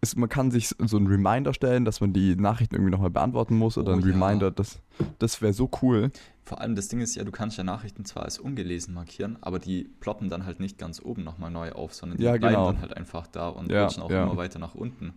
es, 0.00 0.16
man 0.16 0.28
kann 0.28 0.50
sich 0.50 0.68
so 0.68 0.96
einen 0.98 1.06
Reminder 1.06 1.54
stellen, 1.54 1.84
dass 1.86 2.00
man 2.00 2.12
die 2.12 2.36
Nachrichten 2.36 2.74
irgendwie 2.74 2.90
nochmal 2.90 3.10
beantworten 3.10 3.56
muss 3.56 3.78
oder 3.78 3.92
Oh 3.92 3.96
ein 3.96 4.00
ja. 4.00 4.06
Reminder, 4.06 4.50
das, 4.50 4.80
das 5.18 5.40
wäre 5.40 5.52
so 5.54 5.70
cool. 5.82 6.10
Vor 6.44 6.60
allem 6.60 6.74
das 6.74 6.88
Ding 6.88 7.00
ist 7.00 7.14
ja, 7.14 7.24
du 7.24 7.32
kannst 7.32 7.56
ja 7.56 7.64
Nachrichten 7.64 8.04
zwar 8.04 8.24
als 8.24 8.38
ungelesen 8.38 8.92
markieren, 8.92 9.38
aber 9.40 9.58
die 9.58 9.84
ploppen 10.00 10.28
dann 10.28 10.44
halt 10.44 10.60
nicht 10.60 10.76
ganz 10.76 11.00
oben 11.00 11.24
nochmal 11.24 11.50
neu 11.50 11.72
auf, 11.72 11.94
sondern 11.94 12.18
die 12.18 12.24
Ja, 12.24 12.32
bleiben 12.36 12.54
genau. 12.56 12.66
dann 12.72 12.80
halt 12.82 12.94
einfach 12.94 13.26
da 13.28 13.48
und 13.48 13.70
Ja, 13.72 13.84
rutschen 13.84 14.02
auch 14.02 14.10
ja. 14.10 14.24
immer 14.24 14.36
weiter 14.36 14.58
nach 14.58 14.74
unten. 14.74 15.14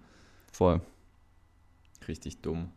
Voll. 0.54 0.80
Richtig 2.08 2.40
dumm. 2.42 2.70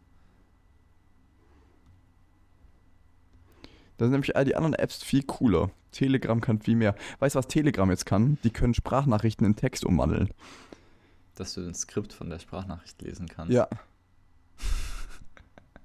Da 4.01 4.07
sind 4.07 4.13
nämlich 4.13 4.35
all 4.35 4.47
die 4.47 4.57
anderen 4.57 4.73
Apps 4.73 5.03
viel 5.03 5.23
cooler. 5.25 5.71
Telegram 5.93 6.41
kann 6.41 6.59
viel 6.59 6.75
mehr. 6.75 6.95
Weißt 7.19 7.35
du, 7.35 7.39
was 7.39 7.49
Telegram 7.49 7.91
jetzt 7.91 8.07
kann? 8.07 8.39
Die 8.45 8.51
können 8.51 8.73
Sprachnachrichten 8.73 9.47
in 9.47 9.57
Text 9.57 9.85
umwandeln. 9.85 10.31
Dass 11.35 11.53
du 11.53 11.61
den 11.61 11.75
Skript 11.75 12.15
von 12.15 12.31
der 12.31 12.39
Sprachnachricht 12.39 13.03
lesen 13.03 13.29
kannst. 13.29 13.53
Ja. 13.53 13.69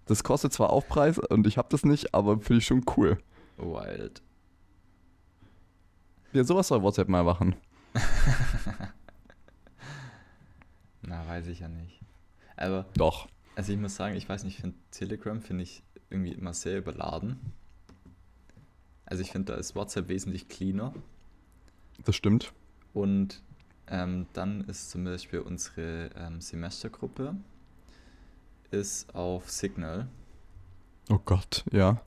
Das 0.05 0.23
kostet 0.23 0.53
zwar 0.53 0.69
Aufpreis 0.69 1.19
und 1.19 1.45
ich 1.45 1.57
habe 1.57 1.67
das 1.69 1.83
nicht, 1.83 2.15
aber 2.15 2.39
finde 2.39 2.59
ich 2.59 2.65
schon 2.65 2.85
cool. 2.95 3.17
Wild. 3.57 4.21
Ja, 6.31 6.45
sowas 6.45 6.69
soll 6.69 6.83
WhatsApp 6.83 7.09
mal 7.09 7.25
machen. 7.25 7.57
Na, 11.01 11.27
weiß 11.27 11.47
ich 11.47 11.59
ja 11.59 11.67
nicht. 11.67 11.99
Aber, 12.55 12.85
Doch. 12.95 13.27
also 13.57 13.73
ich 13.73 13.77
muss 13.77 13.97
sagen, 13.97 14.15
ich 14.15 14.29
weiß 14.29 14.45
nicht, 14.45 14.55
ich 14.55 14.61
finde 14.61 14.77
Telegram 14.91 15.41
finde 15.41 15.63
ich 15.63 15.83
irgendwie 16.09 16.31
immer 16.31 16.53
sehr 16.53 16.77
überladen. 16.77 17.51
Also 19.05 19.21
ich 19.21 19.31
finde, 19.31 19.53
da 19.53 19.59
ist 19.59 19.75
WhatsApp 19.75 20.07
wesentlich 20.07 20.47
cleaner. 20.47 20.93
Das 22.03 22.15
stimmt. 22.15 22.53
Und 22.93 23.41
ähm, 23.87 24.25
dann 24.33 24.61
ist 24.61 24.89
zum 24.89 25.03
Beispiel 25.03 25.39
unsere 25.39 26.09
ähm, 26.15 26.41
Semestergruppe 26.41 27.35
ist 28.71 29.13
auf 29.13 29.49
Signal. 29.49 30.07
Oh 31.09 31.19
Gott, 31.23 31.63
ja. 31.71 32.01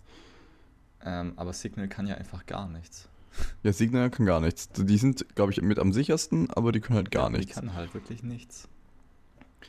Ähm, 1.05 1.35
aber 1.37 1.53
Signal 1.53 1.89
kann 1.89 2.07
ja 2.07 2.17
einfach 2.17 2.47
gar 2.47 2.69
nichts. 2.69 3.09
Ja, 3.63 3.73
Signal 3.73 4.11
kann 4.11 4.27
gar 4.27 4.41
nichts. 4.41 4.69
Die 4.71 4.99
sind, 4.99 5.25
glaube 5.37 5.53
ich, 5.53 5.63
mit 5.63 5.79
am 5.79 5.93
sichersten, 5.93 6.51
aber 6.51 6.73
die 6.73 6.81
können 6.81 6.97
halt 6.97 7.11
gar 7.13 7.31
Die 7.31 7.37
nichts. 7.39 7.55
kann 7.55 7.75
halt 7.75 7.95
wirklich 7.95 8.23
nichts. 8.25 8.69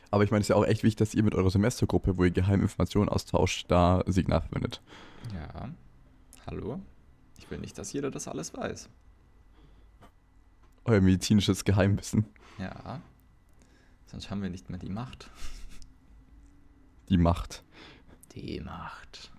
Aber 0.10 0.24
ich 0.24 0.32
meine, 0.32 0.42
es 0.42 0.46
ist 0.46 0.50
ja 0.50 0.56
auch 0.56 0.66
echt 0.66 0.82
wichtig, 0.82 0.96
dass 0.98 1.14
ihr 1.14 1.22
mit 1.24 1.36
eurer 1.36 1.52
Semestergruppe, 1.52 2.18
wo 2.18 2.24
ihr 2.24 2.32
Geheiminformationen 2.32 3.10
austauscht, 3.10 3.66
da 3.70 4.04
Signal 4.08 4.42
verwendet. 4.42 4.82
Ja. 5.34 5.70
Hallo? 6.48 6.80
Ich 7.40 7.50
will 7.50 7.60
nicht, 7.60 7.78
dass 7.78 7.94
jeder 7.94 8.12
das 8.12 8.28
alles 8.28 8.54
weiß. 8.54 8.90
Euer 10.84 11.00
medizinisches 11.00 11.64
Geheimwissen. 11.64 12.26
Ja. 12.58 13.02
Sonst 14.08 14.30
haben 14.30 14.42
wir 14.42 14.50
nicht 14.50 14.70
mehr 14.70 14.78
die 14.78 14.90
Macht. 14.90 15.30
Die 17.08 17.18
Macht. 17.18 17.64
Die 18.36 18.60
Macht. 18.60 19.32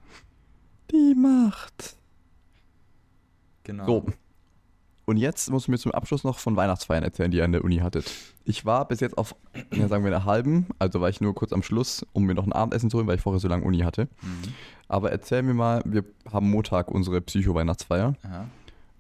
Die 0.91 1.15
Macht. 1.15 1.97
Genau. 3.65 3.85
So. 3.85 4.07
Und 5.05 5.19
jetzt 5.19 5.51
musst 5.51 5.67
du 5.67 5.73
mir 5.73 5.79
zum 5.79 5.93
Abschluss 5.93 6.25
noch 6.25 6.39
von 6.39 6.57
Weihnachtsfeiern 6.57 7.05
erzählen, 7.05 7.31
die 7.31 7.37
ihr 7.37 7.45
an 7.45 7.53
der 7.53 7.65
Uni 7.65 7.79
hattet. 7.79 8.11
Ich 8.51 8.65
war 8.67 8.87
bis 8.89 8.99
jetzt 9.01 9.17
auf, 9.17 9.35
ja, 9.73 9.87
sagen 9.87 10.05
wir, 10.05 10.15
einer 10.15 10.25
halben, 10.25 10.67
also 10.81 11.01
war 11.01 11.09
ich 11.09 11.21
nur 11.21 11.35
kurz 11.37 11.53
am 11.53 11.63
Schluss, 11.63 12.05
um 12.13 12.25
mir 12.25 12.35
noch 12.35 12.45
ein 12.47 12.53
Abendessen 12.53 12.91
zu 12.91 12.99
holen, 12.99 13.07
weil 13.07 13.15
ich 13.17 13.23
vorher 13.23 13.39
so 13.39 13.47
lange 13.47 13.65
Uni 13.65 13.79
hatte. 13.79 14.09
Mhm. 14.23 14.43
Aber 14.89 15.13
erzähl 15.13 15.43
mir 15.43 15.55
mal, 15.55 15.83
wir 15.85 16.05
haben 16.33 16.51
Montag 16.51 16.91
unsere 16.91 17.21
Psycho-Weihnachtsfeier. 17.21 18.15
Ja. 18.25 18.49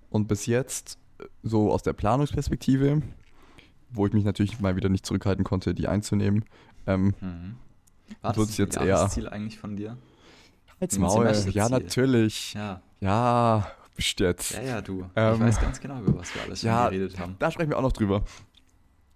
Und 0.08 0.28
bis 0.28 0.46
jetzt, 0.46 0.98
so 1.42 1.72
aus 1.72 1.82
der 1.82 1.92
Planungsperspektive, 1.94 3.02
wo 3.90 4.06
ich 4.06 4.12
mich 4.12 4.24
natürlich 4.24 4.60
mal 4.60 4.76
wieder 4.76 4.88
nicht 4.88 5.04
zurückhalten 5.04 5.44
konnte, 5.44 5.74
die 5.74 5.88
einzunehmen, 5.88 6.44
ähm, 6.86 7.14
Mhm. 7.20 7.56
War 8.22 8.32
das 8.32 8.56
jetzt 8.56 8.76
das 8.76 8.82
eher- 8.82 8.88
Jahresziel 8.88 9.28
eigentlich 9.28 9.58
von 9.58 9.76
dir? 9.76 9.96
Halt's 10.80 10.98
Maul. 10.98 11.30
Ja, 11.52 11.68
natürlich. 11.68 12.54
Ja. 12.54 12.82
Ja, 13.00 13.70
jetzt. 13.96 14.52
Ja, 14.52 14.62
ja, 14.62 14.80
du. 14.80 15.04
Ähm, 15.14 15.34
ich 15.34 15.40
weiß 15.40 15.60
ganz 15.60 15.80
genau, 15.80 16.00
über 16.00 16.18
was 16.18 16.34
wir 16.34 16.42
alles 16.42 16.62
ja, 16.62 16.88
geredet 16.88 17.18
haben. 17.18 17.36
Da 17.38 17.50
sprechen 17.50 17.70
wir 17.70 17.78
auch 17.78 17.82
noch 17.82 17.92
drüber. 17.92 18.22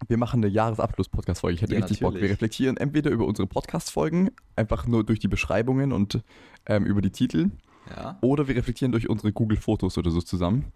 Wir 0.07 0.17
machen 0.19 0.43
eine 0.43 0.53
Jahresabschluss-Podcast-Folge. 0.53 1.55
Ich 1.55 1.63
hätte 1.63 1.75
Ja, 1.75 1.81
richtig 1.81 2.01
Bock. 2.01 2.13
Wir 2.13 2.21
natürlich. 2.21 2.33
reflektieren 2.33 2.77
entweder 2.77 3.11
über 3.11 3.27
unsere 3.27 3.47
Podcast-Folgen, 3.47 4.31
einfach 4.57 4.87
nur 4.87 5.05
durch 5.05 5.19
die 5.19 5.29
Beschreibungen 5.29 5.93
und 5.93 6.23
ähm, 6.67 6.85
über 6.85 7.01
die 7.01 7.11
Titel, 7.11 7.51
Ja. 7.95 8.19
oder 8.21 8.49
wir 8.49 8.57
reflektieren 8.57 8.93
durch 8.93 9.09
unsere 9.09 9.33
Google-Fotos 9.33 9.97
oder 9.99 10.11
so 10.11 10.21
zusammen. 10.21 10.73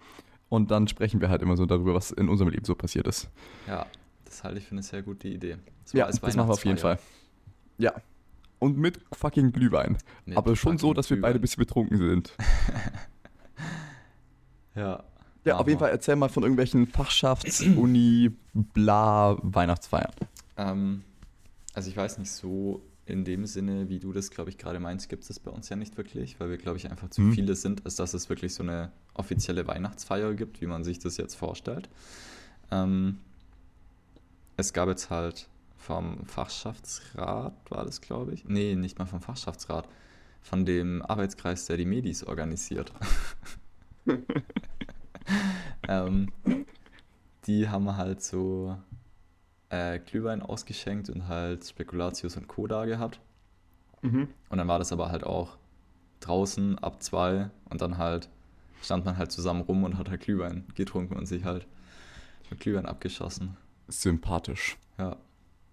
Und 0.48 0.70
dann 0.70 0.88
sprechen 0.88 1.20
wir 1.20 1.28
halt 1.28 1.42
immer 1.42 1.56
so 1.56 1.66
darüber, 1.66 1.94
was 1.94 2.10
in 2.10 2.28
unserem 2.28 2.50
Leben 2.50 2.64
so 2.64 2.74
passiert 2.74 3.06
ist. 3.06 3.28
Ja. 3.66 3.86
Das 4.24 4.44
halte 4.44 4.58
ich 4.58 4.64
für 4.66 4.72
eine 4.72 4.82
sehr 4.82 5.02
gute 5.02 5.26
Idee. 5.28 5.56
So 5.84 5.96
ja, 5.98 6.06
das 6.06 6.20
machen 6.22 6.36
wir 6.36 6.50
auf 6.50 6.64
jeden. 6.64 6.76
Fall. 6.78 6.98
Ja. 7.78 7.92
Und 8.58 8.76
mit 8.76 9.00
fucking 9.12 9.52
Glühwein. 9.52 9.96
Mit 10.26 10.36
Aber 10.36 10.54
schon 10.56 10.76
so, 10.78 10.92
dass 10.92 11.08
wir 11.10 11.16
beide 11.20 11.26
ein 11.26 11.32
Glühwein. 11.34 11.40
bisschen 11.42 11.60
betrunken 11.62 11.96
sind. 11.98 12.34
Ja. 14.74 15.02
Ja, 15.49 15.57
auf 15.59 15.66
jeden 15.66 15.78
Fall 15.80 15.90
erzähl 15.90 16.16
mal 16.16 16.28
von 16.28 16.42
irgendwelchen 16.42 16.86
Fachschafts-, 16.86 17.62
Uni-, 17.76 18.30
bla, 18.55 19.36
Weihnachtsfeiern. 19.42 20.12
Ähm, 20.57 21.03
also 21.74 21.88
ich 21.90 21.96
weiß 21.96 22.18
nicht 22.18 22.30
so 22.30 22.82
in 23.07 23.24
dem 23.24 23.46
Sinne, 23.46 23.88
wie 23.88 23.99
du 23.99 24.12
das, 24.12 24.30
glaube 24.30 24.51
ich, 24.51 24.59
gerade 24.59 24.80
meinst, 24.80 25.09
gibt 25.09 25.22
es 25.22 25.28
das 25.28 25.38
bei 25.40 25.51
uns 25.51 25.68
ja 25.70 25.76
nicht 25.76 25.96
wirklich, 25.96 26.38
weil 26.40 26.51
wir, 26.51 26.59
glaube 26.59 26.76
ich, 26.76 26.90
einfach 26.90 27.09
zu 27.09 27.22
Mhm. 27.22 27.32
viele 27.32 27.55
sind, 27.57 27.84
als 27.86 27.96
dass 27.96 28.12
es 28.12 28.28
wirklich 28.28 28.53
so 28.55 28.62
eine 28.62 28.92
offizielle 29.14 29.66
Weihnachtsfeier 29.66 30.34
gibt, 30.34 30.61
wie 30.61 30.66
man 30.66 30.84
sich 30.84 30.99
das 30.99 31.16
jetzt 31.16 31.34
vorstellt. 31.34 31.88
Ähm, 32.70 33.18
es 34.59 34.72
gab 34.74 34.88
jetzt 34.90 35.09
halt 35.09 35.49
vom 35.78 36.26
Fachschaftsrat, 36.26 37.55
war 37.70 37.84
das, 37.86 38.03
glaube 38.03 38.34
ich? 38.34 38.44
Nee, 38.44 38.74
nicht 38.74 38.99
mal 38.99 39.07
vom 39.07 39.22
Fachschaftsrat, 39.22 39.88
von 40.42 40.66
dem 40.66 41.01
Arbeitskreis, 41.01 41.64
der 41.64 41.78
die 41.78 41.86
Medis 41.86 42.24
organisiert. 42.24 42.92
ähm, 45.88 46.30
die 47.46 47.68
haben 47.68 47.96
halt 47.96 48.22
so 48.22 48.76
äh, 49.70 49.98
Glühwein 49.98 50.42
ausgeschenkt 50.42 51.10
und 51.10 51.28
halt 51.28 51.64
Spekulatius 51.64 52.36
und 52.36 52.48
Co. 52.48 52.66
da 52.66 52.84
gehabt. 52.84 53.20
Und 54.48 54.58
dann 54.58 54.68
war 54.68 54.78
das 54.78 54.92
aber 54.92 55.10
halt 55.10 55.24
auch 55.24 55.56
draußen 56.20 56.78
ab 56.78 57.02
zwei 57.02 57.50
und 57.68 57.80
dann 57.80 57.98
halt 57.98 58.28
stand 58.82 59.04
man 59.04 59.16
halt 59.18 59.32
zusammen 59.32 59.62
rum 59.62 59.84
und 59.84 59.98
hat 59.98 60.08
halt 60.08 60.20
Glühwein 60.20 60.64
getrunken 60.74 61.16
und 61.16 61.26
sich 61.26 61.44
halt 61.44 61.66
mit 62.50 62.60
Glühwein 62.60 62.86
abgeschossen. 62.86 63.56
Sympathisch. 63.88 64.76
Ja, 64.98 65.16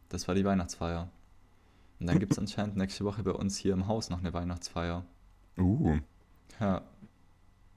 das 0.10 0.28
war 0.28 0.36
die 0.36 0.46
Weihnachtsfeier. 0.46 1.10
Und 2.00 2.08
dann 2.08 2.20
gibt 2.20 2.34
es 2.34 2.40
anscheinend 2.40 2.76
nächste 2.78 3.06
Woche 3.06 3.24
bei 3.24 3.32
uns 3.32 3.58
hier 3.58 3.74
im 3.74 3.88
Haus 3.88 4.10
noch 4.10 4.20
eine 4.20 4.34
Weihnachtsfeier. 4.34 5.06
Uh, 5.58 6.00
Ja, 6.60 6.82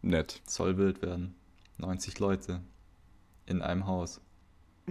nett. 0.02 0.40
soll 0.46 0.76
wild 0.76 1.02
werden. 1.02 1.34
90 1.78 2.18
Leute 2.18 2.60
in 3.46 3.62
einem 3.62 3.86
Haus. 3.86 4.20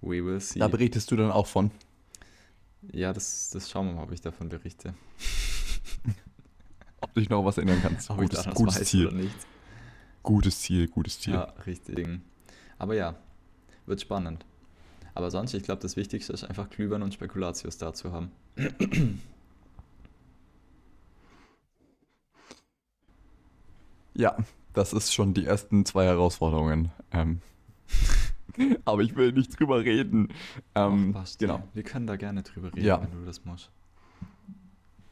We 0.00 0.24
will 0.24 0.40
see. 0.40 0.58
Da 0.58 0.68
berichtest 0.68 1.10
du 1.10 1.16
dann 1.16 1.30
auch 1.30 1.46
von. 1.46 1.70
Ja, 2.92 3.12
das, 3.12 3.50
das 3.50 3.70
schauen 3.70 3.86
wir 3.86 3.94
mal, 3.94 4.02
ob 4.02 4.12
ich 4.12 4.20
davon 4.20 4.48
berichte. 4.48 4.94
Ob 7.00 7.12
du 7.12 7.20
dich 7.20 7.28
noch 7.28 7.44
was 7.44 7.58
erinnern 7.58 7.80
kannst. 7.82 8.08
Ob 8.08 8.16
ich 8.16 8.30
Gutes, 8.30 8.38
daran 8.44 8.54
gutes 8.54 8.84
Ziel. 8.84 9.08
oder 9.08 9.16
nicht. 9.16 9.34
Gutes 10.22 10.60
Ziel, 10.60 10.88
gutes 10.88 11.20
Ziel. 11.20 11.34
Ja, 11.34 11.52
richtig. 11.66 12.08
Aber 12.78 12.94
ja, 12.94 13.14
wird 13.84 14.00
spannend. 14.00 14.46
Aber 15.14 15.30
sonst, 15.30 15.52
ich 15.52 15.62
glaube, 15.62 15.82
das 15.82 15.96
Wichtigste 15.96 16.32
ist 16.32 16.44
einfach 16.44 16.70
Glühwein 16.70 17.02
und 17.02 17.12
Spekulatius 17.12 17.76
da 17.76 17.92
zu 17.92 18.10
haben. 18.10 18.32
Ja, 24.14 24.36
das 24.72 24.92
ist 24.92 25.12
schon 25.12 25.34
die 25.34 25.44
ersten 25.46 25.84
zwei 25.84 26.04
Herausforderungen. 26.04 26.90
Ähm, 27.12 27.40
aber 28.84 29.02
ich 29.02 29.16
will 29.16 29.32
nicht 29.32 29.58
drüber 29.58 29.80
reden. 29.84 30.28
Ähm, 30.74 31.12
Ach, 31.14 31.20
Basti, 31.20 31.46
genau. 31.46 31.62
Wir 31.74 31.82
können 31.82 32.06
da 32.06 32.16
gerne 32.16 32.42
drüber 32.42 32.68
reden, 32.68 32.84
Ja. 32.86 33.00
wenn 33.02 33.10
du 33.20 33.26
das 33.26 33.44
musst. 33.44 33.70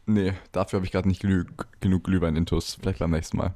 Nee, 0.07 0.33
dafür 0.51 0.79
habe 0.79 0.87
ich 0.87 0.93
gerade 0.93 1.09
nicht 1.09 1.21
genug 1.21 2.05
Glühwein-Intus. 2.05 2.75
Vielleicht 2.81 2.99
beim 2.99 3.13
nächsten 3.13 3.37
Mal. 3.37 3.55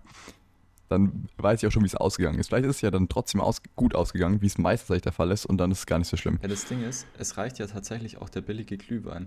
Dann 0.89 1.27
weiß 1.39 1.61
ich 1.63 1.67
auch 1.67 1.73
schon, 1.73 1.83
wie 1.83 1.87
es 1.89 1.97
ausgegangen 1.97 2.39
ist. 2.39 2.49
Vielleicht 2.49 2.67
ist 2.67 2.77
es 2.77 2.81
ja 2.81 2.93
dann 2.93 3.09
trotzdem 3.09 3.41
aus 3.41 3.61
gut 3.75 3.97
ausgegangen, 3.97 4.41
wie 4.43 4.47
es 4.47 4.57
meistens 4.57 4.91
eigentlich 4.93 5.03
der 5.03 5.13
Fall 5.13 5.33
ist, 5.33 5.45
und 5.45 5.59
dann 5.59 5.73
ist 5.73 5.81
es 5.81 5.87
gar 5.87 5.99
nicht 5.99 6.07
so 6.07 6.17
schlimm. 6.17 6.39
Ja, 6.43 6.47
das 6.49 6.65
Ding 6.67 6.85
ist, 6.85 7.09
es 7.19 7.37
reicht 7.37 7.59
ja 7.59 7.67
tatsächlich 7.67 8.19
auch 8.19 8.29
der 8.29 8.43
billige 8.43 8.77
Glühwein. 8.79 9.27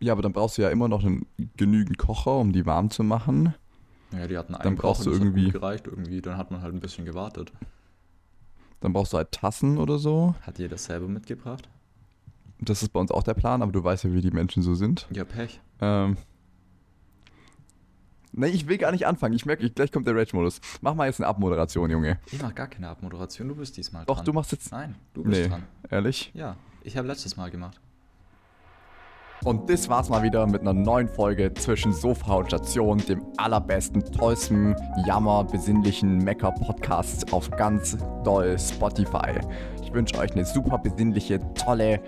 Ja, 0.00 0.12
aber 0.12 0.22
dann 0.22 0.32
brauchst 0.32 0.58
du 0.58 0.62
ja 0.62 0.70
immer 0.70 0.88
noch 0.88 1.04
einen 1.04 1.26
genügend 1.56 1.96
Kocher, 1.98 2.36
um 2.36 2.52
die 2.52 2.66
warm 2.66 2.90
zu 2.90 3.02
machen. 3.02 3.54
Ja, 4.12 4.26
die 4.26 4.36
hatten 4.38 4.54
einen 4.54 4.62
Dann 4.62 4.76
brauchst 4.76 5.04
Koch 5.04 5.10
du 5.12 5.16
irgendwie- 5.18 5.50
gereicht 5.50 5.86
irgendwie. 5.86 6.20
Dann 6.20 6.36
hat 6.36 6.50
man 6.50 6.62
halt 6.62 6.74
ein 6.74 6.80
bisschen 6.80 7.04
gewartet. 7.04 7.52
Dann 8.80 8.92
brauchst 8.92 9.12
du 9.12 9.16
halt 9.16 9.32
Tassen 9.32 9.78
oder 9.78 9.98
so. 9.98 10.34
Hat 10.42 10.58
jeder 10.58 10.76
selber 10.78 11.08
mitgebracht? 11.08 11.68
Das 12.60 12.82
ist 12.82 12.90
bei 12.92 13.00
uns 13.00 13.10
auch 13.10 13.22
der 13.22 13.34
Plan, 13.34 13.62
aber 13.62 13.72
du 13.72 13.82
weißt 13.82 14.04
ja, 14.04 14.12
wie 14.12 14.20
die 14.20 14.30
Menschen 14.30 14.62
so 14.62 14.74
sind. 14.74 15.06
Ja, 15.10 15.24
Pech. 15.24 15.60
Ähm. 15.80 16.16
Nee, 18.32 18.48
ich 18.48 18.68
will 18.68 18.76
gar 18.76 18.92
nicht 18.92 19.06
anfangen. 19.06 19.34
Ich 19.34 19.46
merke, 19.46 19.68
gleich 19.70 19.90
kommt 19.90 20.06
der 20.06 20.14
Rage-Modus. 20.14 20.60
Mach 20.82 20.94
mal 20.94 21.06
jetzt 21.06 21.20
eine 21.20 21.26
Abmoderation, 21.26 21.90
Junge. 21.90 22.18
Ich 22.30 22.40
mach 22.42 22.54
gar 22.54 22.66
keine 22.66 22.88
Abmoderation, 22.90 23.48
du 23.48 23.54
bist 23.56 23.76
diesmal 23.78 24.04
Doch, 24.04 24.16
dran. 24.16 24.24
du 24.26 24.32
machst 24.34 24.52
jetzt. 24.52 24.70
Nein, 24.72 24.94
du 25.14 25.22
bist 25.24 25.40
Nee, 25.40 25.48
dran. 25.48 25.62
ehrlich. 25.90 26.30
Ja, 26.34 26.56
ich 26.82 26.96
habe 26.98 27.08
letztes 27.08 27.36
Mal 27.36 27.50
gemacht. 27.50 27.80
Und 29.46 29.70
das 29.70 29.88
war's 29.88 30.08
mal 30.08 30.24
wieder 30.24 30.44
mit 30.44 30.62
einer 30.62 30.72
neuen 30.72 31.06
Folge 31.06 31.54
zwischen 31.54 31.92
Sofa 31.92 32.34
und 32.34 32.46
Station, 32.46 32.98
dem 32.98 33.22
allerbesten, 33.36 34.02
tollsten, 34.02 34.74
jammer, 35.06 35.44
besinnlichen 35.44 36.18
Mecker-Podcast 36.18 37.32
auf 37.32 37.48
ganz 37.52 37.96
doll 38.24 38.58
Spotify. 38.58 39.38
Ich 39.84 39.94
wünsche 39.94 40.18
euch 40.18 40.32
eine 40.32 40.44
super 40.44 40.78
besinnliche, 40.78 41.38
tolle, 41.54 42.00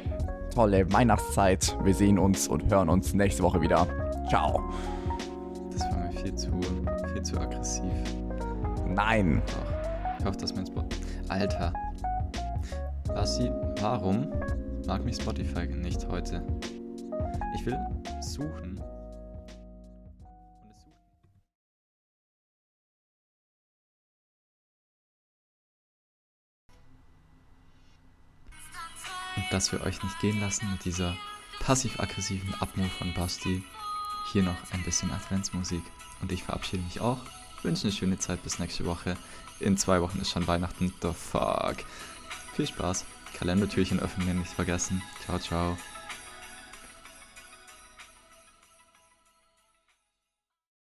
tolle 0.53 0.93
Weihnachtszeit. 0.93 1.79
Wir 1.85 1.95
sehen 1.95 2.19
uns 2.19 2.49
und 2.49 2.69
hören 2.73 2.89
uns 2.89 3.15
nächste 3.15 3.45
Woche 3.45 3.61
wieder. 3.61 3.87
Ciao. 4.29 4.61
Das 5.71 5.83
war 5.93 5.97
mir 5.97 6.11
viel 6.11 6.35
zu, 6.35 6.51
viel 7.13 7.23
zu 7.23 7.39
aggressiv. 7.39 7.85
Nein. 8.89 9.41
Ach, 9.47 10.19
ich 10.19 10.27
hoffe, 10.27 10.39
dass 10.39 10.57
mein 10.57 10.67
Spot. 10.67 10.85
Alter. 11.29 11.73
Basti, 13.15 13.49
warum 13.81 14.27
mag 14.89 15.05
mich 15.05 15.15
Spotify 15.15 15.69
nicht 15.69 16.05
heute? 16.11 16.43
Will 17.69 17.79
suchen. 18.23 18.81
Und 29.37 29.45
dass 29.53 29.71
wir 29.71 29.83
euch 29.83 30.03
nicht 30.03 30.19
gehen 30.21 30.41
lassen 30.41 30.71
mit 30.71 30.85
dieser 30.85 31.15
passiv-aggressiven 31.61 32.55
Abmove 32.55 32.89
von 32.89 33.13
Basti. 33.15 33.63
Hier 34.33 34.43
noch 34.43 34.57
ein 34.73 34.83
bisschen 34.83 35.11
Adventsmusik. 35.11 35.83
Und 36.23 36.33
ich 36.33 36.43
verabschiede 36.43 36.83
mich 36.83 37.01
auch. 37.01 37.19
Wünsche 37.63 37.85
eine 37.85 37.93
schöne 37.93 38.19
Zeit 38.19 38.43
bis 38.43 38.59
nächste 38.59 38.87
Woche. 38.87 39.17
In 39.61 39.77
zwei 39.77 40.01
Wochen 40.01 40.21
ist 40.21 40.31
schon 40.31 40.47
Weihnachten. 40.47 40.93
The 41.03 41.13
fuck. 41.13 41.77
Viel 42.55 42.67
Spaß. 42.67 43.05
Kalendertürchen 43.35 44.01
öffnen, 44.01 44.39
nicht 44.39 44.53
vergessen. 44.53 45.03
Ciao, 45.25 45.39
ciao. 45.39 45.77